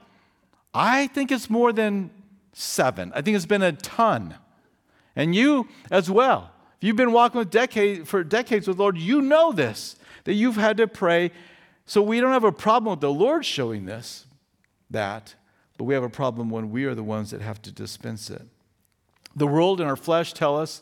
I 0.73 1.07
think 1.07 1.31
it's 1.31 1.49
more 1.49 1.73
than 1.73 2.09
seven. 2.53 3.11
I 3.13 3.21
think 3.21 3.35
it's 3.35 3.45
been 3.45 3.61
a 3.61 3.73
ton. 3.73 4.35
And 5.15 5.35
you 5.35 5.67
as 5.91 6.09
well. 6.09 6.51
If 6.77 6.83
you've 6.83 6.95
been 6.95 7.11
walking 7.11 7.39
with 7.39 7.49
decade, 7.49 8.07
for 8.07 8.23
decades 8.23 8.67
with 8.67 8.77
Lord, 8.77 8.97
you 8.97 9.21
know 9.21 9.51
this, 9.51 9.95
that 10.25 10.33
you've 10.33 10.57
had 10.57 10.77
to 10.77 10.87
pray. 10.87 11.31
So 11.85 12.01
we 12.01 12.19
don't 12.19 12.33
have 12.33 12.43
a 12.43 12.51
problem 12.51 12.91
with 12.91 13.01
the 13.01 13.11
Lord 13.11 13.45
showing 13.45 13.85
this, 13.85 14.25
that, 14.89 15.33
but 15.77 15.85
we 15.85 15.93
have 15.95 16.03
a 16.03 16.09
problem 16.09 16.49
when 16.49 16.69
we 16.69 16.85
are 16.85 16.93
the 16.93 17.03
ones 17.03 17.31
that 17.31 17.41
have 17.41 17.61
to 17.63 17.71
dispense 17.71 18.29
it. 18.29 18.43
The 19.35 19.47
world 19.47 19.79
and 19.79 19.89
our 19.89 19.95
flesh 19.95 20.33
tell 20.33 20.57
us 20.57 20.81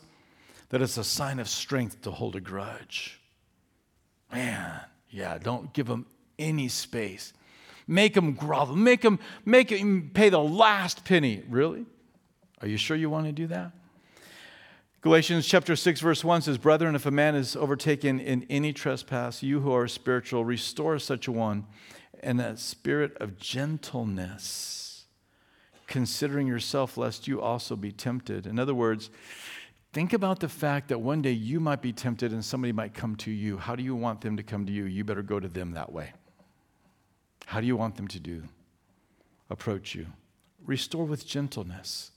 that 0.68 0.82
it's 0.82 0.98
a 0.98 1.04
sign 1.04 1.38
of 1.38 1.48
strength 1.48 2.02
to 2.02 2.10
hold 2.10 2.36
a 2.36 2.40
grudge. 2.40 3.20
Man, 4.32 4.80
yeah, 5.10 5.38
don't 5.38 5.72
give 5.72 5.86
them 5.86 6.06
any 6.38 6.68
space. 6.68 7.32
Make 7.86 8.14
them 8.14 8.34
grovel. 8.34 8.76
Make 8.76 9.02
them, 9.02 9.18
make 9.44 9.68
them 9.68 10.10
pay 10.12 10.28
the 10.28 10.40
last 10.40 11.04
penny. 11.04 11.42
Really? 11.48 11.86
Are 12.60 12.68
you 12.68 12.76
sure 12.76 12.96
you 12.96 13.08
want 13.08 13.26
to 13.26 13.32
do 13.32 13.46
that? 13.46 13.70
Galatians 15.02 15.46
chapter 15.46 15.76
6 15.76 16.00
verse 16.00 16.24
1 16.24 16.42
says, 16.42 16.58
"Brethren, 16.58 16.94
if 16.94 17.06
a 17.06 17.10
man 17.10 17.34
is 17.34 17.54
overtaken 17.54 18.18
in 18.18 18.44
any 18.44 18.72
trespass, 18.72 19.42
you 19.42 19.60
who 19.60 19.70
are 19.70 19.86
spiritual 19.86 20.44
restore 20.44 20.98
such 20.98 21.28
a 21.28 21.32
one 21.32 21.66
in 22.22 22.40
a 22.40 22.56
spirit 22.56 23.16
of 23.18 23.38
gentleness, 23.38 25.04
considering 25.86 26.46
yourself 26.46 26.96
lest 26.96 27.28
you 27.28 27.40
also 27.40 27.76
be 27.76 27.92
tempted." 27.92 28.46
In 28.46 28.58
other 28.58 28.74
words, 28.74 29.10
think 29.92 30.12
about 30.12 30.40
the 30.40 30.48
fact 30.48 30.88
that 30.88 31.00
one 31.00 31.22
day 31.22 31.32
you 31.32 31.60
might 31.60 31.82
be 31.82 31.92
tempted 31.92 32.32
and 32.32 32.44
somebody 32.44 32.72
might 32.72 32.94
come 32.94 33.14
to 33.16 33.30
you. 33.30 33.58
How 33.58 33.76
do 33.76 33.84
you 33.84 33.94
want 33.94 34.22
them 34.22 34.36
to 34.36 34.42
come 34.42 34.66
to 34.66 34.72
you? 34.72 34.84
You 34.84 35.04
better 35.04 35.22
go 35.22 35.38
to 35.38 35.48
them 35.48 35.72
that 35.72 35.92
way. 35.92 36.14
How 37.44 37.60
do 37.60 37.66
you 37.66 37.76
want 37.76 37.94
them 37.96 38.08
to 38.08 38.18
do? 38.18 38.42
Approach 39.50 39.94
you. 39.94 40.08
Restore 40.64 41.04
with 41.04 41.26
gentleness. 41.26 42.10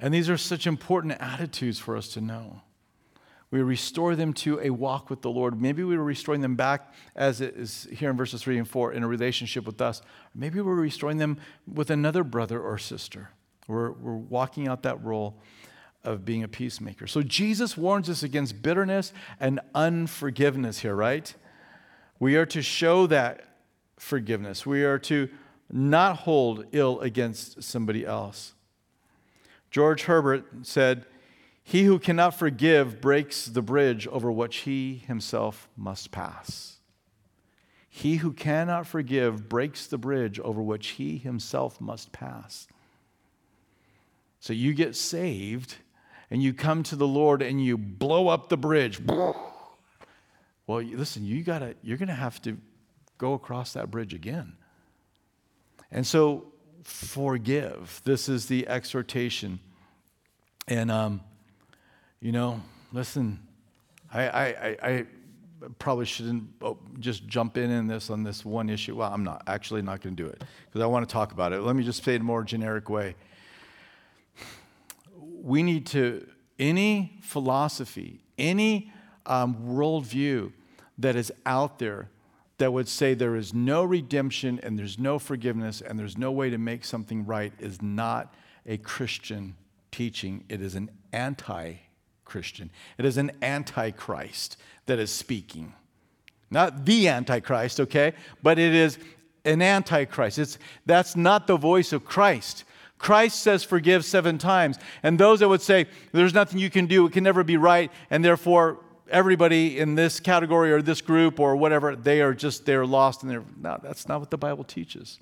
And 0.00 0.12
these 0.12 0.28
are 0.28 0.36
such 0.36 0.66
important 0.66 1.14
attitudes 1.20 1.78
for 1.78 1.96
us 1.96 2.08
to 2.08 2.20
know. 2.20 2.62
We 3.50 3.62
restore 3.62 4.16
them 4.16 4.32
to 4.34 4.58
a 4.60 4.70
walk 4.70 5.10
with 5.10 5.22
the 5.22 5.30
Lord. 5.30 5.60
Maybe 5.60 5.84
we 5.84 5.96
were 5.96 6.02
restoring 6.02 6.40
them 6.40 6.56
back, 6.56 6.92
as 7.14 7.40
it 7.40 7.54
is 7.56 7.86
here 7.92 8.10
in 8.10 8.16
verses 8.16 8.42
3 8.42 8.58
and 8.58 8.68
4, 8.68 8.92
in 8.92 9.04
a 9.04 9.06
relationship 9.06 9.64
with 9.64 9.80
us. 9.80 10.02
Maybe 10.34 10.60
we're 10.60 10.74
restoring 10.74 11.18
them 11.18 11.38
with 11.72 11.90
another 11.90 12.24
brother 12.24 12.60
or 12.60 12.78
sister. 12.78 13.30
We're, 13.68 13.92
we're 13.92 14.16
walking 14.16 14.66
out 14.66 14.82
that 14.82 15.02
role 15.04 15.40
of 16.02 16.24
being 16.24 16.42
a 16.42 16.48
peacemaker. 16.48 17.06
So 17.06 17.22
Jesus 17.22 17.76
warns 17.76 18.10
us 18.10 18.22
against 18.22 18.60
bitterness 18.60 19.12
and 19.38 19.60
unforgiveness 19.74 20.80
here, 20.80 20.94
right? 20.94 21.32
We 22.18 22.36
are 22.36 22.46
to 22.46 22.60
show 22.60 23.06
that 23.06 23.44
forgiveness, 23.98 24.66
we 24.66 24.82
are 24.82 24.98
to 24.98 25.28
not 25.70 26.16
hold 26.16 26.66
ill 26.72 27.00
against 27.00 27.62
somebody 27.62 28.04
else. 28.04 28.53
George 29.74 30.04
Herbert 30.04 30.46
said, 30.62 31.04
He 31.64 31.82
who 31.82 31.98
cannot 31.98 32.38
forgive 32.38 33.00
breaks 33.00 33.46
the 33.46 33.60
bridge 33.60 34.06
over 34.06 34.30
which 34.30 34.58
he 34.58 35.02
himself 35.04 35.68
must 35.76 36.12
pass. 36.12 36.76
He 37.88 38.18
who 38.18 38.32
cannot 38.32 38.86
forgive 38.86 39.48
breaks 39.48 39.88
the 39.88 39.98
bridge 39.98 40.38
over 40.38 40.62
which 40.62 40.90
he 40.90 41.18
himself 41.18 41.80
must 41.80 42.12
pass. 42.12 42.68
So 44.38 44.52
you 44.52 44.74
get 44.74 44.94
saved 44.94 45.78
and 46.30 46.40
you 46.40 46.54
come 46.54 46.84
to 46.84 46.94
the 46.94 47.08
Lord 47.08 47.42
and 47.42 47.60
you 47.60 47.76
blow 47.76 48.28
up 48.28 48.50
the 48.50 48.56
bridge. 48.56 49.00
Well, 50.66 50.80
listen, 50.80 51.26
you 51.26 51.42
gotta, 51.42 51.74
you're 51.82 51.98
going 51.98 52.08
to 52.08 52.14
have 52.14 52.40
to 52.40 52.56
go 53.18 53.34
across 53.34 53.74
that 53.74 53.90
bridge 53.90 54.14
again. 54.14 54.54
And 55.90 56.06
so 56.06 56.53
forgive. 56.84 58.00
This 58.04 58.28
is 58.28 58.46
the 58.46 58.68
exhortation. 58.68 59.58
And, 60.68 60.90
um, 60.90 61.20
you 62.20 62.32
know, 62.32 62.60
listen, 62.92 63.40
I, 64.12 64.28
I, 64.28 64.76
I, 64.82 65.06
probably 65.78 66.04
shouldn't 66.04 66.44
oh, 66.60 66.78
just 66.98 67.26
jump 67.26 67.56
in 67.56 67.70
in 67.70 67.86
this 67.86 68.10
on 68.10 68.22
this 68.22 68.44
one 68.44 68.68
issue. 68.68 68.96
Well, 68.96 69.10
I'm 69.10 69.24
not 69.24 69.42
actually 69.46 69.80
not 69.80 70.02
going 70.02 70.14
to 70.14 70.22
do 70.22 70.28
it 70.28 70.42
because 70.66 70.82
I 70.82 70.86
want 70.86 71.08
to 71.08 71.12
talk 71.12 71.32
about 71.32 71.54
it. 71.54 71.60
Let 71.60 71.74
me 71.74 71.82
just 71.82 72.04
say 72.04 72.12
it 72.12 72.16
in 72.16 72.20
a 72.20 72.24
more 72.24 72.44
generic 72.44 72.90
way. 72.90 73.14
We 75.42 75.62
need 75.62 75.86
to, 75.88 76.26
any 76.58 77.18
philosophy, 77.22 78.20
any 78.36 78.92
um, 79.24 79.56
worldview 79.66 80.52
that 80.98 81.16
is 81.16 81.32
out 81.46 81.78
there 81.78 82.10
that 82.58 82.72
would 82.72 82.88
say 82.88 83.14
there 83.14 83.36
is 83.36 83.52
no 83.52 83.82
redemption 83.82 84.60
and 84.62 84.78
there's 84.78 84.98
no 84.98 85.18
forgiveness 85.18 85.80
and 85.80 85.98
there's 85.98 86.16
no 86.16 86.30
way 86.30 86.50
to 86.50 86.58
make 86.58 86.84
something 86.84 87.26
right 87.26 87.52
is 87.58 87.82
not 87.82 88.34
a 88.66 88.76
Christian 88.78 89.56
teaching. 89.90 90.44
It 90.48 90.60
is 90.60 90.74
an 90.74 90.90
anti 91.12 91.74
Christian, 92.24 92.70
it 92.98 93.04
is 93.04 93.16
an 93.16 93.32
antichrist 93.42 94.56
that 94.86 94.98
is 94.98 95.10
speaking. 95.10 95.74
Not 96.50 96.84
the 96.84 97.08
antichrist, 97.08 97.80
okay? 97.80 98.12
But 98.42 98.58
it 98.58 98.74
is 98.74 98.98
an 99.44 99.60
antichrist. 99.60 100.38
It's, 100.38 100.58
that's 100.86 101.16
not 101.16 101.46
the 101.46 101.56
voice 101.56 101.92
of 101.92 102.04
Christ. 102.04 102.64
Christ 102.98 103.40
says 103.40 103.64
forgive 103.64 104.04
seven 104.04 104.38
times. 104.38 104.78
And 105.02 105.18
those 105.18 105.40
that 105.40 105.48
would 105.48 105.62
say 105.62 105.86
there's 106.12 106.32
nothing 106.32 106.58
you 106.58 106.70
can 106.70 106.86
do, 106.86 107.06
it 107.06 107.12
can 107.12 107.24
never 107.24 107.44
be 107.44 107.56
right, 107.56 107.90
and 108.10 108.24
therefore 108.24 108.78
everybody 109.10 109.78
in 109.78 109.94
this 109.94 110.20
category 110.20 110.72
or 110.72 110.82
this 110.82 111.00
group 111.00 111.38
or 111.38 111.56
whatever, 111.56 111.94
they 111.94 112.20
are 112.20 112.34
just, 112.34 112.66
they're 112.66 112.86
lost 112.86 113.22
and 113.22 113.30
they're, 113.30 113.44
no, 113.60 113.78
that's 113.82 114.08
not 114.08 114.20
what 114.20 114.30
the 114.30 114.38
Bible 114.38 114.64
teaches. 114.64 115.20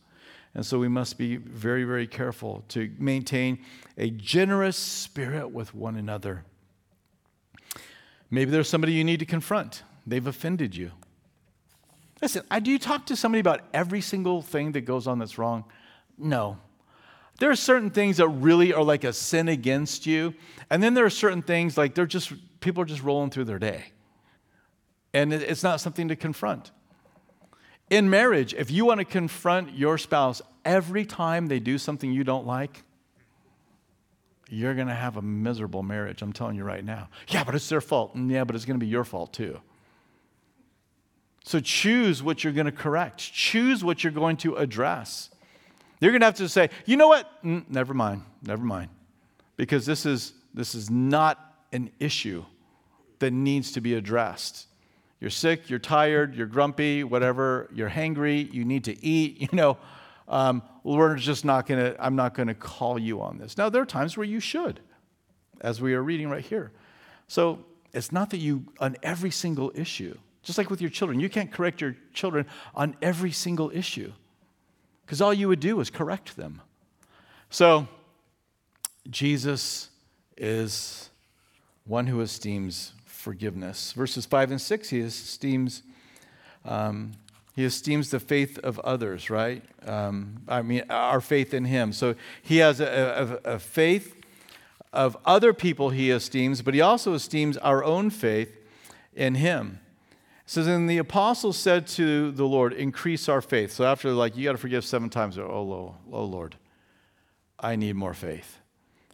And 0.54 0.64
so 0.64 0.78
we 0.78 0.88
must 0.88 1.16
be 1.16 1.36
very, 1.36 1.84
very 1.84 2.06
careful 2.06 2.64
to 2.68 2.90
maintain 2.98 3.58
a 3.96 4.10
generous 4.10 4.76
spirit 4.76 5.50
with 5.50 5.74
one 5.74 5.96
another. 5.96 6.44
Maybe 8.30 8.50
there's 8.50 8.68
somebody 8.68 8.92
you 8.92 9.04
need 9.04 9.20
to 9.20 9.26
confront, 9.26 9.82
they've 10.06 10.26
offended 10.26 10.76
you. 10.76 10.92
Listen, 12.20 12.44
I, 12.50 12.60
do 12.60 12.70
you 12.70 12.78
talk 12.78 13.06
to 13.06 13.16
somebody 13.16 13.40
about 13.40 13.62
every 13.74 14.00
single 14.00 14.42
thing 14.42 14.72
that 14.72 14.82
goes 14.82 15.06
on 15.06 15.18
that's 15.18 15.38
wrong? 15.38 15.64
No. 16.16 16.58
There 17.40 17.50
are 17.50 17.56
certain 17.56 17.90
things 17.90 18.18
that 18.18 18.28
really 18.28 18.72
are 18.72 18.84
like 18.84 19.02
a 19.02 19.12
sin 19.12 19.48
against 19.48 20.06
you, 20.06 20.34
and 20.70 20.82
then 20.82 20.94
there 20.94 21.04
are 21.04 21.10
certain 21.10 21.42
things 21.42 21.76
like 21.76 21.94
they're 21.94 22.06
just 22.06 22.32
people 22.62 22.82
are 22.82 22.86
just 22.86 23.02
rolling 23.02 23.30
through 23.30 23.44
their 23.44 23.58
day. 23.58 23.84
And 25.12 25.32
it's 25.32 25.62
not 25.62 25.80
something 25.80 26.08
to 26.08 26.16
confront. 26.16 26.70
In 27.90 28.08
marriage, 28.08 28.54
if 28.54 28.70
you 28.70 28.86
want 28.86 29.00
to 29.00 29.04
confront 29.04 29.76
your 29.76 29.98
spouse 29.98 30.40
every 30.64 31.04
time 31.04 31.48
they 31.48 31.60
do 31.60 31.76
something 31.76 32.10
you 32.10 32.24
don't 32.24 32.46
like, 32.46 32.84
you're 34.48 34.74
going 34.74 34.88
to 34.88 34.94
have 34.94 35.16
a 35.18 35.22
miserable 35.22 35.82
marriage. 35.82 36.22
I'm 36.22 36.32
telling 36.32 36.56
you 36.56 36.64
right 36.64 36.84
now. 36.84 37.08
Yeah, 37.28 37.44
but 37.44 37.54
it's 37.54 37.68
their 37.68 37.80
fault. 37.80 38.14
And 38.14 38.30
yeah, 38.30 38.44
but 38.44 38.56
it's 38.56 38.64
going 38.64 38.78
to 38.78 38.84
be 38.84 38.90
your 38.90 39.04
fault 39.04 39.32
too. 39.32 39.60
So 41.44 41.60
choose 41.60 42.22
what 42.22 42.44
you're 42.44 42.52
going 42.52 42.66
to 42.66 42.72
correct, 42.72 43.18
choose 43.18 43.82
what 43.82 44.04
you're 44.04 44.12
going 44.12 44.36
to 44.38 44.54
address. 44.56 45.30
You're 46.00 46.12
going 46.12 46.20
to 46.20 46.26
have 46.26 46.36
to 46.36 46.48
say, 46.48 46.70
you 46.86 46.96
know 46.96 47.08
what? 47.08 47.28
Mm, 47.44 47.68
never 47.68 47.94
mind, 47.94 48.22
never 48.42 48.64
mind. 48.64 48.90
Because 49.56 49.84
this 49.86 50.06
is, 50.06 50.32
this 50.54 50.74
is 50.74 50.90
not 50.90 51.51
an 51.72 51.90
issue 51.98 52.44
that 53.18 53.32
needs 53.32 53.72
to 53.72 53.80
be 53.80 53.94
addressed. 53.94 54.66
You're 55.20 55.30
sick, 55.30 55.70
you're 55.70 55.78
tired, 55.78 56.34
you're 56.34 56.46
grumpy, 56.46 57.04
whatever, 57.04 57.68
you're 57.72 57.90
hangry, 57.90 58.52
you 58.52 58.64
need 58.64 58.84
to 58.84 59.04
eat, 59.04 59.40
you 59.40 59.48
know. 59.52 59.78
Um, 60.28 60.62
we're 60.82 61.16
just 61.16 61.44
not 61.44 61.66
going 61.66 61.80
to, 61.80 62.04
I'm 62.04 62.16
not 62.16 62.34
going 62.34 62.48
to 62.48 62.54
call 62.54 62.98
you 62.98 63.20
on 63.20 63.38
this. 63.38 63.56
Now, 63.56 63.68
there 63.68 63.82
are 63.82 63.86
times 63.86 64.16
where 64.16 64.26
you 64.26 64.40
should, 64.40 64.80
as 65.60 65.80
we 65.80 65.94
are 65.94 66.02
reading 66.02 66.28
right 66.28 66.44
here. 66.44 66.72
So 67.28 67.64
it's 67.92 68.12
not 68.12 68.30
that 68.30 68.38
you, 68.38 68.64
on 68.80 68.96
every 69.02 69.30
single 69.30 69.72
issue, 69.74 70.16
just 70.42 70.58
like 70.58 70.70
with 70.70 70.80
your 70.80 70.90
children, 70.90 71.20
you 71.20 71.28
can't 71.28 71.52
correct 71.52 71.80
your 71.80 71.96
children 72.12 72.46
on 72.74 72.96
every 73.02 73.30
single 73.30 73.70
issue 73.72 74.12
because 75.06 75.20
all 75.20 75.34
you 75.34 75.48
would 75.48 75.60
do 75.60 75.78
is 75.80 75.90
correct 75.90 76.36
them. 76.36 76.62
So, 77.50 77.86
Jesus 79.10 79.90
is 80.36 81.10
one 81.84 82.06
who 82.06 82.20
esteems 82.20 82.92
forgiveness. 83.04 83.92
Verses 83.92 84.26
5 84.26 84.52
and 84.52 84.60
6, 84.60 84.88
he 84.90 85.00
esteems. 85.00 85.82
Um, 86.64 87.12
he 87.54 87.64
esteems 87.64 88.10
the 88.10 88.20
faith 88.20 88.58
of 88.58 88.78
others, 88.80 89.28
right? 89.28 89.62
Um, 89.86 90.42
I 90.48 90.62
mean, 90.62 90.84
our 90.88 91.20
faith 91.20 91.52
in 91.52 91.66
him. 91.66 91.92
So 91.92 92.14
he 92.40 92.58
has 92.58 92.80
a, 92.80 93.40
a, 93.44 93.54
a 93.54 93.58
faith 93.58 94.16
of 94.92 95.16
other 95.24 95.52
people 95.52 95.90
he 95.90 96.10
esteems, 96.10 96.62
but 96.62 96.74
he 96.74 96.80
also 96.80 97.14
esteems 97.14 97.56
our 97.58 97.84
own 97.84 98.10
faith 98.10 98.58
in 99.14 99.36
him. 99.36 99.80
Says, 100.46 100.66
And 100.66 100.88
the 100.88 100.98
apostles 100.98 101.56
said 101.56 101.86
to 101.88 102.30
the 102.30 102.44
Lord, 102.44 102.72
Increase 102.72 103.28
our 103.28 103.40
faith. 103.40 103.72
So 103.72 103.84
after, 103.84 104.12
like, 104.12 104.36
you 104.36 104.44
got 104.44 104.52
to 104.52 104.58
forgive 104.58 104.84
seven 104.84 105.10
times, 105.10 105.38
oh, 105.38 105.96
oh, 106.10 106.24
Lord, 106.24 106.56
I 107.58 107.76
need 107.76 107.96
more 107.96 108.14
faith. 108.14 108.58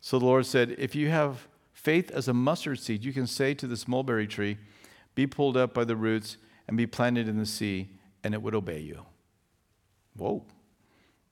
So 0.01 0.19
the 0.19 0.25
Lord 0.25 0.47
said, 0.47 0.75
If 0.79 0.95
you 0.95 1.11
have 1.11 1.47
faith 1.89 2.11
as 2.11 2.28
a 2.28 2.34
mustard 2.34 2.78
seed, 2.78 3.03
you 3.03 3.14
can 3.14 3.26
say 3.26 3.55
to 3.55 3.66
this 3.66 3.89
mulberry 3.89 4.26
tree, 4.26 4.59
Be 5.14 5.26
pulled 5.26 5.57
up 5.57 5.72
by 5.72 5.84
the 5.84 5.97
roots 5.97 6.36
and 6.66 6.76
be 6.76 6.86
planted 6.86 7.26
in 7.26 7.39
the 7.39 7.47
sea, 7.47 7.89
and 8.22 8.34
it 8.34 8.43
would 8.43 8.55
obey 8.55 8.80
you. 8.80 9.07
Whoa, 10.14 10.45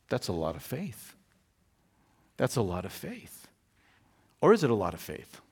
that's 0.09 0.29
a 0.29 0.33
lot 0.33 0.57
of 0.57 0.63
faith. 0.63 1.15
That's 2.39 2.57
a 2.57 2.63
lot 2.63 2.87
of 2.87 2.93
faith. 2.93 3.49
Or 4.41 4.55
is 4.55 4.65
it 4.65 4.71
a 4.71 4.75
lot 4.75 4.95
of 4.95 5.01
faith? 5.01 5.43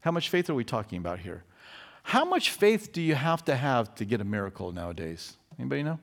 How 0.00 0.10
much 0.10 0.30
faith 0.30 0.50
are 0.50 0.54
we 0.54 0.64
talking 0.64 0.98
about 0.98 1.20
here? 1.20 1.44
How 2.02 2.24
much 2.24 2.50
faith 2.50 2.90
do 2.92 3.00
you 3.00 3.14
have 3.14 3.44
to 3.44 3.54
have 3.54 3.94
to 3.94 4.04
get 4.04 4.20
a 4.20 4.24
miracle 4.24 4.72
nowadays? 4.72 5.36
Anybody 5.60 5.84
know? 5.84 6.00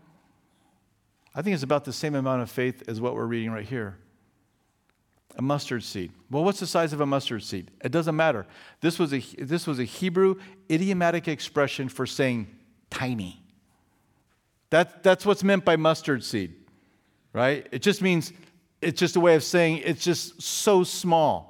I 1.36 1.42
think 1.42 1.54
it's 1.54 1.64
about 1.64 1.84
the 1.84 1.92
same 1.92 2.16
amount 2.16 2.44
of 2.44 2.50
faith 2.50 2.82
as 2.88 3.02
what 3.02 3.14
we're 3.14 3.26
reading 3.26 3.52
right 3.52 3.68
here. 3.68 3.98
A 5.36 5.42
mustard 5.42 5.84
seed. 5.84 6.12
Well, 6.30 6.44
what's 6.44 6.60
the 6.60 6.68
size 6.68 6.94
of 6.94 7.02
a 7.02 7.06
mustard 7.06 7.44
seed? 7.44 7.72
It 7.84 7.92
doesn't 7.92 8.16
matter. 8.16 8.46
This 8.82 9.00
was 9.00 9.14
a, 9.14 9.20
this 9.38 9.66
was 9.66 9.80
a 9.80 9.84
Hebrew 9.84 10.36
idiomatic 10.70 11.28
expression 11.28 11.90
for 11.90 12.06
saying 12.06 12.48
tiny. 12.92 13.42
That, 14.70 15.04
that's 15.04 15.26
what's 15.26 15.44
meant 15.44 15.66
by 15.66 15.76
mustard 15.76 16.24
seed, 16.24 16.54
right? 17.32 17.68
It 17.72 17.82
just 17.82 18.02
means, 18.02 18.32
it's 18.82 19.00
just 19.00 19.16
a 19.16 19.20
way 19.20 19.36
of 19.36 19.44
saying 19.44 19.82
it's 19.84 20.04
just 20.04 20.42
so 20.42 20.84
small. 20.84 21.50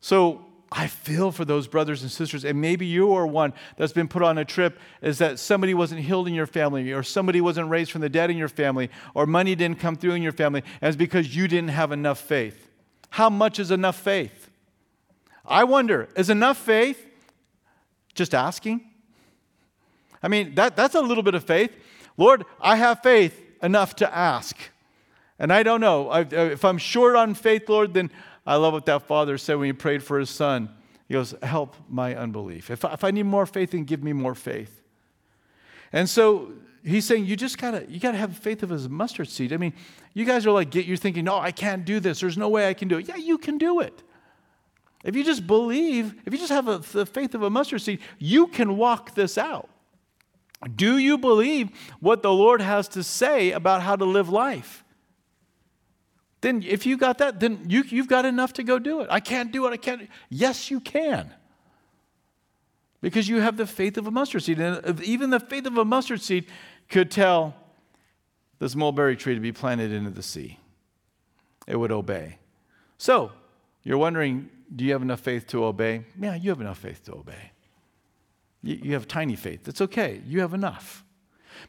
So 0.00 0.44
I 0.70 0.86
feel 0.86 1.32
for 1.32 1.44
those 1.46 1.66
brothers 1.66 2.02
and 2.02 2.10
sisters, 2.10 2.44
and 2.44 2.60
maybe 2.60 2.84
you 2.84 3.14
are 3.14 3.26
one 3.26 3.54
that's 3.76 3.92
been 3.92 4.08
put 4.08 4.22
on 4.22 4.36
a 4.36 4.44
trip 4.44 4.78
is 5.00 5.16
that 5.18 5.38
somebody 5.38 5.72
wasn't 5.72 6.02
healed 6.02 6.28
in 6.28 6.34
your 6.34 6.46
family, 6.46 6.92
or 6.92 7.02
somebody 7.02 7.40
wasn't 7.40 7.70
raised 7.70 7.90
from 7.90 8.02
the 8.02 8.10
dead 8.10 8.30
in 8.30 8.36
your 8.36 8.48
family, 8.48 8.90
or 9.14 9.24
money 9.24 9.54
didn't 9.54 9.80
come 9.80 9.96
through 9.96 10.12
in 10.12 10.22
your 10.22 10.32
family, 10.32 10.62
and 10.82 10.88
it's 10.88 10.96
because 10.96 11.34
you 11.34 11.48
didn't 11.48 11.70
have 11.70 11.90
enough 11.90 12.20
faith. 12.20 12.68
How 13.10 13.30
much 13.30 13.58
is 13.58 13.70
enough 13.70 13.96
faith? 13.96 14.50
I 15.46 15.64
wonder, 15.64 16.08
is 16.14 16.28
enough 16.28 16.58
faith 16.58 17.06
just 18.14 18.34
asking? 18.34 18.82
I 20.22 20.28
mean, 20.28 20.54
that, 20.56 20.76
that's 20.76 20.94
a 20.94 21.00
little 21.00 21.22
bit 21.22 21.34
of 21.34 21.44
faith. 21.44 21.74
Lord, 22.18 22.44
I 22.60 22.76
have 22.76 23.02
faith 23.02 23.40
enough 23.62 23.96
to 23.96 24.14
ask. 24.14 24.56
And 25.38 25.52
I 25.52 25.62
don't 25.62 25.80
know. 25.80 26.08
Uh, 26.08 26.24
if 26.30 26.64
I'm 26.64 26.78
short 26.78 27.14
on 27.14 27.34
faith, 27.34 27.68
Lord, 27.68 27.94
then 27.94 28.10
I 28.48 28.56
love 28.56 28.72
what 28.72 28.86
that 28.86 29.02
father 29.02 29.36
said 29.36 29.56
when 29.56 29.66
he 29.66 29.74
prayed 29.74 30.02
for 30.02 30.18
his 30.18 30.30
son. 30.30 30.70
He 31.06 31.12
goes, 31.12 31.34
Help 31.42 31.76
my 31.86 32.16
unbelief. 32.16 32.70
If 32.70 32.82
I, 32.82 32.94
if 32.94 33.04
I 33.04 33.10
need 33.10 33.24
more 33.24 33.44
faith, 33.44 33.72
then 33.72 33.84
give 33.84 34.02
me 34.02 34.14
more 34.14 34.34
faith. 34.34 34.82
And 35.92 36.08
so 36.08 36.52
he's 36.82 37.04
saying 37.04 37.26
you 37.26 37.36
just 37.36 37.58
gotta 37.58 37.84
you 37.90 38.00
gotta 38.00 38.16
have 38.16 38.36
faith 38.38 38.62
of 38.62 38.70
a 38.70 38.88
mustard 38.88 39.28
seed. 39.28 39.52
I 39.52 39.58
mean, 39.58 39.74
you 40.14 40.24
guys 40.24 40.46
are 40.46 40.50
like 40.50 40.70
get, 40.70 40.86
you're 40.86 40.96
thinking, 40.96 41.26
no, 41.26 41.36
I 41.36 41.52
can't 41.52 41.84
do 41.84 42.00
this. 42.00 42.20
There's 42.20 42.38
no 42.38 42.48
way 42.48 42.68
I 42.68 42.72
can 42.72 42.88
do 42.88 42.96
it. 42.96 43.06
Yeah, 43.06 43.16
you 43.16 43.36
can 43.36 43.58
do 43.58 43.80
it. 43.80 44.02
If 45.04 45.14
you 45.14 45.24
just 45.24 45.46
believe, 45.46 46.14
if 46.24 46.32
you 46.32 46.38
just 46.38 46.50
have 46.50 46.68
a, 46.68 46.78
the 46.78 47.04
faith 47.04 47.34
of 47.34 47.42
a 47.42 47.50
mustard 47.50 47.82
seed, 47.82 48.00
you 48.18 48.46
can 48.46 48.78
walk 48.78 49.14
this 49.14 49.36
out. 49.36 49.68
Do 50.74 50.96
you 50.96 51.18
believe 51.18 51.68
what 52.00 52.22
the 52.22 52.32
Lord 52.32 52.62
has 52.62 52.88
to 52.88 53.04
say 53.04 53.52
about 53.52 53.82
how 53.82 53.94
to 53.94 54.06
live 54.06 54.30
life? 54.30 54.84
Then 56.40 56.62
if 56.62 56.86
you 56.86 56.96
got 56.96 57.18
that, 57.18 57.40
then 57.40 57.64
you, 57.68 57.82
you've 57.88 58.08
got 58.08 58.24
enough 58.24 58.52
to 58.54 58.62
go 58.62 58.78
do 58.78 59.00
it. 59.00 59.08
I 59.10 59.20
can't 59.20 59.50
do 59.50 59.66
it. 59.66 59.70
I 59.70 59.76
can't. 59.76 60.08
Yes, 60.28 60.70
you 60.70 60.80
can. 60.80 61.34
Because 63.00 63.28
you 63.28 63.40
have 63.40 63.56
the 63.56 63.66
faith 63.66 63.96
of 63.96 64.06
a 64.06 64.10
mustard 64.10 64.42
seed. 64.42 64.58
And 64.58 65.00
even 65.02 65.30
the 65.30 65.40
faith 65.40 65.66
of 65.66 65.76
a 65.76 65.84
mustard 65.84 66.20
seed 66.20 66.46
could 66.88 67.10
tell 67.10 67.54
this 68.58 68.74
mulberry 68.74 69.16
tree 69.16 69.34
to 69.34 69.40
be 69.40 69.52
planted 69.52 69.92
into 69.92 70.10
the 70.10 70.22
sea. 70.22 70.58
It 71.66 71.76
would 71.76 71.92
obey. 71.92 72.38
So, 72.96 73.32
you're 73.82 73.98
wondering, 73.98 74.50
do 74.74 74.84
you 74.84 74.92
have 74.92 75.02
enough 75.02 75.20
faith 75.20 75.46
to 75.48 75.64
obey? 75.64 76.04
Yeah, 76.20 76.34
you 76.34 76.50
have 76.50 76.60
enough 76.60 76.78
faith 76.78 77.04
to 77.04 77.14
obey. 77.14 77.52
You, 78.62 78.78
you 78.82 78.92
have 78.94 79.06
tiny 79.06 79.36
faith. 79.36 79.64
That's 79.64 79.80
okay. 79.82 80.20
You 80.26 80.40
have 80.40 80.54
enough. 80.54 81.04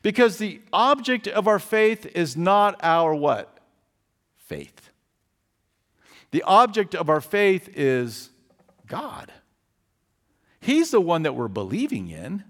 Because 0.01 0.37
the 0.37 0.61
object 0.71 1.27
of 1.27 1.47
our 1.47 1.59
faith 1.59 2.05
is 2.15 2.37
not 2.37 2.79
our 2.83 3.13
what? 3.13 3.58
Faith. 4.49 4.89
The 6.31 6.43
object 6.43 6.95
of 6.95 7.09
our 7.09 7.21
faith 7.21 7.69
is 7.75 8.31
God. 8.87 9.31
He's 10.59 10.91
the 10.91 10.99
one 10.99 11.23
that 11.23 11.35
we're 11.35 11.47
believing 11.47 12.09
in. 12.09 12.43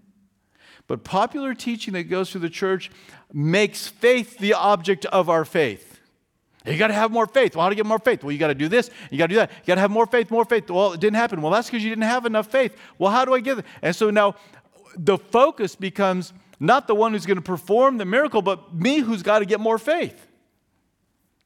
But 0.88 1.04
popular 1.04 1.54
teaching 1.54 1.94
that 1.94 2.06
goes 2.06 2.32
through 2.32 2.42
the 2.42 2.50
church 2.50 2.90
makes 3.32 3.88
faith 3.88 4.40
the 4.40 4.56
object 4.56 5.06
of 5.06 5.30
our 5.30 5.46
faith. 5.46 6.00
You 6.66 6.78
got 6.78 6.88
to 6.88 6.94
have 6.94 7.12
more 7.12 7.28
faith. 7.28 7.56
Well, 7.56 7.64
how 7.64 7.70
to 7.70 7.76
get 7.76 7.86
more 7.86 8.00
faith? 8.00 8.24
Well, 8.24 8.32
you 8.32 8.40
got 8.40 8.48
to 8.48 8.56
do 8.56 8.68
this. 8.68 8.90
You 9.12 9.18
got 9.18 9.28
to 9.28 9.34
do 9.34 9.36
that. 9.36 9.52
You 9.52 9.68
got 9.68 9.76
to 9.76 9.82
have 9.82 9.92
more 9.92 10.08
faith, 10.08 10.32
more 10.32 10.46
faith. 10.46 10.70
Well, 10.70 10.94
it 10.94 11.00
didn't 11.00 11.18
happen. 11.18 11.42
Well, 11.42 11.52
that's 11.52 11.68
because 11.70 11.84
you 11.84 11.90
didn't 11.90 12.04
have 12.04 12.26
enough 12.26 12.48
faith. 12.48 12.76
Well, 12.98 13.12
how 13.12 13.24
do 13.24 13.34
I 13.34 13.40
get 13.40 13.60
it? 13.60 13.66
And 13.82 13.96
so 13.96 14.10
now 14.10 14.36
the 14.96 15.18
focus 15.18 15.76
becomes 15.76 16.34
not 16.60 16.88
the 16.88 16.96
one 16.96 17.14
who's 17.14 17.26
going 17.26 17.38
to 17.38 17.44
perform 17.44 17.98
the 17.98 18.06
miracle, 18.06 18.42
but 18.42 18.74
me 18.74 19.00
who's 19.00 19.22
got 19.22 19.40
to 19.40 19.46
get 19.46 19.60
more 19.60 19.78
faith. 19.78 20.29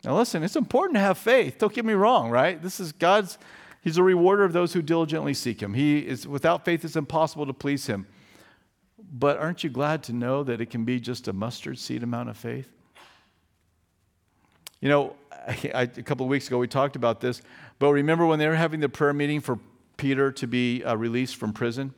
Now, 0.04 0.18
listen, 0.18 0.44
it's 0.44 0.58
important 0.58 0.96
to 0.96 1.00
have 1.00 1.18
faith. 1.18 1.58
Don't 1.58 1.74
get 1.74 1.86
me 1.86 1.94
wrong, 1.94 2.30
right? 2.30 2.62
This 2.62 2.80
is 2.80 2.92
God's, 2.92 3.38
He's 3.82 3.98
a 3.98 4.04
rewarder 4.04 4.44
of 4.44 4.52
those 4.52 4.74
who 4.74 4.82
diligently 4.82 5.34
seek 5.34 5.62
Him. 5.62 5.74
He 5.74 6.00
is, 6.00 6.28
without 6.28 6.66
faith, 6.66 6.84
it's 6.84 6.98
impossible 6.98 7.46
to 7.46 7.54
please 7.54 7.88
Him. 7.88 8.06
But 9.12 9.38
aren't 9.38 9.64
you 9.64 9.70
glad 9.70 10.04
to 10.04 10.14
know 10.14 10.44
that 10.44 10.60
it 10.60 10.70
can 10.70 10.84
be 10.84 11.00
just 11.00 11.28
a 11.28 11.34
mustard 11.34 11.78
seed 11.78 12.04
amount 12.04 12.30
of 12.30 12.38
faith? 12.38 12.68
You 14.82 14.90
know, 14.90 15.16
a 15.74 15.88
couple 15.88 16.26
of 16.26 16.30
weeks 16.30 16.48
ago 16.48 16.58
we 16.58 16.68
talked 16.68 16.98
about 16.98 17.22
this, 17.22 17.42
but 17.80 17.92
remember 17.92 18.26
when 18.26 18.40
they 18.40 18.48
were 18.48 18.56
having 18.56 18.82
the 18.82 18.90
prayer 18.90 19.14
meeting 19.14 19.40
for 19.40 19.60
Peter 19.96 20.32
to 20.34 20.48
be 20.48 20.84
uh, 20.84 20.96
released 20.96 21.38
from 21.38 21.54
prison? 21.54 21.94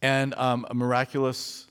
And 0.00 0.32
um, 0.34 0.66
a 0.70 0.74
miraculous 0.74 1.66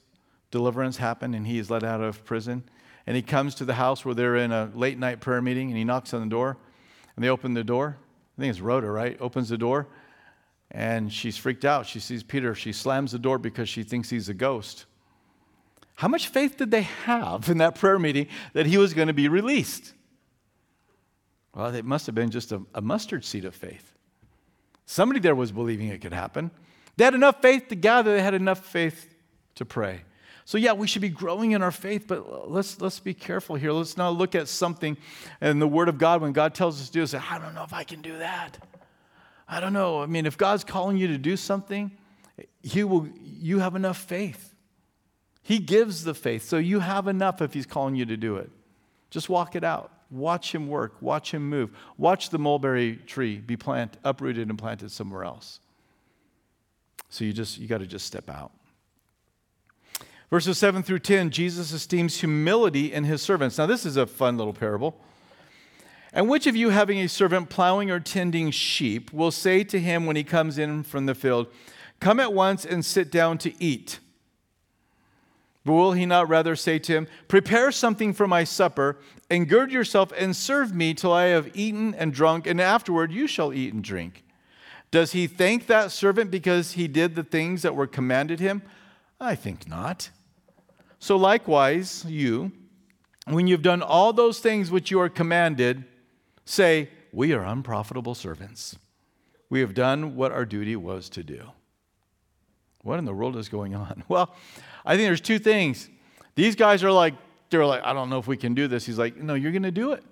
deliverance 0.51 0.97
happened, 0.97 1.34
and 1.34 1.47
he 1.47 1.57
is 1.57 1.72
let 1.72 1.84
out 1.84 2.01
of 2.01 2.24
prison 2.26 2.64
and 3.10 3.16
he 3.16 3.24
comes 3.24 3.55
to 3.55 3.66
the 3.66 3.74
house 3.74 4.05
where 4.05 4.14
they're 4.14 4.36
in 4.36 4.51
a 4.51 4.70
late 4.76 4.99
night 4.99 5.20
prayer 5.20 5.41
meeting 5.41 5.70
and 5.70 5.76
he 5.76 5.84
knocks 5.84 6.14
on 6.14 6.22
the 6.22 6.30
door 6.30 6.57
and 7.16 7.26
they 7.26 7.30
open 7.30 7.55
the 7.55 7.64
door. 7.64 7.97
I 8.38 8.41
think 8.41 8.51
it's 8.51 8.62
Rhoda, 8.62 8.86
right? 8.86 9.18
Opens 9.20 9.49
the 9.49 9.57
door 9.57 9.88
and 10.70 11.12
she's 11.12 11.36
freaked 11.36 11.66
out. 11.66 11.88
She 11.88 11.99
sees 11.99 12.22
Peter. 12.22 12.53
She 12.53 12.72
slams 12.72 13.12
the 13.12 13.18
door 13.18 13.39
because 13.39 13.68
she 13.68 13.82
thinks 13.82 14.12
he's 14.12 14.30
a 14.30 14.36
ghost. 14.36 14.86
How 15.95 16.07
much 16.07 16.28
faith 16.28 16.57
did 16.57 16.70
they 16.70 16.84
have 16.84 17.49
in 17.49 17.57
that 17.57 17.74
prayer 17.74 17.97
meeting 17.97 18.28
that 18.53 18.68
he 18.68 18.78
was 18.78 18.93
going 18.93 19.07
to 19.07 19.14
be 19.16 19.28
released? 19.28 19.95
Well, 21.55 21.74
it 21.74 21.86
must 21.86 22.05
have 22.05 22.14
been 22.14 22.30
just 22.30 22.51
a, 22.51 22.62
a 22.76 22.82
mustard 22.82 23.26
seed 23.26 23.43
of 23.43 23.55
faith. 23.55 23.91
Somebody 24.86 25.20
there 25.20 25.34
was 25.34 25.51
believing 25.51 25.88
it 25.88 26.01
could 26.01 26.14
happen. 26.14 26.51
They 26.95 27.05
had 27.05 27.16
enough 27.16 27.41
faith 27.41 27.70
to 27.70 27.76
gather, 27.76 28.14
they 28.14 28.22
had 28.22 28.36
enough 28.36 28.64
faith 28.64 29.16
to 29.55 29.66
pray. 29.66 30.03
So, 30.50 30.58
yeah, 30.58 30.74
we 30.74 30.88
should 30.88 31.04
be 31.04 31.10
growing 31.10 31.52
in 31.52 31.62
our 31.62 31.70
faith, 31.70 32.06
but 32.08 32.50
let's, 32.50 32.82
let's 32.82 33.00
be 33.00 33.14
careful 33.14 33.56
here. 33.56 33.72
Let's 33.72 33.97
not 33.97 34.16
look 34.16 34.34
at 34.34 34.47
something 34.47 34.97
in 35.41 35.60
the 35.60 35.68
Word 35.68 35.89
of 35.89 36.00
God 36.00 36.24
when 36.24 36.32
God 36.32 36.56
tells 36.56 36.82
us 36.82 36.88
to 36.88 36.91
do 36.91 37.04
it, 37.04 37.08
say, 37.10 37.20
I 37.30 37.38
don't 37.38 37.54
know 37.54 37.62
if 37.62 37.72
I 37.72 37.84
can 37.84 38.02
do 38.02 38.18
that. 38.18 38.58
I 39.47 39.60
don't 39.60 39.74
know. 39.74 40.02
I 40.02 40.08
mean, 40.08 40.26
if 40.26 40.39
God's 40.39 40.64
calling 40.64 40.97
you 40.97 41.06
to 41.10 41.20
do 41.20 41.38
something, 41.38 41.91
he 42.64 42.84
will, 42.84 43.08
you 43.22 43.60
have 43.60 43.76
enough 43.76 44.00
faith. 44.00 44.56
He 45.43 45.60
gives 45.60 46.04
the 46.04 46.16
faith, 46.16 46.45
so 46.45 46.58
you 46.58 46.80
have 46.80 47.08
enough 47.08 47.43
if 47.43 47.54
He's 47.54 47.68
calling 47.68 47.93
you 47.93 48.08
to 48.08 48.18
do 48.18 48.38
it. 48.38 48.50
Just 49.12 49.30
walk 49.30 49.56
it 49.56 49.64
out. 49.64 49.91
Watch 50.10 50.56
Him 50.56 50.68
work. 50.68 50.95
Watch 51.00 51.32
Him 51.32 51.47
move. 51.47 51.70
Watch 51.95 52.32
the 52.32 52.39
mulberry 52.39 52.95
tree 52.95 53.38
be 53.38 53.56
plant, 53.56 53.97
uprooted 54.04 54.50
and 54.50 54.58
planted 54.58 54.89
somewhere 54.89 55.26
else. 55.26 55.60
So 57.10 57.24
you 57.24 57.34
just 57.34 57.60
you 57.60 57.68
got 57.68 57.82
to 57.82 57.86
just 57.86 58.08
step 58.08 58.32
out. 58.32 58.52
Verses 60.30 60.60
7 60.60 60.84
through 60.84 61.00
10, 61.00 61.32
Jesus 61.32 61.72
esteems 61.72 62.20
humility 62.20 62.94
in 62.94 63.04
his 63.04 63.22
servants. 63.22 63.58
Now, 63.58 63.66
this 63.66 63.86
is 63.86 63.98
a 63.98 64.06
fun 64.06 64.38
little 64.38 64.54
parable. 64.54 64.96
And 66.14 66.30
which 66.30 66.46
of 66.46 66.56
you, 66.56 66.70
having 66.70 67.00
a 67.00 67.10
servant 67.10 67.50
plowing 67.50 67.90
or 67.90 68.00
tending 68.00 68.52
sheep, 68.52 69.12
will 69.12 69.32
say 69.32 69.64
to 69.64 69.80
him 69.80 70.06
when 70.06 70.16
he 70.16 70.24
comes 70.24 70.58
in 70.58 70.84
from 70.84 71.06
the 71.06 71.16
field, 71.16 71.48
Come 72.00 72.20
at 72.20 72.34
once 72.34 72.66
and 72.66 72.86
sit 72.86 73.12
down 73.12 73.38
to 73.40 73.64
eat? 73.64 74.00
But 75.66 75.74
will 75.74 75.92
he 75.92 76.06
not 76.06 76.30
rather 76.30 76.56
say 76.56 76.80
to 76.80 76.94
him, 76.94 77.08
Prepare 77.28 77.72
something 77.72 78.14
for 78.14 78.28
my 78.28 78.44
supper, 78.44 78.98
and 79.30 79.50
gird 79.50 79.72
yourself 79.72 80.12
and 80.18 80.36
serve 80.36 80.74
me 80.74 80.94
till 80.94 81.12
I 81.12 81.26
have 81.26 81.56
eaten 81.56 81.94
and 81.96 82.14
drunk, 82.14 82.48
and 82.48 82.62
afterward 82.62 83.12
you 83.12 83.28
shall 83.28 83.54
eat 83.54 83.74
and 83.74 83.84
drink? 83.84 84.24
Does 84.92 85.12
he 85.12 85.28
thank 85.28 85.68
that 85.68 85.92
servant 85.92 86.32
because 86.32 86.72
he 86.72 86.88
did 86.88 87.16
the 87.16 87.24
things 87.24 87.62
that 87.62 87.76
were 87.76 87.88
commanded 87.88 88.40
him? 88.40 88.62
I 89.20 89.36
think 89.36 89.68
not. 89.68 90.10
So 91.00 91.16
likewise, 91.16 92.06
you, 92.06 92.52
when 93.26 93.47
you've 93.47 93.62
done 93.62 93.82
all 93.82 94.14
those 94.14 94.39
things 94.39 94.70
which 94.70 94.91
you 94.91 95.00
are 95.00 95.10
commanded, 95.10 95.86
say, 96.45 96.89
We 97.12 97.34
are 97.34 97.43
unprofitable 97.43 98.16
servants. 98.16 98.78
We 99.50 99.62
have 99.62 99.74
done 99.74 100.16
what 100.16 100.32
our 100.32 100.45
duty 100.45 100.76
was 100.76 101.10
to 101.10 101.24
do. 101.24 101.43
What 102.84 103.00
in 103.00 103.06
the 103.06 103.14
world 103.14 103.36
is 103.38 103.50
going 103.50 103.76
on? 103.76 104.04
Well, 104.10 104.36
I 104.86 104.95
think 104.95 105.08
there's 105.08 105.22
two 105.22 105.39
things. 105.39 105.89
These 106.36 106.56
guys 106.56 106.84
are 106.84 106.91
like, 106.91 107.16
they're 107.50 107.66
like, 107.66 107.84
I 107.84 107.93
don't 107.93 108.10
know 108.10 108.20
if 108.20 108.28
we 108.28 108.38
can 108.38 108.54
do 108.54 108.68
this. 108.68 108.86
He's 108.86 109.00
like, 109.00 109.18
No, 109.18 109.34
you're 109.36 109.52
going 109.52 109.64
to 109.64 109.72
do 109.72 109.93
it. 109.93 110.04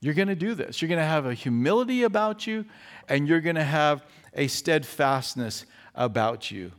You're 0.00 0.14
going 0.14 0.28
to 0.28 0.34
do 0.34 0.54
this. 0.54 0.82
You're 0.82 0.88
going 0.88 1.00
to 1.00 1.06
have 1.06 1.26
a 1.26 1.34
humility 1.34 2.02
about 2.02 2.46
you, 2.46 2.64
and 3.08 3.28
you're 3.28 3.40
going 3.40 3.56
to 3.56 3.64
have 3.64 4.04
a 4.34 4.48
steadfastness 4.48 5.64
about 5.94 6.50
you. 6.50 6.72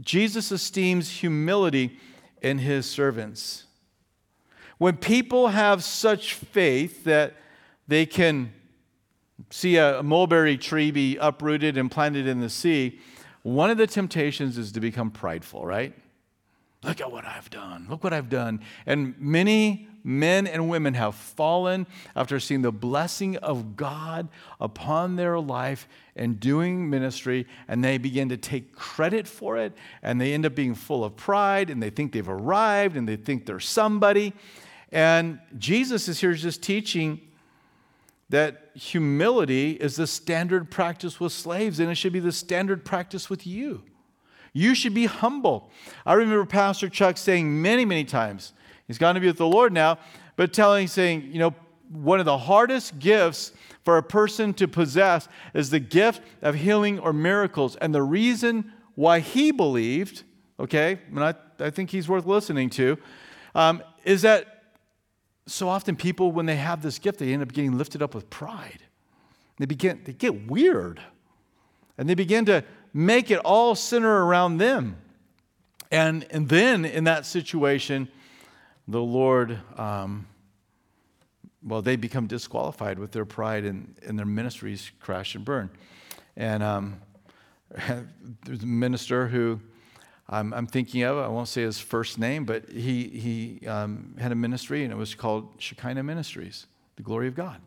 Jesus 0.00 0.52
esteems 0.52 1.10
humility 1.10 1.98
in 2.42 2.58
his 2.58 2.86
servants. 2.86 3.64
When 4.78 4.96
people 4.96 5.48
have 5.48 5.82
such 5.82 6.34
faith 6.34 7.04
that 7.04 7.34
they 7.88 8.06
can 8.06 8.52
see 9.50 9.76
a 9.76 10.02
mulberry 10.02 10.56
tree 10.56 10.90
be 10.90 11.16
uprooted 11.16 11.76
and 11.76 11.90
planted 11.90 12.26
in 12.26 12.40
the 12.40 12.50
sea, 12.50 13.00
one 13.42 13.70
of 13.70 13.78
the 13.78 13.86
temptations 13.86 14.58
is 14.58 14.72
to 14.72 14.80
become 14.80 15.10
prideful, 15.10 15.64
right? 15.64 15.94
Look 16.82 17.00
at 17.00 17.10
what 17.10 17.24
I've 17.24 17.50
done. 17.50 17.86
Look 17.90 18.04
what 18.04 18.12
I've 18.12 18.28
done. 18.28 18.60
And 18.86 19.18
many 19.18 19.88
men 20.04 20.46
and 20.46 20.68
women 20.68 20.94
have 20.94 21.14
fallen 21.14 21.86
after 22.14 22.38
seeing 22.38 22.62
the 22.62 22.70
blessing 22.70 23.36
of 23.38 23.76
God 23.76 24.28
upon 24.60 25.16
their 25.16 25.40
life 25.40 25.88
and 26.14 26.38
doing 26.38 26.88
ministry, 26.88 27.46
and 27.66 27.82
they 27.84 27.98
begin 27.98 28.28
to 28.28 28.36
take 28.36 28.74
credit 28.74 29.26
for 29.26 29.56
it, 29.56 29.72
and 30.02 30.20
they 30.20 30.32
end 30.32 30.46
up 30.46 30.54
being 30.54 30.74
full 30.74 31.04
of 31.04 31.16
pride, 31.16 31.68
and 31.68 31.82
they 31.82 31.90
think 31.90 32.12
they've 32.12 32.28
arrived, 32.28 32.96
and 32.96 33.08
they 33.08 33.16
think 33.16 33.44
they're 33.44 33.60
somebody. 33.60 34.32
And 34.92 35.40
Jesus 35.58 36.08
is 36.08 36.20
here 36.20 36.32
just 36.32 36.62
teaching 36.62 37.20
that 38.30 38.70
humility 38.74 39.72
is 39.72 39.96
the 39.96 40.06
standard 40.06 40.70
practice 40.70 41.18
with 41.18 41.32
slaves, 41.32 41.80
and 41.80 41.90
it 41.90 41.96
should 41.96 42.12
be 42.12 42.20
the 42.20 42.32
standard 42.32 42.84
practice 42.84 43.28
with 43.28 43.46
you. 43.46 43.82
You 44.52 44.74
should 44.74 44.94
be 44.94 45.06
humble. 45.06 45.70
I 46.06 46.14
remember 46.14 46.44
Pastor 46.44 46.88
Chuck 46.88 47.16
saying 47.16 47.60
many, 47.60 47.84
many 47.84 48.04
times, 48.04 48.52
he's 48.86 48.98
gone 48.98 49.14
to 49.14 49.20
be 49.20 49.26
with 49.26 49.38
the 49.38 49.46
Lord 49.46 49.72
now, 49.72 49.98
but 50.36 50.52
telling, 50.52 50.86
saying, 50.86 51.28
you 51.32 51.38
know, 51.38 51.54
one 51.90 52.20
of 52.20 52.26
the 52.26 52.38
hardest 52.38 52.98
gifts 52.98 53.52
for 53.84 53.96
a 53.96 54.02
person 54.02 54.52
to 54.54 54.68
possess 54.68 55.28
is 55.54 55.70
the 55.70 55.80
gift 55.80 56.22
of 56.42 56.54
healing 56.54 56.98
or 56.98 57.12
miracles. 57.12 57.76
And 57.76 57.94
the 57.94 58.02
reason 58.02 58.72
why 58.94 59.20
he 59.20 59.50
believed, 59.50 60.24
okay, 60.60 61.00
and 61.14 61.24
I, 61.24 61.34
I 61.58 61.70
think 61.70 61.90
he's 61.90 62.08
worth 62.08 62.26
listening 62.26 62.70
to, 62.70 62.98
um, 63.54 63.82
is 64.04 64.22
that 64.22 64.74
so 65.46 65.68
often 65.68 65.96
people, 65.96 66.30
when 66.30 66.46
they 66.46 66.56
have 66.56 66.82
this 66.82 66.98
gift, 66.98 67.18
they 67.18 67.32
end 67.32 67.42
up 67.42 67.52
getting 67.52 67.78
lifted 67.78 68.02
up 68.02 68.14
with 68.14 68.28
pride. 68.28 68.82
They 69.58 69.64
begin, 69.64 70.02
they 70.04 70.12
get 70.12 70.46
weird. 70.46 71.00
And 71.96 72.08
they 72.08 72.14
begin 72.14 72.44
to 72.44 72.62
make 72.92 73.30
it 73.30 73.38
all 73.40 73.74
center 73.74 74.24
around 74.24 74.58
them. 74.58 74.96
And, 75.90 76.26
and 76.30 76.48
then 76.48 76.84
in 76.84 77.04
that 77.04 77.26
situation, 77.26 78.08
the 78.86 79.00
Lord, 79.00 79.58
um, 79.76 80.26
well, 81.62 81.82
they 81.82 81.96
become 81.96 82.26
disqualified 82.26 82.98
with 82.98 83.12
their 83.12 83.24
pride 83.24 83.64
and, 83.64 83.94
and 84.06 84.18
their 84.18 84.26
ministries 84.26 84.90
crash 85.00 85.34
and 85.34 85.44
burn. 85.44 85.70
And 86.36 86.62
um, 86.62 87.00
there's 88.44 88.62
a 88.62 88.66
minister 88.66 89.28
who 89.28 89.60
I'm, 90.28 90.52
I'm, 90.52 90.66
thinking 90.66 91.02
of, 91.02 91.16
I 91.18 91.28
won't 91.28 91.48
say 91.48 91.62
his 91.62 91.78
first 91.78 92.18
name, 92.18 92.44
but 92.44 92.70
he, 92.70 93.04
he 93.60 93.66
um, 93.66 94.14
had 94.18 94.30
a 94.30 94.34
ministry 94.34 94.84
and 94.84 94.92
it 94.92 94.96
was 94.96 95.14
called 95.14 95.54
Shekinah 95.58 96.02
Ministries, 96.02 96.66
the 96.96 97.02
glory 97.02 97.28
of 97.28 97.34
God. 97.34 97.60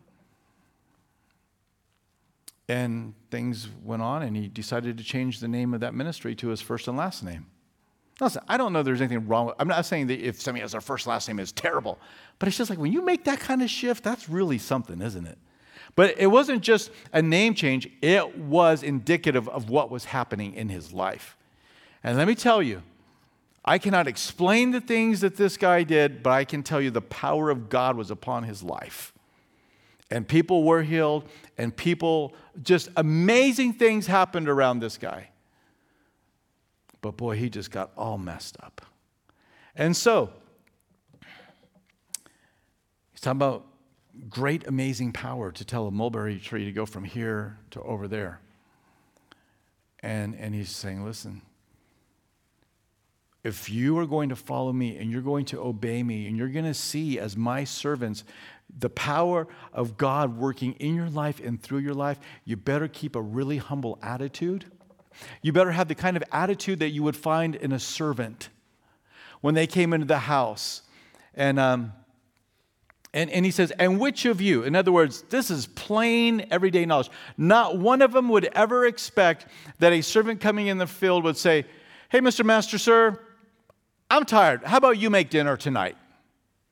And 2.72 3.12
things 3.30 3.68
went 3.84 4.00
on, 4.00 4.22
and 4.22 4.34
he 4.34 4.48
decided 4.48 4.96
to 4.96 5.04
change 5.04 5.40
the 5.40 5.48
name 5.48 5.74
of 5.74 5.80
that 5.80 5.92
ministry 5.92 6.34
to 6.36 6.48
his 6.48 6.62
first 6.62 6.88
and 6.88 6.96
last 6.96 7.22
name. 7.22 7.44
Listen, 8.18 8.42
I 8.48 8.56
don't 8.56 8.72
know 8.72 8.82
there's 8.82 9.02
anything 9.02 9.28
wrong 9.28 9.46
with 9.46 9.56
I'm 9.58 9.68
not 9.68 9.84
saying 9.84 10.06
that 10.06 10.26
if 10.26 10.40
somebody 10.40 10.62
has 10.62 10.72
their 10.72 10.80
first 10.80 11.06
last 11.06 11.28
name 11.28 11.38
is 11.38 11.52
terrible, 11.52 11.98
but 12.38 12.48
it's 12.48 12.56
just 12.56 12.70
like 12.70 12.78
when 12.78 12.90
you 12.90 13.02
make 13.04 13.24
that 13.24 13.40
kind 13.40 13.62
of 13.62 13.68
shift, 13.68 14.02
that's 14.02 14.26
really 14.26 14.56
something, 14.56 15.02
isn't 15.02 15.26
it? 15.26 15.36
But 15.96 16.18
it 16.18 16.28
wasn't 16.28 16.62
just 16.62 16.90
a 17.12 17.20
name 17.20 17.52
change, 17.52 17.90
it 18.00 18.38
was 18.38 18.82
indicative 18.82 19.50
of 19.50 19.68
what 19.68 19.90
was 19.90 20.06
happening 20.06 20.54
in 20.54 20.70
his 20.70 20.94
life. 20.94 21.36
And 22.02 22.16
let 22.16 22.26
me 22.26 22.34
tell 22.34 22.62
you, 22.62 22.82
I 23.66 23.76
cannot 23.76 24.08
explain 24.08 24.70
the 24.70 24.80
things 24.80 25.20
that 25.20 25.36
this 25.36 25.58
guy 25.58 25.82
did, 25.82 26.22
but 26.22 26.30
I 26.30 26.44
can 26.46 26.62
tell 26.62 26.80
you 26.80 26.90
the 26.90 27.02
power 27.02 27.50
of 27.50 27.68
God 27.68 27.98
was 27.98 28.10
upon 28.10 28.44
his 28.44 28.62
life 28.62 29.12
and 30.12 30.28
people 30.28 30.62
were 30.62 30.82
healed, 30.82 31.26
and 31.56 31.74
people, 31.74 32.34
just 32.62 32.90
amazing 32.96 33.72
things 33.72 34.06
happened 34.06 34.46
around 34.46 34.80
this 34.80 34.98
guy. 34.98 35.30
But 37.00 37.16
boy, 37.16 37.36
he 37.36 37.48
just 37.48 37.70
got 37.70 37.92
all 37.96 38.18
messed 38.18 38.58
up. 38.62 38.82
And 39.74 39.96
so, 39.96 40.30
he's 43.10 43.22
talking 43.22 43.38
about 43.38 43.66
great, 44.28 44.66
amazing 44.66 45.12
power 45.12 45.50
to 45.50 45.64
tell 45.64 45.86
a 45.86 45.90
mulberry 45.90 46.38
tree 46.38 46.66
to 46.66 46.72
go 46.72 46.84
from 46.84 47.04
here 47.04 47.58
to 47.70 47.80
over 47.80 48.06
there. 48.06 48.40
And, 50.00 50.34
and 50.34 50.54
he's 50.54 50.70
saying, 50.70 51.06
listen, 51.06 51.40
if 53.44 53.70
you 53.70 53.98
are 53.98 54.06
going 54.06 54.28
to 54.28 54.36
follow 54.36 54.74
me 54.74 54.98
and 54.98 55.10
you're 55.10 55.22
going 55.22 55.46
to 55.46 55.60
obey 55.60 56.02
me 56.02 56.26
and 56.26 56.36
you're 56.36 56.48
going 56.48 56.66
to 56.66 56.74
see 56.74 57.18
as 57.18 57.34
my 57.34 57.64
servants 57.64 58.24
the 58.78 58.90
power 58.90 59.46
of 59.72 59.96
God 59.96 60.36
working 60.36 60.72
in 60.74 60.94
your 60.94 61.08
life 61.08 61.40
and 61.40 61.62
through 61.62 61.80
your 61.80 61.94
life, 61.94 62.18
you 62.44 62.56
better 62.56 62.88
keep 62.88 63.16
a 63.16 63.20
really 63.20 63.58
humble 63.58 63.98
attitude. 64.02 64.64
You 65.42 65.52
better 65.52 65.72
have 65.72 65.88
the 65.88 65.94
kind 65.94 66.16
of 66.16 66.24
attitude 66.32 66.78
that 66.80 66.90
you 66.90 67.02
would 67.02 67.16
find 67.16 67.54
in 67.54 67.72
a 67.72 67.78
servant 67.78 68.48
when 69.40 69.54
they 69.54 69.66
came 69.66 69.92
into 69.92 70.06
the 70.06 70.18
house. 70.18 70.82
And, 71.34 71.58
um, 71.58 71.92
and, 73.12 73.30
and 73.30 73.44
he 73.44 73.50
says, 73.50 73.72
And 73.72 74.00
which 74.00 74.24
of 74.24 74.40
you, 74.40 74.62
in 74.62 74.74
other 74.74 74.92
words, 74.92 75.22
this 75.28 75.50
is 75.50 75.66
plain 75.66 76.46
everyday 76.50 76.86
knowledge. 76.86 77.10
Not 77.36 77.78
one 77.78 78.00
of 78.00 78.12
them 78.12 78.28
would 78.30 78.46
ever 78.54 78.86
expect 78.86 79.46
that 79.80 79.92
a 79.92 80.00
servant 80.00 80.40
coming 80.40 80.68
in 80.68 80.78
the 80.78 80.86
field 80.86 81.24
would 81.24 81.36
say, 81.36 81.66
Hey, 82.08 82.20
Mr. 82.20 82.44
Master, 82.44 82.78
sir, 82.78 83.18
I'm 84.10 84.24
tired. 84.24 84.64
How 84.64 84.76
about 84.76 84.98
you 84.98 85.08
make 85.08 85.30
dinner 85.30 85.56
tonight? 85.56 85.96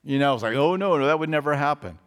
You 0.03 0.19
know, 0.19 0.35
it's 0.35 0.43
like, 0.43 0.55
oh, 0.55 0.77
no, 0.77 0.97
no, 0.97 1.07
that 1.07 1.19
would 1.19 1.29
never 1.29 1.55
happen. 1.55 1.99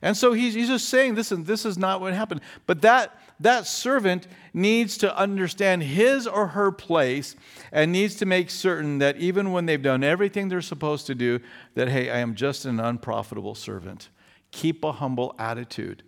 And 0.00 0.16
so 0.16 0.32
he's, 0.34 0.54
he's 0.54 0.68
just 0.68 0.88
saying, 0.88 1.14
listen, 1.14 1.44
this 1.44 1.64
is 1.64 1.78
not 1.78 2.00
what 2.00 2.12
happened. 2.12 2.42
But 2.66 2.82
that, 2.82 3.18
that 3.40 3.66
servant 3.66 4.26
needs 4.52 4.98
to 4.98 5.16
understand 5.16 5.82
his 5.82 6.26
or 6.26 6.48
her 6.48 6.70
place 6.70 7.36
and 7.72 7.90
needs 7.90 8.14
to 8.16 8.26
make 8.26 8.50
certain 8.50 8.98
that 8.98 9.16
even 9.16 9.50
when 9.50 9.64
they've 9.64 9.80
done 9.80 10.04
everything 10.04 10.48
they're 10.48 10.60
supposed 10.60 11.06
to 11.06 11.14
do, 11.14 11.40
that, 11.74 11.88
hey, 11.88 12.10
I 12.10 12.18
am 12.18 12.34
just 12.34 12.66
an 12.66 12.80
unprofitable 12.80 13.54
servant. 13.54 14.10
Keep 14.50 14.84
a 14.84 14.92
humble 14.92 15.34
attitude. 15.38 16.02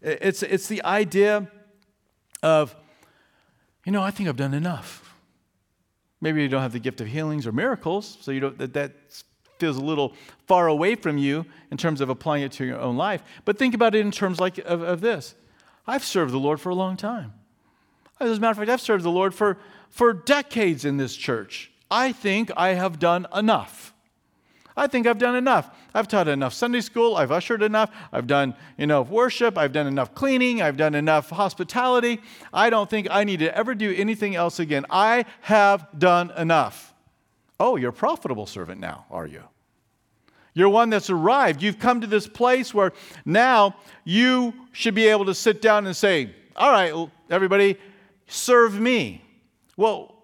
It's, 0.00 0.42
it's 0.42 0.68
the 0.68 0.82
idea 0.84 1.50
of, 2.42 2.76
you 3.84 3.92
know, 3.92 4.02
I 4.02 4.12
think 4.12 4.28
I've 4.28 4.36
done 4.36 4.54
enough. 4.54 5.16
Maybe 6.20 6.42
you 6.42 6.48
don't 6.48 6.62
have 6.62 6.72
the 6.72 6.78
gift 6.78 7.00
of 7.00 7.08
healings 7.08 7.46
or 7.46 7.52
miracles, 7.52 8.18
so 8.20 8.30
you 8.30 8.38
don't, 8.38 8.58
that, 8.58 8.72
that's 8.72 9.24
feels 9.62 9.76
a 9.76 9.80
little 9.80 10.12
far 10.48 10.66
away 10.66 10.96
from 10.96 11.18
you 11.18 11.46
in 11.70 11.76
terms 11.76 12.00
of 12.00 12.08
applying 12.08 12.42
it 12.42 12.50
to 12.50 12.64
your 12.64 12.80
own 12.80 12.96
life. 12.96 13.22
But 13.44 13.58
think 13.58 13.74
about 13.74 13.94
it 13.94 14.00
in 14.00 14.10
terms 14.10 14.40
like 14.40 14.58
of, 14.58 14.82
of 14.82 15.00
this. 15.00 15.36
I've 15.86 16.02
served 16.02 16.32
the 16.32 16.38
Lord 16.38 16.60
for 16.60 16.70
a 16.70 16.74
long 16.74 16.96
time. 16.96 17.32
As 18.18 18.38
a 18.38 18.40
matter 18.40 18.50
of 18.50 18.56
fact, 18.56 18.70
I've 18.70 18.80
served 18.80 19.04
the 19.04 19.10
Lord 19.10 19.32
for, 19.32 19.58
for 19.88 20.12
decades 20.12 20.84
in 20.84 20.96
this 20.96 21.14
church. 21.14 21.70
I 21.92 22.10
think 22.10 22.50
I 22.56 22.70
have 22.70 22.98
done 22.98 23.28
enough. 23.32 23.94
I 24.76 24.88
think 24.88 25.06
I've 25.06 25.18
done 25.18 25.36
enough. 25.36 25.70
I've 25.94 26.08
taught 26.08 26.26
enough 26.26 26.54
Sunday 26.54 26.80
school. 26.80 27.16
I've 27.16 27.30
ushered 27.30 27.62
enough. 27.62 27.94
I've 28.12 28.26
done 28.26 28.56
enough 28.78 29.10
worship. 29.10 29.56
I've 29.56 29.72
done 29.72 29.86
enough 29.86 30.12
cleaning. 30.12 30.60
I've 30.60 30.76
done 30.76 30.96
enough 30.96 31.30
hospitality. 31.30 32.20
I 32.52 32.68
don't 32.68 32.90
think 32.90 33.06
I 33.12 33.22
need 33.22 33.38
to 33.40 33.56
ever 33.56 33.76
do 33.76 33.94
anything 33.94 34.34
else 34.34 34.58
again. 34.58 34.86
I 34.90 35.26
have 35.42 35.86
done 35.96 36.32
enough. 36.36 36.92
Oh, 37.60 37.76
you're 37.76 37.90
a 37.90 37.92
profitable 37.92 38.46
servant 38.46 38.80
now, 38.80 39.04
are 39.08 39.26
you? 39.26 39.44
You're 40.54 40.68
one 40.68 40.90
that's 40.90 41.10
arrived. 41.10 41.62
You've 41.62 41.78
come 41.78 42.00
to 42.00 42.06
this 42.06 42.26
place 42.26 42.74
where 42.74 42.92
now 43.24 43.76
you 44.04 44.52
should 44.72 44.94
be 44.94 45.06
able 45.06 45.24
to 45.26 45.34
sit 45.34 45.62
down 45.62 45.86
and 45.86 45.96
say, 45.96 46.34
All 46.56 46.70
right, 46.70 47.08
everybody, 47.30 47.78
serve 48.26 48.78
me. 48.78 49.24
Well, 49.76 50.14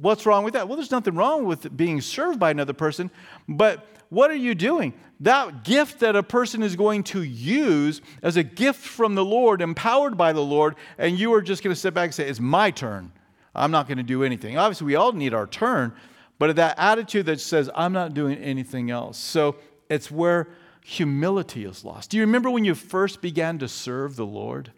what's 0.00 0.26
wrong 0.26 0.44
with 0.44 0.54
that? 0.54 0.68
Well, 0.68 0.76
there's 0.76 0.90
nothing 0.90 1.14
wrong 1.14 1.44
with 1.44 1.76
being 1.76 2.00
served 2.00 2.38
by 2.38 2.50
another 2.50 2.72
person, 2.72 3.10
but 3.48 3.86
what 4.08 4.30
are 4.30 4.36
you 4.36 4.54
doing? 4.54 4.94
That 5.20 5.64
gift 5.64 6.00
that 6.00 6.16
a 6.16 6.22
person 6.22 6.62
is 6.62 6.76
going 6.76 7.04
to 7.04 7.22
use 7.22 8.00
as 8.22 8.36
a 8.36 8.42
gift 8.42 8.80
from 8.80 9.14
the 9.14 9.24
Lord, 9.24 9.60
empowered 9.60 10.16
by 10.16 10.32
the 10.32 10.42
Lord, 10.42 10.76
and 10.98 11.18
you 11.18 11.32
are 11.34 11.42
just 11.42 11.62
going 11.62 11.74
to 11.74 11.80
sit 11.80 11.94
back 11.94 12.06
and 12.06 12.14
say, 12.14 12.28
It's 12.28 12.40
my 12.40 12.70
turn. 12.70 13.12
I'm 13.54 13.70
not 13.70 13.86
going 13.86 13.98
to 13.98 14.04
do 14.04 14.24
anything. 14.24 14.58
Obviously, 14.58 14.86
we 14.86 14.96
all 14.96 15.12
need 15.12 15.32
our 15.32 15.46
turn, 15.46 15.92
but 16.38 16.56
that 16.56 16.76
attitude 16.78 17.26
that 17.26 17.40
says, 17.40 17.70
I'm 17.74 17.92
not 17.92 18.14
doing 18.14 18.36
anything 18.38 18.90
else. 18.90 19.16
So 19.16 19.56
it's 19.88 20.10
where 20.10 20.48
humility 20.84 21.64
is 21.64 21.84
lost. 21.84 22.10
Do 22.10 22.16
you 22.16 22.22
remember 22.22 22.50
when 22.50 22.64
you 22.64 22.74
first 22.74 23.22
began 23.22 23.58
to 23.58 23.68
serve 23.68 24.16
the 24.16 24.26
Lord? 24.26 24.72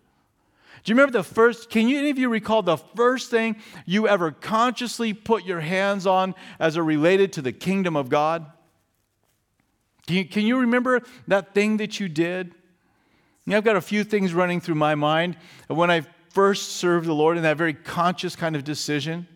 Do 0.84 0.92
you 0.92 0.94
remember 0.94 1.18
the 1.18 1.24
first, 1.24 1.68
can 1.68 1.88
you, 1.88 1.98
any 1.98 2.10
of 2.10 2.18
you 2.18 2.28
recall 2.28 2.62
the 2.62 2.76
first 2.76 3.30
thing 3.30 3.56
you 3.86 4.06
ever 4.06 4.30
consciously 4.30 5.12
put 5.12 5.44
your 5.44 5.60
hands 5.60 6.06
on 6.06 6.34
as 6.60 6.76
it 6.76 6.80
related 6.80 7.32
to 7.34 7.42
the 7.42 7.52
kingdom 7.52 7.96
of 7.96 8.08
God? 8.08 8.46
Can 10.06 10.16
you, 10.16 10.24
can 10.24 10.46
you 10.46 10.60
remember 10.60 11.02
that 11.26 11.54
thing 11.54 11.78
that 11.78 11.98
you 11.98 12.08
did? 12.08 12.54
You 13.44 13.50
know, 13.50 13.56
I've 13.56 13.64
got 13.64 13.74
a 13.74 13.80
few 13.80 14.04
things 14.04 14.32
running 14.32 14.60
through 14.60 14.76
my 14.76 14.94
mind 14.94 15.36
when 15.66 15.90
I 15.90 16.02
first 16.30 16.72
served 16.72 17.06
the 17.06 17.14
Lord 17.14 17.36
in 17.36 17.42
that 17.42 17.56
very 17.56 17.74
conscious 17.74 18.36
kind 18.36 18.54
of 18.54 18.62
decision. 18.62 19.26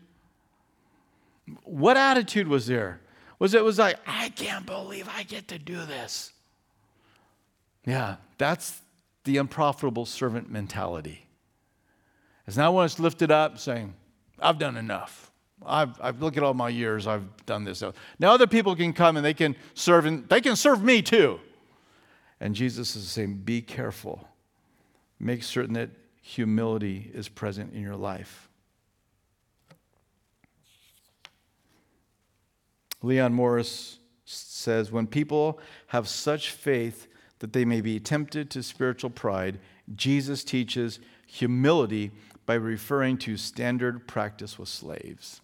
What 1.64 1.96
attitude 1.96 2.46
was 2.46 2.68
there? 2.68 3.00
Was 3.40 3.54
it 3.54 3.64
was 3.64 3.78
like, 3.78 3.96
I 4.06 4.28
can't 4.28 4.66
believe 4.66 5.08
I 5.08 5.24
get 5.24 5.48
to 5.48 5.58
do 5.58 5.84
this. 5.84 6.32
Yeah, 7.84 8.16
that's 8.38 8.80
the 9.24 9.38
unprofitable 9.38 10.06
servant 10.06 10.50
mentality. 10.50 11.26
It's 12.46 12.56
not 12.56 12.74
when 12.74 12.84
it's 12.84 13.00
lifted 13.00 13.30
up 13.30 13.58
saying, 13.58 13.94
I've 14.38 14.58
done 14.58 14.76
enough. 14.76 15.32
I've, 15.64 16.00
I've 16.00 16.20
look 16.20 16.36
at 16.36 16.42
all 16.42 16.54
my 16.54 16.68
years, 16.68 17.06
I've 17.06 17.24
done 17.46 17.64
this. 17.64 17.82
Now 18.18 18.32
other 18.32 18.46
people 18.46 18.76
can 18.76 18.92
come 18.92 19.16
and 19.16 19.24
they 19.24 19.34
can 19.34 19.56
serve 19.74 20.04
and 20.04 20.28
they 20.28 20.40
can 20.40 20.54
serve 20.54 20.82
me 20.82 21.00
too. 21.00 21.40
And 22.40 22.54
Jesus 22.54 22.94
is 22.94 23.08
saying, 23.08 23.42
be 23.44 23.62
careful. 23.62 24.28
Make 25.18 25.42
certain 25.42 25.74
that 25.74 25.90
humility 26.20 27.10
is 27.14 27.28
present 27.28 27.72
in 27.72 27.80
your 27.80 27.96
life. 27.96 28.49
Leon 33.02 33.32
Morris 33.32 33.98
says 34.24 34.92
when 34.92 35.06
people 35.06 35.58
have 35.88 36.06
such 36.08 36.50
faith 36.50 37.08
that 37.38 37.52
they 37.52 37.64
may 37.64 37.80
be 37.80 37.98
tempted 37.98 38.50
to 38.50 38.62
spiritual 38.62 39.10
pride, 39.10 39.58
Jesus 39.94 40.44
teaches 40.44 41.00
humility 41.26 42.10
by 42.46 42.54
referring 42.54 43.16
to 43.18 43.36
standard 43.36 44.06
practice 44.06 44.58
with 44.58 44.68
slaves. 44.68 45.40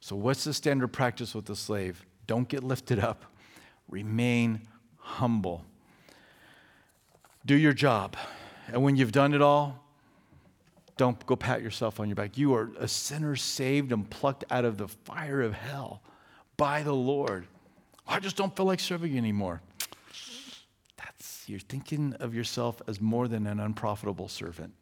So, 0.00 0.16
what's 0.16 0.44
the 0.44 0.54
standard 0.54 0.88
practice 0.88 1.34
with 1.34 1.46
the 1.46 1.56
slave? 1.56 2.04
Don't 2.26 2.48
get 2.48 2.62
lifted 2.62 2.98
up, 2.98 3.24
remain 3.88 4.62
humble. 4.96 5.64
Do 7.44 7.56
your 7.56 7.72
job. 7.72 8.16
And 8.68 8.82
when 8.82 8.96
you've 8.96 9.12
done 9.12 9.34
it 9.34 9.42
all, 9.42 9.84
don't 10.96 11.24
go 11.26 11.34
pat 11.34 11.62
yourself 11.62 11.98
on 11.98 12.08
your 12.08 12.14
back. 12.14 12.38
You 12.38 12.54
are 12.54 12.70
a 12.78 12.86
sinner 12.86 13.34
saved 13.34 13.92
and 13.92 14.08
plucked 14.08 14.44
out 14.50 14.64
of 14.64 14.78
the 14.78 14.86
fire 14.86 15.42
of 15.42 15.52
hell 15.52 16.02
by 16.62 16.84
the 16.84 16.94
Lord. 16.94 17.44
I 18.06 18.20
just 18.20 18.36
don't 18.36 18.54
feel 18.54 18.66
like 18.66 18.78
serving 18.78 19.18
anymore. 19.18 19.60
That's 20.96 21.42
you're 21.48 21.58
thinking 21.58 22.14
of 22.20 22.36
yourself 22.36 22.80
as 22.86 23.00
more 23.00 23.26
than 23.26 23.48
an 23.48 23.58
unprofitable 23.58 24.28
servant. 24.28 24.72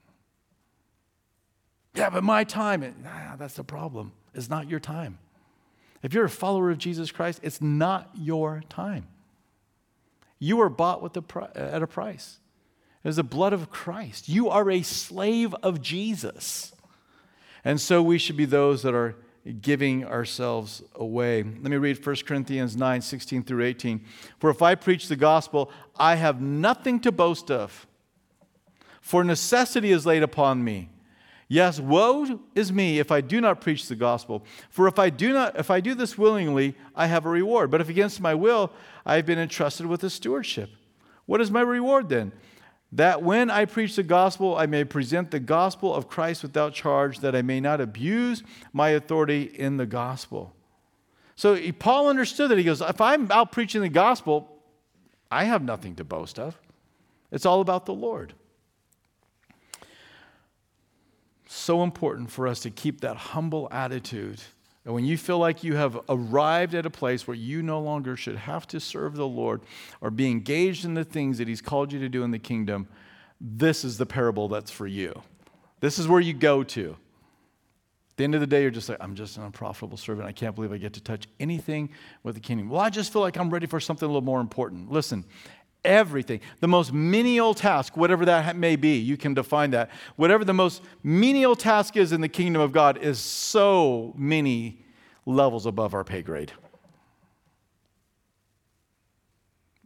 Yeah, 1.95 2.11
but 2.11 2.22
my 2.22 2.45
time, 2.45 2.83
nah, 3.03 3.37
that's 3.37 3.55
the 3.55 3.64
problem. 3.64 4.12
It's 4.35 4.51
not 4.51 4.68
your 4.68 4.78
time. 4.78 5.20
If 6.03 6.12
you're 6.12 6.26
a 6.26 6.28
follower 6.28 6.70
of 6.70 6.76
Jesus 6.76 7.11
Christ, 7.11 7.41
it's 7.43 7.62
not 7.62 8.11
your 8.14 8.62
time. 8.68 9.09
You 10.39 10.59
were 10.59 10.68
bought 10.68 11.01
with 11.01 11.16
a 11.16 11.51
at 11.55 11.83
a 11.83 11.87
price. 11.87 12.41
It 13.03 13.09
was 13.09 13.16
the 13.16 13.22
blood 13.22 13.55
of 13.55 13.70
Christ. 13.70 14.28
You 14.28 14.51
are 14.51 14.70
a 14.70 14.83
slave 14.83 15.55
of 15.62 15.81
Jesus. 15.81 16.74
And 17.64 17.81
so 17.81 18.03
we 18.03 18.18
should 18.18 18.37
be 18.37 18.45
those 18.45 18.83
that 18.83 18.93
are 18.93 19.16
giving 19.61 20.05
ourselves 20.05 20.82
away. 20.95 21.43
Let 21.43 21.70
me 21.70 21.76
read 21.76 22.05
1 22.05 22.16
Corinthians 22.26 22.76
9 22.76 23.01
16 23.01 23.43
through 23.45 23.64
18. 23.64 24.05
For 24.38 24.51
if 24.51 24.62
I 24.62 24.74
preach 24.74 25.09
the 25.09 25.16
gospel, 25.16 25.70
I 25.97 26.16
have 26.16 26.41
nothing 26.41 27.01
to 27.01 27.12
boast 27.12 27.51
of, 27.51 27.86
for 29.01 29.24
necessity 29.24 29.93
is 29.93 30.07
laid 30.07 30.22
upon 30.22 30.62
me. 30.62 30.91
Yes, 31.49 31.80
woe 31.80 32.38
is 32.55 32.72
me 32.72 33.01
if 33.01 33.11
I 33.11 33.20
do 33.20 33.41
not 33.41 33.61
preach 33.61 33.88
the 33.88 33.97
gospel. 33.97 34.45
For 34.68 34.86
if 34.86 35.01
I 35.01 35.11
do 35.11 35.32
not 35.32 35.59
if 35.59 35.68
I 35.68 35.80
do 35.80 35.95
this 35.95 36.16
willingly, 36.16 36.76
I 36.95 37.07
have 37.07 37.26
a 37.26 37.30
reward. 37.30 37.72
But 37.72 37.80
if 37.80 37.88
against 37.88 38.20
my 38.20 38.34
will, 38.34 38.72
I 39.05 39.16
have 39.16 39.26
been 39.26 39.38
entrusted 39.38 39.86
with 39.86 40.05
a 40.05 40.11
stewardship. 40.11 40.70
What 41.26 41.41
is 41.41 41.51
my 41.51 41.62
reward 41.62 42.09
then? 42.09 42.32
That 42.93 43.22
when 43.22 43.51
I 43.51 43.64
preach 43.66 43.97
the 43.97 44.03
gospel, 44.03 44.57
I 44.57 44.66
may 44.66 44.84
present 44.84 45.30
the 45.30 45.41
gospel 45.41 45.95
of 45.95 46.09
Christ 46.09 46.43
without 46.43 46.74
charge, 46.74 47.20
that 47.20 47.36
I 47.36 47.43
may 47.43 47.61
not 47.61 47.80
abuse 47.80 48.43
my 48.72 48.91
authority 48.91 49.43
in 49.43 49.76
the 49.76 49.86
gospel. 49.86 50.55
So 51.36 51.59
Paul 51.78 52.09
understood 52.09 52.51
that. 52.51 52.59
He 52.59 52.64
goes, 52.64 52.80
If 52.80 53.01
I'm 53.01 53.30
out 53.30 53.53
preaching 53.53 53.80
the 53.80 53.88
gospel, 53.88 54.59
I 55.30 55.45
have 55.45 55.62
nothing 55.62 55.95
to 55.97 56.05
boast 56.05 56.38
of. 56.38 56.61
It's 57.30 57.47
all 57.47 57.61
about 57.61 57.86
the 57.86 57.95
Lord. 57.95 58.34
So 61.47 61.82
important 61.82 62.30
for 62.30 62.47
us 62.47 62.61
to 62.61 62.70
keep 62.70 63.01
that 63.01 63.16
humble 63.16 63.68
attitude 63.70 64.41
and 64.91 64.95
when 64.97 65.05
you 65.05 65.16
feel 65.16 65.38
like 65.38 65.62
you 65.62 65.76
have 65.76 66.01
arrived 66.09 66.74
at 66.74 66.84
a 66.84 66.91
place 66.91 67.24
where 67.24 67.36
you 67.36 67.62
no 67.62 67.80
longer 67.80 68.16
should 68.16 68.34
have 68.34 68.66
to 68.66 68.80
serve 68.80 69.14
the 69.14 69.24
Lord 69.24 69.61
or 70.01 70.11
be 70.11 70.28
engaged 70.28 70.84
in 70.84 70.95
the 70.95 71.05
things 71.05 71.38
that 71.38 71.47
He's 71.47 71.61
called 71.61 71.93
you 71.93 72.01
to 72.01 72.09
do 72.09 72.24
in 72.24 72.32
the 72.32 72.41
kingdom, 72.41 72.88
this 73.41 73.84
is 73.84 73.99
the 73.99 74.07
parable 74.07 74.49
that's 74.49 74.72
for 74.72 74.88
you. 74.88 75.22
This 75.78 76.01
is 76.01 76.09
where 76.09 76.18
you 76.18 76.32
go 76.32 76.64
to. 76.64 76.91
At 76.91 78.16
the 78.16 78.24
end 78.24 78.34
of 78.34 78.41
the 78.41 78.49
day, 78.49 78.62
you're 78.62 78.72
just 78.72 78.88
like, 78.88 78.99
I'm 79.01 79.14
just 79.14 79.36
an 79.36 79.45
unprofitable 79.45 79.97
servant. 79.97 80.26
I 80.26 80.32
can't 80.32 80.57
believe 80.57 80.72
I 80.72 80.78
get 80.78 80.95
to 80.95 81.01
touch 81.01 81.28
anything 81.38 81.91
with 82.24 82.34
the 82.34 82.41
kingdom. 82.41 82.68
Well, 82.68 82.80
I 82.80 82.91
just 82.91 83.12
feel 83.12 83.22
like 83.22 83.36
I'm 83.36 83.49
ready 83.49 83.68
for 83.68 83.78
something 83.78 84.05
a 84.05 84.09
little 84.09 84.22
more 84.22 84.41
important. 84.41 84.91
Listen, 84.91 85.24
everything. 85.85 86.41
The 86.61 86.68
most 86.68 86.93
menial 86.93 87.55
task, 87.55 87.97
whatever 87.97 88.24
that 88.26 88.57
may 88.57 88.76
be, 88.76 88.99
you 88.99 89.16
can 89.16 89.35
define 89.35 89.70
that. 89.70 89.91
Whatever 90.16 90.45
the 90.45 90.55
most 90.55 90.83
menial 91.03 91.57
task 91.57 91.97
is 91.97 92.12
in 92.12 92.20
the 92.20 92.28
kingdom 92.28 92.61
of 92.62 92.72
God 92.72 92.99
is 92.99 93.18
so 93.18 94.14
many 94.16 94.85
levels 95.26 95.66
above 95.66 95.95
our 95.95 96.05
pay 96.05 96.22
grade. 96.22 96.53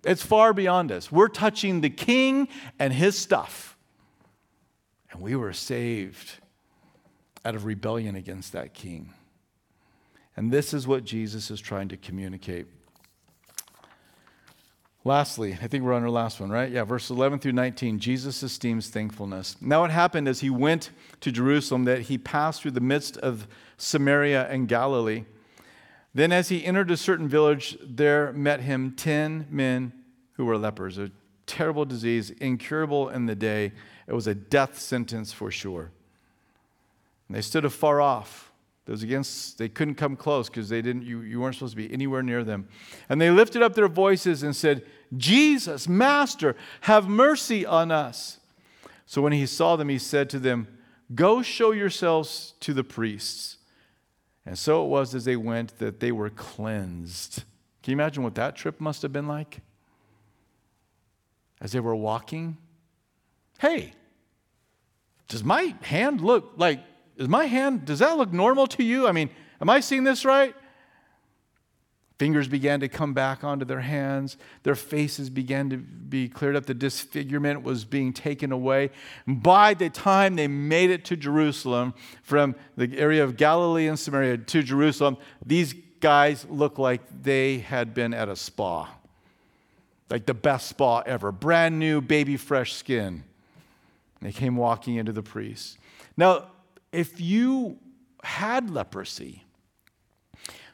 It's 0.04 0.22
far 0.22 0.52
beyond 0.52 0.92
us. 0.92 1.10
We're 1.10 1.28
touching 1.28 1.80
the 1.80 1.90
king 1.90 2.48
and 2.78 2.92
his 2.92 3.16
stuff. 3.16 3.76
And 5.10 5.22
we 5.22 5.34
were 5.36 5.52
saved 5.52 6.38
out 7.44 7.54
of 7.54 7.64
rebellion 7.64 8.16
against 8.16 8.52
that 8.52 8.74
king. 8.74 9.14
And 10.36 10.50
this 10.50 10.74
is 10.74 10.86
what 10.86 11.04
Jesus 11.04 11.50
is 11.50 11.60
trying 11.60 11.88
to 11.88 11.96
communicate. 11.96 12.66
Lastly, 15.06 15.58
I 15.60 15.66
think 15.66 15.84
we're 15.84 15.92
on 15.92 16.02
our 16.02 16.08
last 16.08 16.40
one, 16.40 16.48
right? 16.48 16.70
Yeah, 16.70 16.84
verse 16.84 17.10
11 17.10 17.40
through 17.40 17.52
19. 17.52 17.98
Jesus 17.98 18.42
esteems 18.42 18.88
thankfulness. 18.88 19.54
Now, 19.60 19.84
it 19.84 19.90
happened 19.90 20.28
as 20.28 20.40
he 20.40 20.48
went 20.48 20.90
to 21.20 21.30
Jerusalem 21.30 21.84
that 21.84 22.02
he 22.02 22.16
passed 22.16 22.62
through 22.62 22.70
the 22.70 22.80
midst 22.80 23.18
of 23.18 23.46
Samaria 23.76 24.48
and 24.48 24.66
Galilee. 24.66 25.24
Then, 26.14 26.32
as 26.32 26.48
he 26.48 26.64
entered 26.64 26.90
a 26.90 26.96
certain 26.96 27.28
village, 27.28 27.76
there 27.82 28.32
met 28.32 28.60
him 28.60 28.92
10 28.96 29.48
men 29.50 29.92
who 30.34 30.46
were 30.46 30.56
lepers, 30.56 30.96
a 30.96 31.10
terrible 31.44 31.84
disease, 31.84 32.30
incurable 32.30 33.10
in 33.10 33.26
the 33.26 33.34
day. 33.34 33.72
It 34.06 34.14
was 34.14 34.26
a 34.26 34.34
death 34.34 34.78
sentence 34.78 35.34
for 35.34 35.50
sure. 35.50 35.90
And 37.28 37.36
they 37.36 37.42
stood 37.42 37.66
afar 37.66 38.00
off 38.00 38.52
those 38.86 39.02
against, 39.02 39.56
they 39.56 39.68
couldn't 39.68 39.94
come 39.94 40.14
close 40.14 40.48
because 40.48 40.68
they 40.68 40.82
didn't, 40.82 41.04
you, 41.04 41.20
you 41.20 41.40
weren't 41.40 41.54
supposed 41.54 41.72
to 41.72 41.76
be 41.76 41.92
anywhere 41.92 42.22
near 42.22 42.44
them. 42.44 42.68
And 43.08 43.20
they 43.20 43.30
lifted 43.30 43.62
up 43.62 43.74
their 43.74 43.88
voices 43.88 44.42
and 44.42 44.54
said, 44.54 44.84
Jesus, 45.16 45.88
Master, 45.88 46.54
have 46.82 47.08
mercy 47.08 47.64
on 47.64 47.90
us. 47.90 48.40
So 49.06 49.22
when 49.22 49.32
he 49.32 49.46
saw 49.46 49.76
them, 49.76 49.88
he 49.88 49.98
said 49.98 50.28
to 50.30 50.38
them, 50.38 50.68
Go 51.14 51.42
show 51.42 51.72
yourselves 51.72 52.54
to 52.60 52.72
the 52.72 52.84
priests. 52.84 53.58
And 54.46 54.58
so 54.58 54.84
it 54.84 54.88
was 54.88 55.14
as 55.14 55.24
they 55.24 55.36
went 55.36 55.78
that 55.78 56.00
they 56.00 56.12
were 56.12 56.30
cleansed. 56.30 57.44
Can 57.82 57.92
you 57.92 57.96
imagine 57.96 58.22
what 58.22 58.34
that 58.34 58.56
trip 58.56 58.80
must 58.80 59.02
have 59.02 59.12
been 59.12 59.28
like? 59.28 59.60
As 61.60 61.72
they 61.72 61.80
were 61.80 61.96
walking, 61.96 62.58
hey, 63.58 63.92
does 65.28 65.44
my 65.44 65.74
hand 65.82 66.20
look 66.20 66.52
like, 66.56 66.80
is 67.16 67.28
my 67.28 67.46
hand, 67.46 67.84
does 67.84 68.00
that 68.00 68.16
look 68.16 68.32
normal 68.32 68.66
to 68.68 68.82
you? 68.82 69.06
I 69.06 69.12
mean, 69.12 69.30
am 69.60 69.70
I 69.70 69.80
seeing 69.80 70.04
this 70.04 70.24
right? 70.24 70.54
Fingers 72.18 72.46
began 72.46 72.78
to 72.80 72.88
come 72.88 73.12
back 73.12 73.42
onto 73.42 73.64
their 73.64 73.80
hands. 73.80 74.36
Their 74.62 74.76
faces 74.76 75.30
began 75.30 75.68
to 75.70 75.76
be 75.76 76.28
cleared 76.28 76.54
up. 76.54 76.64
The 76.64 76.74
disfigurement 76.74 77.64
was 77.64 77.84
being 77.84 78.12
taken 78.12 78.52
away. 78.52 78.90
By 79.26 79.74
the 79.74 79.90
time 79.90 80.36
they 80.36 80.46
made 80.46 80.90
it 80.90 81.04
to 81.06 81.16
Jerusalem, 81.16 81.92
from 82.22 82.54
the 82.76 82.96
area 82.96 83.24
of 83.24 83.36
Galilee 83.36 83.88
and 83.88 83.98
Samaria 83.98 84.38
to 84.38 84.62
Jerusalem, 84.62 85.16
these 85.44 85.74
guys 85.98 86.46
looked 86.48 86.78
like 86.78 87.00
they 87.22 87.58
had 87.58 87.94
been 87.94 88.14
at 88.14 88.28
a 88.28 88.36
spa. 88.36 88.94
Like 90.08 90.26
the 90.26 90.34
best 90.34 90.68
spa 90.68 91.00
ever. 91.00 91.32
Brand 91.32 91.80
new, 91.80 92.00
baby 92.00 92.36
fresh 92.36 92.74
skin. 92.74 93.24
They 94.22 94.30
came 94.30 94.56
walking 94.56 94.94
into 94.94 95.12
the 95.12 95.22
priest. 95.22 95.78
Now, 96.16 96.46
if 96.94 97.20
you 97.20 97.78
had 98.22 98.70
leprosy, 98.70 99.44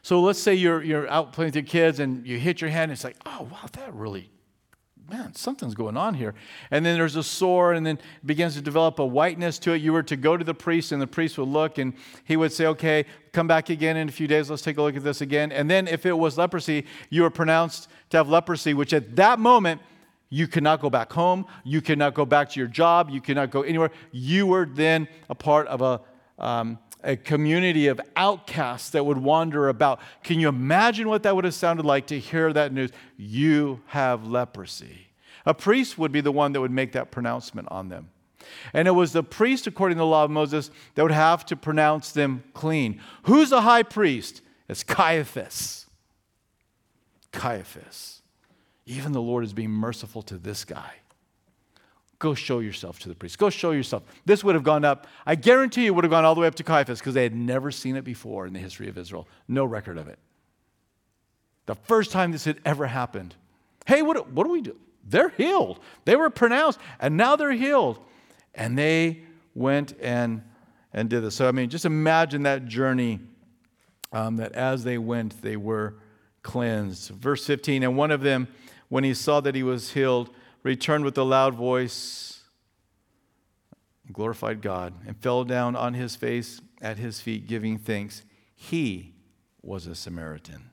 so 0.01 0.21
let's 0.21 0.39
say 0.39 0.55
you're, 0.55 0.81
you're 0.81 1.07
out 1.09 1.33
playing 1.33 1.49
with 1.49 1.55
your 1.55 1.63
kids 1.63 1.99
and 1.99 2.25
you 2.25 2.39
hit 2.39 2.61
your 2.61 2.69
head 2.69 2.83
and 2.83 2.91
it's 2.91 3.03
like, 3.03 3.17
oh, 3.25 3.47
wow, 3.51 3.67
that 3.73 3.93
really, 3.93 4.31
man, 5.09 5.35
something's 5.35 5.75
going 5.75 5.95
on 5.95 6.15
here. 6.15 6.33
And 6.71 6.83
then 6.83 6.97
there's 6.97 7.15
a 7.15 7.23
sore 7.23 7.73
and 7.73 7.85
then 7.85 7.99
begins 8.25 8.55
to 8.55 8.61
develop 8.61 8.97
a 8.97 9.05
whiteness 9.05 9.59
to 9.59 9.73
it. 9.73 9.81
You 9.81 9.93
were 9.93 10.01
to 10.03 10.15
go 10.15 10.37
to 10.37 10.43
the 10.43 10.55
priest 10.55 10.91
and 10.91 10.99
the 10.99 11.07
priest 11.07 11.37
would 11.37 11.49
look 11.49 11.77
and 11.77 11.93
he 12.23 12.35
would 12.35 12.51
say, 12.51 12.65
okay, 12.67 13.05
come 13.31 13.47
back 13.47 13.69
again 13.69 13.95
in 13.95 14.09
a 14.09 14.11
few 14.11 14.27
days. 14.27 14.49
Let's 14.49 14.63
take 14.63 14.77
a 14.77 14.81
look 14.81 14.95
at 14.95 15.03
this 15.03 15.21
again. 15.21 15.51
And 15.51 15.69
then 15.69 15.87
if 15.87 16.05
it 16.05 16.13
was 16.13 16.37
leprosy, 16.37 16.85
you 17.11 17.21
were 17.21 17.29
pronounced 17.29 17.87
to 18.09 18.17
have 18.17 18.27
leprosy, 18.27 18.73
which 18.73 18.93
at 18.93 19.15
that 19.17 19.39
moment, 19.39 19.81
you 20.33 20.47
cannot 20.47 20.79
go 20.79 20.89
back 20.89 21.11
home. 21.11 21.45
You 21.65 21.81
cannot 21.81 22.13
go 22.13 22.25
back 22.25 22.49
to 22.51 22.59
your 22.59 22.69
job. 22.69 23.09
You 23.09 23.19
cannot 23.19 23.51
go 23.51 23.63
anywhere. 23.63 23.91
You 24.13 24.47
were 24.47 24.65
then 24.65 25.09
a 25.29 25.35
part 25.35 25.67
of 25.67 25.81
a 25.81 25.99
um, 26.41 26.79
a 27.03 27.15
community 27.15 27.87
of 27.87 28.01
outcasts 28.15 28.89
that 28.91 29.05
would 29.05 29.17
wander 29.17 29.69
about. 29.69 29.99
Can 30.23 30.39
you 30.39 30.49
imagine 30.49 31.07
what 31.07 31.23
that 31.23 31.35
would 31.35 31.45
have 31.45 31.53
sounded 31.53 31.85
like 31.85 32.07
to 32.07 32.19
hear 32.19 32.51
that 32.53 32.73
news? 32.73 32.91
You 33.17 33.81
have 33.87 34.27
leprosy. 34.27 35.07
A 35.45 35.53
priest 35.53 35.97
would 35.97 36.11
be 36.11 36.21
the 36.21 36.31
one 36.31 36.51
that 36.51 36.61
would 36.61 36.71
make 36.71 36.91
that 36.91 37.11
pronouncement 37.11 37.67
on 37.71 37.89
them. 37.89 38.09
And 38.73 38.87
it 38.87 38.91
was 38.91 39.13
the 39.13 39.23
priest, 39.23 39.67
according 39.67 39.97
to 39.97 39.99
the 39.99 40.05
law 40.05 40.25
of 40.25 40.31
Moses, 40.31 40.71
that 40.95 41.03
would 41.03 41.11
have 41.11 41.45
to 41.47 41.55
pronounce 41.55 42.11
them 42.11 42.43
clean. 42.53 43.01
Who's 43.23 43.49
the 43.49 43.61
high 43.61 43.83
priest? 43.83 44.41
It's 44.67 44.83
Caiaphas. 44.83 45.87
Caiaphas. 47.31 48.21
Even 48.85 49.11
the 49.11 49.21
Lord 49.21 49.43
is 49.43 49.53
being 49.53 49.71
merciful 49.71 50.21
to 50.23 50.37
this 50.37 50.65
guy. 50.65 51.00
Go 52.21 52.35
show 52.35 52.59
yourself 52.59 52.99
to 52.99 53.09
the 53.09 53.15
priest. 53.15 53.39
Go 53.39 53.49
show 53.49 53.71
yourself. 53.71 54.03
This 54.25 54.43
would 54.43 54.53
have 54.53 54.63
gone 54.63 54.85
up, 54.85 55.07
I 55.25 55.33
guarantee 55.33 55.85
you, 55.85 55.93
would 55.95 56.03
have 56.03 56.11
gone 56.11 56.23
all 56.23 56.35
the 56.35 56.41
way 56.41 56.45
up 56.45 56.53
to 56.53 56.63
Caiaphas 56.63 56.99
because 56.99 57.15
they 57.15 57.23
had 57.23 57.33
never 57.33 57.71
seen 57.71 57.95
it 57.95 58.03
before 58.03 58.45
in 58.45 58.53
the 58.53 58.59
history 58.59 58.87
of 58.87 58.95
Israel. 58.95 59.27
No 59.47 59.65
record 59.65 59.97
of 59.97 60.07
it. 60.07 60.19
The 61.65 61.73
first 61.73 62.11
time 62.11 62.31
this 62.31 62.45
had 62.45 62.61
ever 62.63 62.85
happened. 62.85 63.33
Hey, 63.87 64.03
what, 64.03 64.29
what 64.29 64.43
do 64.43 64.51
we 64.51 64.61
do? 64.61 64.75
They're 65.03 65.29
healed. 65.29 65.79
They 66.05 66.15
were 66.15 66.29
pronounced, 66.29 66.79
and 66.99 67.17
now 67.17 67.35
they're 67.35 67.53
healed. 67.53 67.97
And 68.53 68.77
they 68.77 69.23
went 69.55 69.95
and, 69.99 70.43
and 70.93 71.09
did 71.09 71.23
this. 71.23 71.33
So, 71.33 71.47
I 71.47 71.51
mean, 71.51 71.71
just 71.71 71.85
imagine 71.85 72.43
that 72.43 72.67
journey 72.67 73.19
um, 74.11 74.35
that 74.35 74.51
as 74.51 74.83
they 74.83 74.99
went, 74.99 75.41
they 75.41 75.57
were 75.57 75.95
cleansed. 76.43 77.09
Verse 77.09 77.47
15, 77.47 77.81
and 77.81 77.97
one 77.97 78.11
of 78.11 78.21
them, 78.21 78.47
when 78.89 79.03
he 79.03 79.15
saw 79.15 79.41
that 79.41 79.55
he 79.55 79.63
was 79.63 79.93
healed, 79.93 80.29
returned 80.63 81.05
with 81.05 81.17
a 81.17 81.23
loud 81.23 81.55
voice, 81.55 82.41
glorified 84.11 84.61
God, 84.61 84.93
and 85.05 85.17
fell 85.17 85.43
down 85.43 85.75
on 85.75 85.93
his 85.93 86.15
face 86.15 86.61
at 86.81 86.97
his 86.97 87.21
feet, 87.21 87.47
giving 87.47 87.77
thanks. 87.77 88.23
He 88.55 89.13
was 89.61 89.87
a 89.87 89.95
Samaritan. 89.95 90.69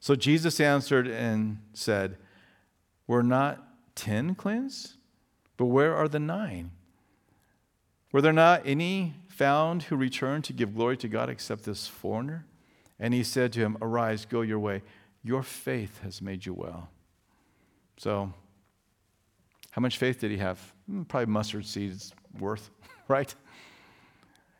So 0.00 0.16
Jesus 0.16 0.60
answered 0.60 1.06
and 1.06 1.58
said, 1.72 2.16
Were 3.06 3.22
not 3.22 3.62
ten 3.94 4.34
cleansed? 4.34 4.94
But 5.56 5.66
where 5.66 5.94
are 5.94 6.08
the 6.08 6.18
nine? 6.18 6.72
Were 8.10 8.20
there 8.20 8.32
not 8.32 8.62
any 8.64 9.14
found 9.28 9.84
who 9.84 9.96
returned 9.96 10.44
to 10.44 10.52
give 10.52 10.74
glory 10.74 10.96
to 10.98 11.08
God 11.08 11.30
except 11.30 11.64
this 11.64 11.86
foreigner? 11.86 12.46
And 12.98 13.14
he 13.14 13.24
said 13.24 13.52
to 13.54 13.60
him, 13.60 13.78
Arise, 13.80 14.24
go 14.26 14.42
your 14.42 14.58
way. 14.58 14.82
Your 15.24 15.42
faith 15.42 16.00
has 16.02 16.20
made 16.20 16.46
you 16.46 16.52
well. 16.52 16.90
So, 17.96 18.32
how 19.70 19.80
much 19.80 19.98
faith 19.98 20.20
did 20.20 20.30
he 20.30 20.38
have? 20.38 20.58
Hmm, 20.86 21.02
probably 21.02 21.32
mustard 21.32 21.66
seeds 21.66 22.12
worth, 22.38 22.70
right? 23.08 23.34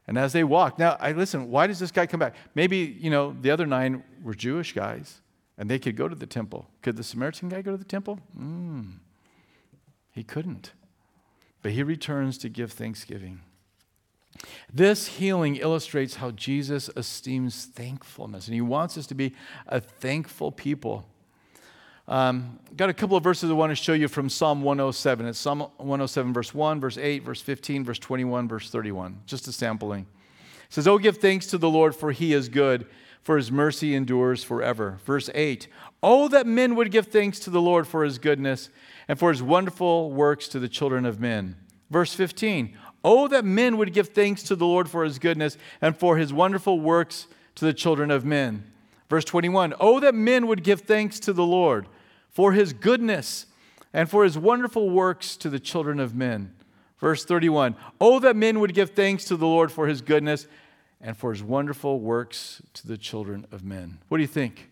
And 0.07 0.19
as 0.19 0.33
they 0.33 0.45
walked, 0.45 0.79
now 0.79 0.97
I 1.01 1.13
listen, 1.13 1.51
why 1.51 1.67
does 1.67 1.79
this 1.79 1.91
guy 1.91 2.07
come 2.07 2.21
back? 2.21 2.35
Maybe, 2.55 2.97
you 3.01 3.11
know, 3.11 3.37
the 3.41 3.51
other 3.51 3.67
nine 3.67 4.03
were 4.23 4.35
Jewish 4.35 4.73
guys 4.73 5.21
and 5.59 5.71
they 5.71 5.79
could 5.79 5.97
go 5.97 6.09
to 6.09 6.15
the 6.15 6.27
temple. 6.27 6.67
Could 6.83 6.97
the 6.97 7.05
Samaritan 7.05 7.49
guy 7.49 7.63
go 7.63 7.71
to 7.71 7.77
the 7.77 7.85
temple? 7.85 8.19
Mm, 8.39 8.95
he 10.11 10.25
couldn't. 10.25 10.73
But 11.63 11.73
he 11.73 11.83
returns 11.83 12.39
to 12.39 12.49
give 12.49 12.73
thanksgiving. 12.73 13.41
This 14.73 15.07
healing 15.07 15.57
illustrates 15.57 16.17
how 16.17 16.31
Jesus 16.31 16.91
esteems 16.97 17.67
thankfulness, 17.67 18.49
and 18.49 18.55
he 18.55 18.61
wants 18.61 18.97
us 18.97 19.07
to 19.09 19.15
be 19.15 19.35
a 19.67 19.81
thankful 19.81 20.51
people. 20.51 21.07
Um, 22.09 22.59
got 22.77 22.91
a 22.91 22.95
couple 22.95 23.17
of 23.17 23.23
verses 23.23 23.51
I 23.51 23.55
want 23.55 23.71
to 23.71 23.77
show 23.77 23.93
you 23.93 24.09
from 24.09 24.29
Psalm 24.29 24.63
107. 24.63 25.27
It's 25.27 25.39
Psalm 25.39 25.61
107, 25.61 26.33
verse 26.33 26.53
1, 26.53 26.81
verse 26.81 26.99
8, 26.99 27.23
verse 27.23 27.41
15, 27.41 27.85
verse 27.85 27.99
21, 27.99 28.49
verse 28.49 28.71
31. 28.71 29.21
Just 29.27 29.47
a 29.47 29.53
sampling. 29.53 30.07
It 30.65 30.75
says, 30.75 30.89
Oh, 30.89 30.99
give 30.99 31.19
thanks 31.19 31.47
to 31.49 31.59
the 31.59 31.71
Lord, 31.71 31.95
for 31.95 32.11
he 32.11 32.33
is 32.33 32.49
good, 32.49 32.87
for 33.23 33.37
his 33.37 33.53
mercy 33.53 33.95
endures 33.95 34.43
forever. 34.43 34.99
Verse 35.05 35.31
8, 35.33 35.69
Oh, 36.03 36.27
that 36.29 36.47
men 36.47 36.75
would 36.75 36.91
give 36.91 37.07
thanks 37.07 37.39
to 37.41 37.51
the 37.51 37.61
Lord 37.61 37.87
for 37.87 38.03
his 38.03 38.19
goodness 38.19 38.69
and 39.07 39.19
for 39.19 39.31
his 39.31 39.43
wonderful 39.43 40.11
works 40.11 40.49
to 40.49 40.59
the 40.59 40.69
children 40.69 41.07
of 41.07 41.21
men. 41.21 41.57
Verse 41.89 42.15
15, 42.15 42.77
Oh, 43.05 43.29
that 43.29 43.45
men 43.45 43.77
would 43.77 43.93
give 43.93 44.09
thanks 44.09 44.43
to 44.45 44.57
the 44.57 44.67
Lord 44.67 44.89
for 44.89 45.05
his 45.05 45.21
goodness 45.21 45.57
and 45.81 45.97
for 45.97 46.17
his 46.17 46.33
wonderful 46.33 46.81
works 46.81 47.29
to 47.55 47.65
the 47.65 47.75
children 47.75 48.11
of 48.11 48.25
men. 48.25 48.72
Verse 49.13 49.27
21 49.27 49.75
Oh, 49.79 50.01
that 50.01 50.15
men 50.15 50.47
would 50.47 50.65
give 50.65 50.81
thanks 50.81 51.21
to 51.21 51.35
the 51.35 51.45
Lord 51.45 51.87
for 52.31 52.53
his 52.53 52.73
goodness 52.73 53.45
and 53.93 54.09
for 54.09 54.25
his 54.25 54.39
wonderful 54.39 54.89
works 54.89 55.37
to 55.37 55.51
the 55.51 55.61
children 55.61 56.01
of 56.01 56.15
men. 56.15 56.55
Verse 56.99 57.23
31 57.23 57.77
Oh, 58.01 58.21
that 58.21 58.37
men 58.37 58.59
would 58.59 58.73
give 58.73 58.93
thanks 58.93 59.27
to 59.27 59.37
the 59.37 59.47
Lord 59.47 59.71
for 59.71 59.87
his 59.87 60.01
goodness 60.01 60.47
and 60.99 61.15
for 61.15 61.31
his 61.31 61.43
wonderful 61.43 62.01
works 62.01 62.63
to 62.73 62.89
the 62.89 62.97
children 62.97 63.47
of 63.53 63.63
men. 63.63 63.99
What 64.09 64.17
do 64.17 64.23
you 64.23 64.29
think? 64.29 64.71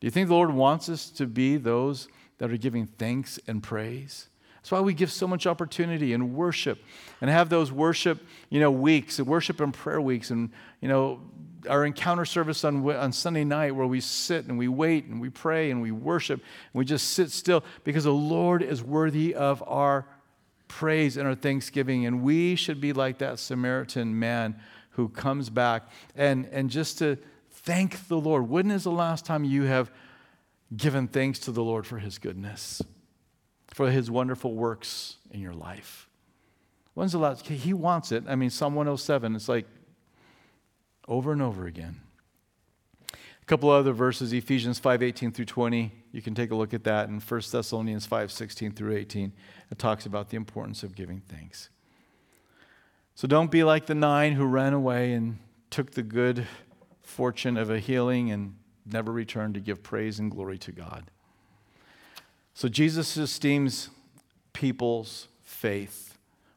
Do 0.00 0.08
you 0.08 0.10
think 0.10 0.26
the 0.26 0.34
Lord 0.34 0.52
wants 0.52 0.88
us 0.88 1.08
to 1.10 1.24
be 1.24 1.56
those 1.56 2.08
that 2.38 2.50
are 2.50 2.56
giving 2.56 2.86
thanks 2.86 3.38
and 3.46 3.62
praise? 3.62 4.26
That's 4.56 4.72
why 4.72 4.80
we 4.80 4.94
give 4.94 5.12
so 5.12 5.28
much 5.28 5.46
opportunity 5.46 6.12
and 6.12 6.34
worship 6.34 6.82
and 7.20 7.30
have 7.30 7.50
those 7.50 7.70
worship, 7.70 8.20
you 8.50 8.58
know, 8.58 8.72
weeks 8.72 9.20
and 9.20 9.28
worship 9.28 9.60
and 9.60 9.72
prayer 9.72 10.00
weeks 10.00 10.30
and, 10.30 10.50
you 10.80 10.88
know, 10.88 11.20
our 11.68 11.84
encounter 11.84 12.24
service 12.24 12.64
on, 12.64 12.88
on 12.88 13.12
Sunday 13.12 13.44
night 13.44 13.74
where 13.74 13.86
we 13.86 14.00
sit 14.00 14.46
and 14.46 14.58
we 14.58 14.68
wait 14.68 15.06
and 15.06 15.20
we 15.20 15.30
pray 15.30 15.70
and 15.70 15.80
we 15.80 15.90
worship 15.90 16.40
and 16.40 16.78
we 16.78 16.84
just 16.84 17.10
sit 17.10 17.30
still 17.30 17.64
because 17.84 18.04
the 18.04 18.12
Lord 18.12 18.62
is 18.62 18.82
worthy 18.82 19.34
of 19.34 19.62
our 19.66 20.06
praise 20.68 21.16
and 21.16 21.26
our 21.26 21.34
thanksgiving. 21.34 22.06
And 22.06 22.22
we 22.22 22.56
should 22.56 22.80
be 22.80 22.92
like 22.92 23.18
that 23.18 23.38
Samaritan 23.38 24.18
man 24.18 24.56
who 24.90 25.08
comes 25.08 25.50
back 25.50 25.88
and, 26.14 26.46
and 26.52 26.70
just 26.70 26.98
to 26.98 27.18
thank 27.50 28.08
the 28.08 28.18
Lord. 28.18 28.48
When 28.48 28.70
is 28.70 28.84
the 28.84 28.90
last 28.90 29.24
time 29.24 29.44
you 29.44 29.62
have 29.64 29.90
given 30.76 31.08
thanks 31.08 31.38
to 31.40 31.52
the 31.52 31.62
Lord 31.62 31.86
for 31.86 31.98
his 31.98 32.18
goodness? 32.18 32.82
for 33.74 33.90
his 33.90 34.08
wonderful 34.08 34.54
works 34.54 35.16
in 35.32 35.40
your 35.40 35.52
life. 35.52 36.08
When's 36.94 37.10
the 37.10 37.18
last? 37.18 37.46
He 37.48 37.72
wants 37.72 38.12
it. 38.12 38.22
I 38.28 38.36
mean, 38.36 38.50
Psalm 38.50 38.76
107, 38.76 39.34
it's 39.34 39.48
like 39.48 39.66
over 41.08 41.32
and 41.32 41.42
over 41.42 41.66
again. 41.66 42.00
A 43.12 43.46
couple 43.46 43.68
other 43.68 43.92
verses, 43.92 44.32
Ephesians 44.32 44.78
5 44.78 45.02
18 45.02 45.32
through 45.32 45.44
20. 45.44 45.92
You 46.12 46.22
can 46.22 46.34
take 46.34 46.50
a 46.50 46.54
look 46.54 46.72
at 46.72 46.84
that. 46.84 47.08
And 47.08 47.22
1 47.22 47.40
Thessalonians 47.50 48.06
5 48.06 48.32
16 48.32 48.72
through 48.72 48.96
18. 48.96 49.32
It 49.70 49.78
talks 49.78 50.06
about 50.06 50.30
the 50.30 50.36
importance 50.36 50.82
of 50.82 50.94
giving 50.94 51.20
thanks. 51.20 51.68
So 53.14 53.28
don't 53.28 53.50
be 53.50 53.62
like 53.62 53.86
the 53.86 53.94
nine 53.94 54.32
who 54.32 54.44
ran 54.44 54.72
away 54.72 55.12
and 55.12 55.38
took 55.70 55.92
the 55.92 56.02
good 56.02 56.46
fortune 57.02 57.56
of 57.56 57.70
a 57.70 57.78
healing 57.78 58.30
and 58.30 58.56
never 58.86 59.12
returned 59.12 59.54
to 59.54 59.60
give 59.60 59.82
praise 59.82 60.18
and 60.18 60.30
glory 60.30 60.58
to 60.58 60.72
God. 60.72 61.10
So 62.54 62.68
Jesus 62.68 63.16
esteems 63.16 63.90
people's 64.52 65.28
faith, 65.42 66.03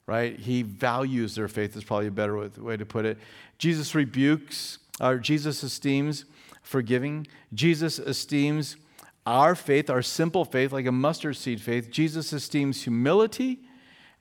right? 0.08 0.40
He 0.40 0.64
values 0.64 1.36
their 1.36 1.48
faith, 1.48 1.76
is 1.76 1.84
probably 1.84 2.08
a 2.08 2.12
better 2.12 2.50
way 2.58 2.78
to 2.78 2.86
put 2.86 3.06
it. 3.06 3.18
Jesus 3.58 3.94
rebukes, 3.94 4.80
or 5.00 5.18
Jesus 5.18 5.62
esteems 5.62 6.26
forgiving. 6.64 7.28
Jesus 7.54 8.00
esteems 8.00 8.78
our 9.26 9.54
faith, 9.54 9.90
our 9.90 10.02
simple 10.02 10.46
faith, 10.46 10.72
like 10.72 10.86
a 10.86 10.92
mustard 10.92 11.36
seed 11.36 11.62
faith. 11.62 11.92
Jesus 11.92 12.32
esteems 12.32 12.84
humility 12.84 13.60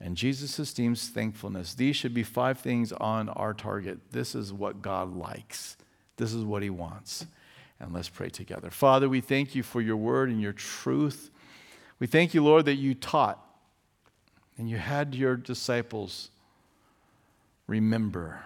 and 0.00 0.16
Jesus 0.16 0.58
esteems 0.58 1.08
thankfulness. 1.08 1.74
These 1.74 1.96
should 1.96 2.12
be 2.12 2.22
five 2.22 2.58
things 2.58 2.92
on 2.92 3.28
our 3.30 3.54
target. 3.54 3.98
This 4.10 4.34
is 4.34 4.52
what 4.52 4.82
God 4.82 5.14
likes, 5.14 5.76
this 6.16 6.32
is 6.32 6.44
what 6.44 6.62
He 6.62 6.70
wants. 6.70 7.26
And 7.78 7.92
let's 7.92 8.08
pray 8.08 8.30
together. 8.30 8.70
Father, 8.70 9.06
we 9.06 9.20
thank 9.20 9.54
you 9.54 9.62
for 9.62 9.82
your 9.82 9.98
word 9.98 10.30
and 10.30 10.40
your 10.40 10.54
truth. 10.54 11.30
We 11.98 12.06
thank 12.06 12.32
you, 12.32 12.42
Lord, 12.42 12.64
that 12.64 12.76
you 12.76 12.94
taught 12.94 13.45
and 14.58 14.68
you 14.68 14.78
had 14.78 15.14
your 15.14 15.36
disciples 15.36 16.30
remember 17.66 18.40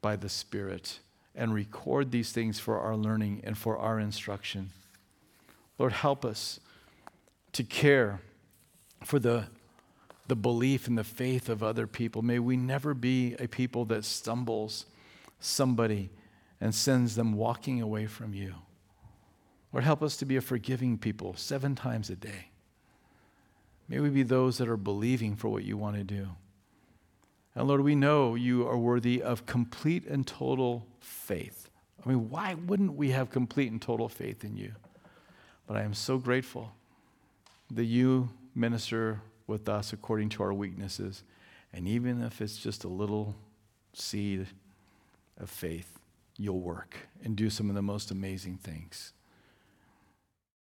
by 0.00 0.16
the 0.16 0.28
Spirit 0.28 0.98
and 1.34 1.54
record 1.54 2.10
these 2.10 2.32
things 2.32 2.58
for 2.58 2.78
our 2.78 2.96
learning 2.96 3.40
and 3.44 3.56
for 3.56 3.76
our 3.78 3.98
instruction. 3.98 4.70
Lord, 5.78 5.92
help 5.92 6.24
us 6.24 6.60
to 7.52 7.64
care 7.64 8.20
for 9.04 9.18
the, 9.18 9.46
the 10.28 10.36
belief 10.36 10.86
and 10.86 10.96
the 10.96 11.04
faith 11.04 11.48
of 11.48 11.62
other 11.62 11.86
people. 11.86 12.22
May 12.22 12.38
we 12.38 12.56
never 12.56 12.94
be 12.94 13.34
a 13.38 13.48
people 13.48 13.84
that 13.86 14.04
stumbles 14.04 14.86
somebody 15.40 16.10
and 16.60 16.74
sends 16.74 17.16
them 17.16 17.32
walking 17.32 17.80
away 17.80 18.06
from 18.06 18.32
you. 18.32 18.54
Lord, 19.72 19.84
help 19.84 20.02
us 20.02 20.16
to 20.18 20.24
be 20.24 20.36
a 20.36 20.40
forgiving 20.40 20.98
people 20.98 21.34
seven 21.36 21.74
times 21.74 22.10
a 22.10 22.16
day. 22.16 22.51
May 23.88 24.00
we 24.00 24.08
be 24.08 24.22
those 24.22 24.58
that 24.58 24.68
are 24.68 24.76
believing 24.76 25.36
for 25.36 25.48
what 25.48 25.64
you 25.64 25.76
want 25.76 25.96
to 25.96 26.04
do. 26.04 26.28
And 27.54 27.68
Lord, 27.68 27.82
we 27.82 27.94
know 27.94 28.34
you 28.34 28.66
are 28.66 28.78
worthy 28.78 29.22
of 29.22 29.44
complete 29.44 30.06
and 30.06 30.26
total 30.26 30.86
faith. 31.00 31.68
I 32.04 32.08
mean, 32.08 32.30
why 32.30 32.54
wouldn't 32.54 32.94
we 32.94 33.10
have 33.10 33.30
complete 33.30 33.70
and 33.70 33.80
total 33.80 34.08
faith 34.08 34.44
in 34.44 34.56
you? 34.56 34.72
But 35.66 35.76
I 35.76 35.82
am 35.82 35.94
so 35.94 36.18
grateful 36.18 36.72
that 37.70 37.84
you 37.84 38.30
minister 38.54 39.20
with 39.46 39.68
us 39.68 39.92
according 39.92 40.30
to 40.30 40.42
our 40.42 40.52
weaknesses. 40.52 41.22
And 41.72 41.86
even 41.86 42.22
if 42.22 42.40
it's 42.40 42.56
just 42.56 42.84
a 42.84 42.88
little 42.88 43.34
seed 43.92 44.46
of 45.38 45.50
faith, 45.50 45.98
you'll 46.36 46.60
work 46.60 46.96
and 47.22 47.36
do 47.36 47.50
some 47.50 47.68
of 47.68 47.74
the 47.74 47.82
most 47.82 48.10
amazing 48.10 48.56
things. 48.56 49.12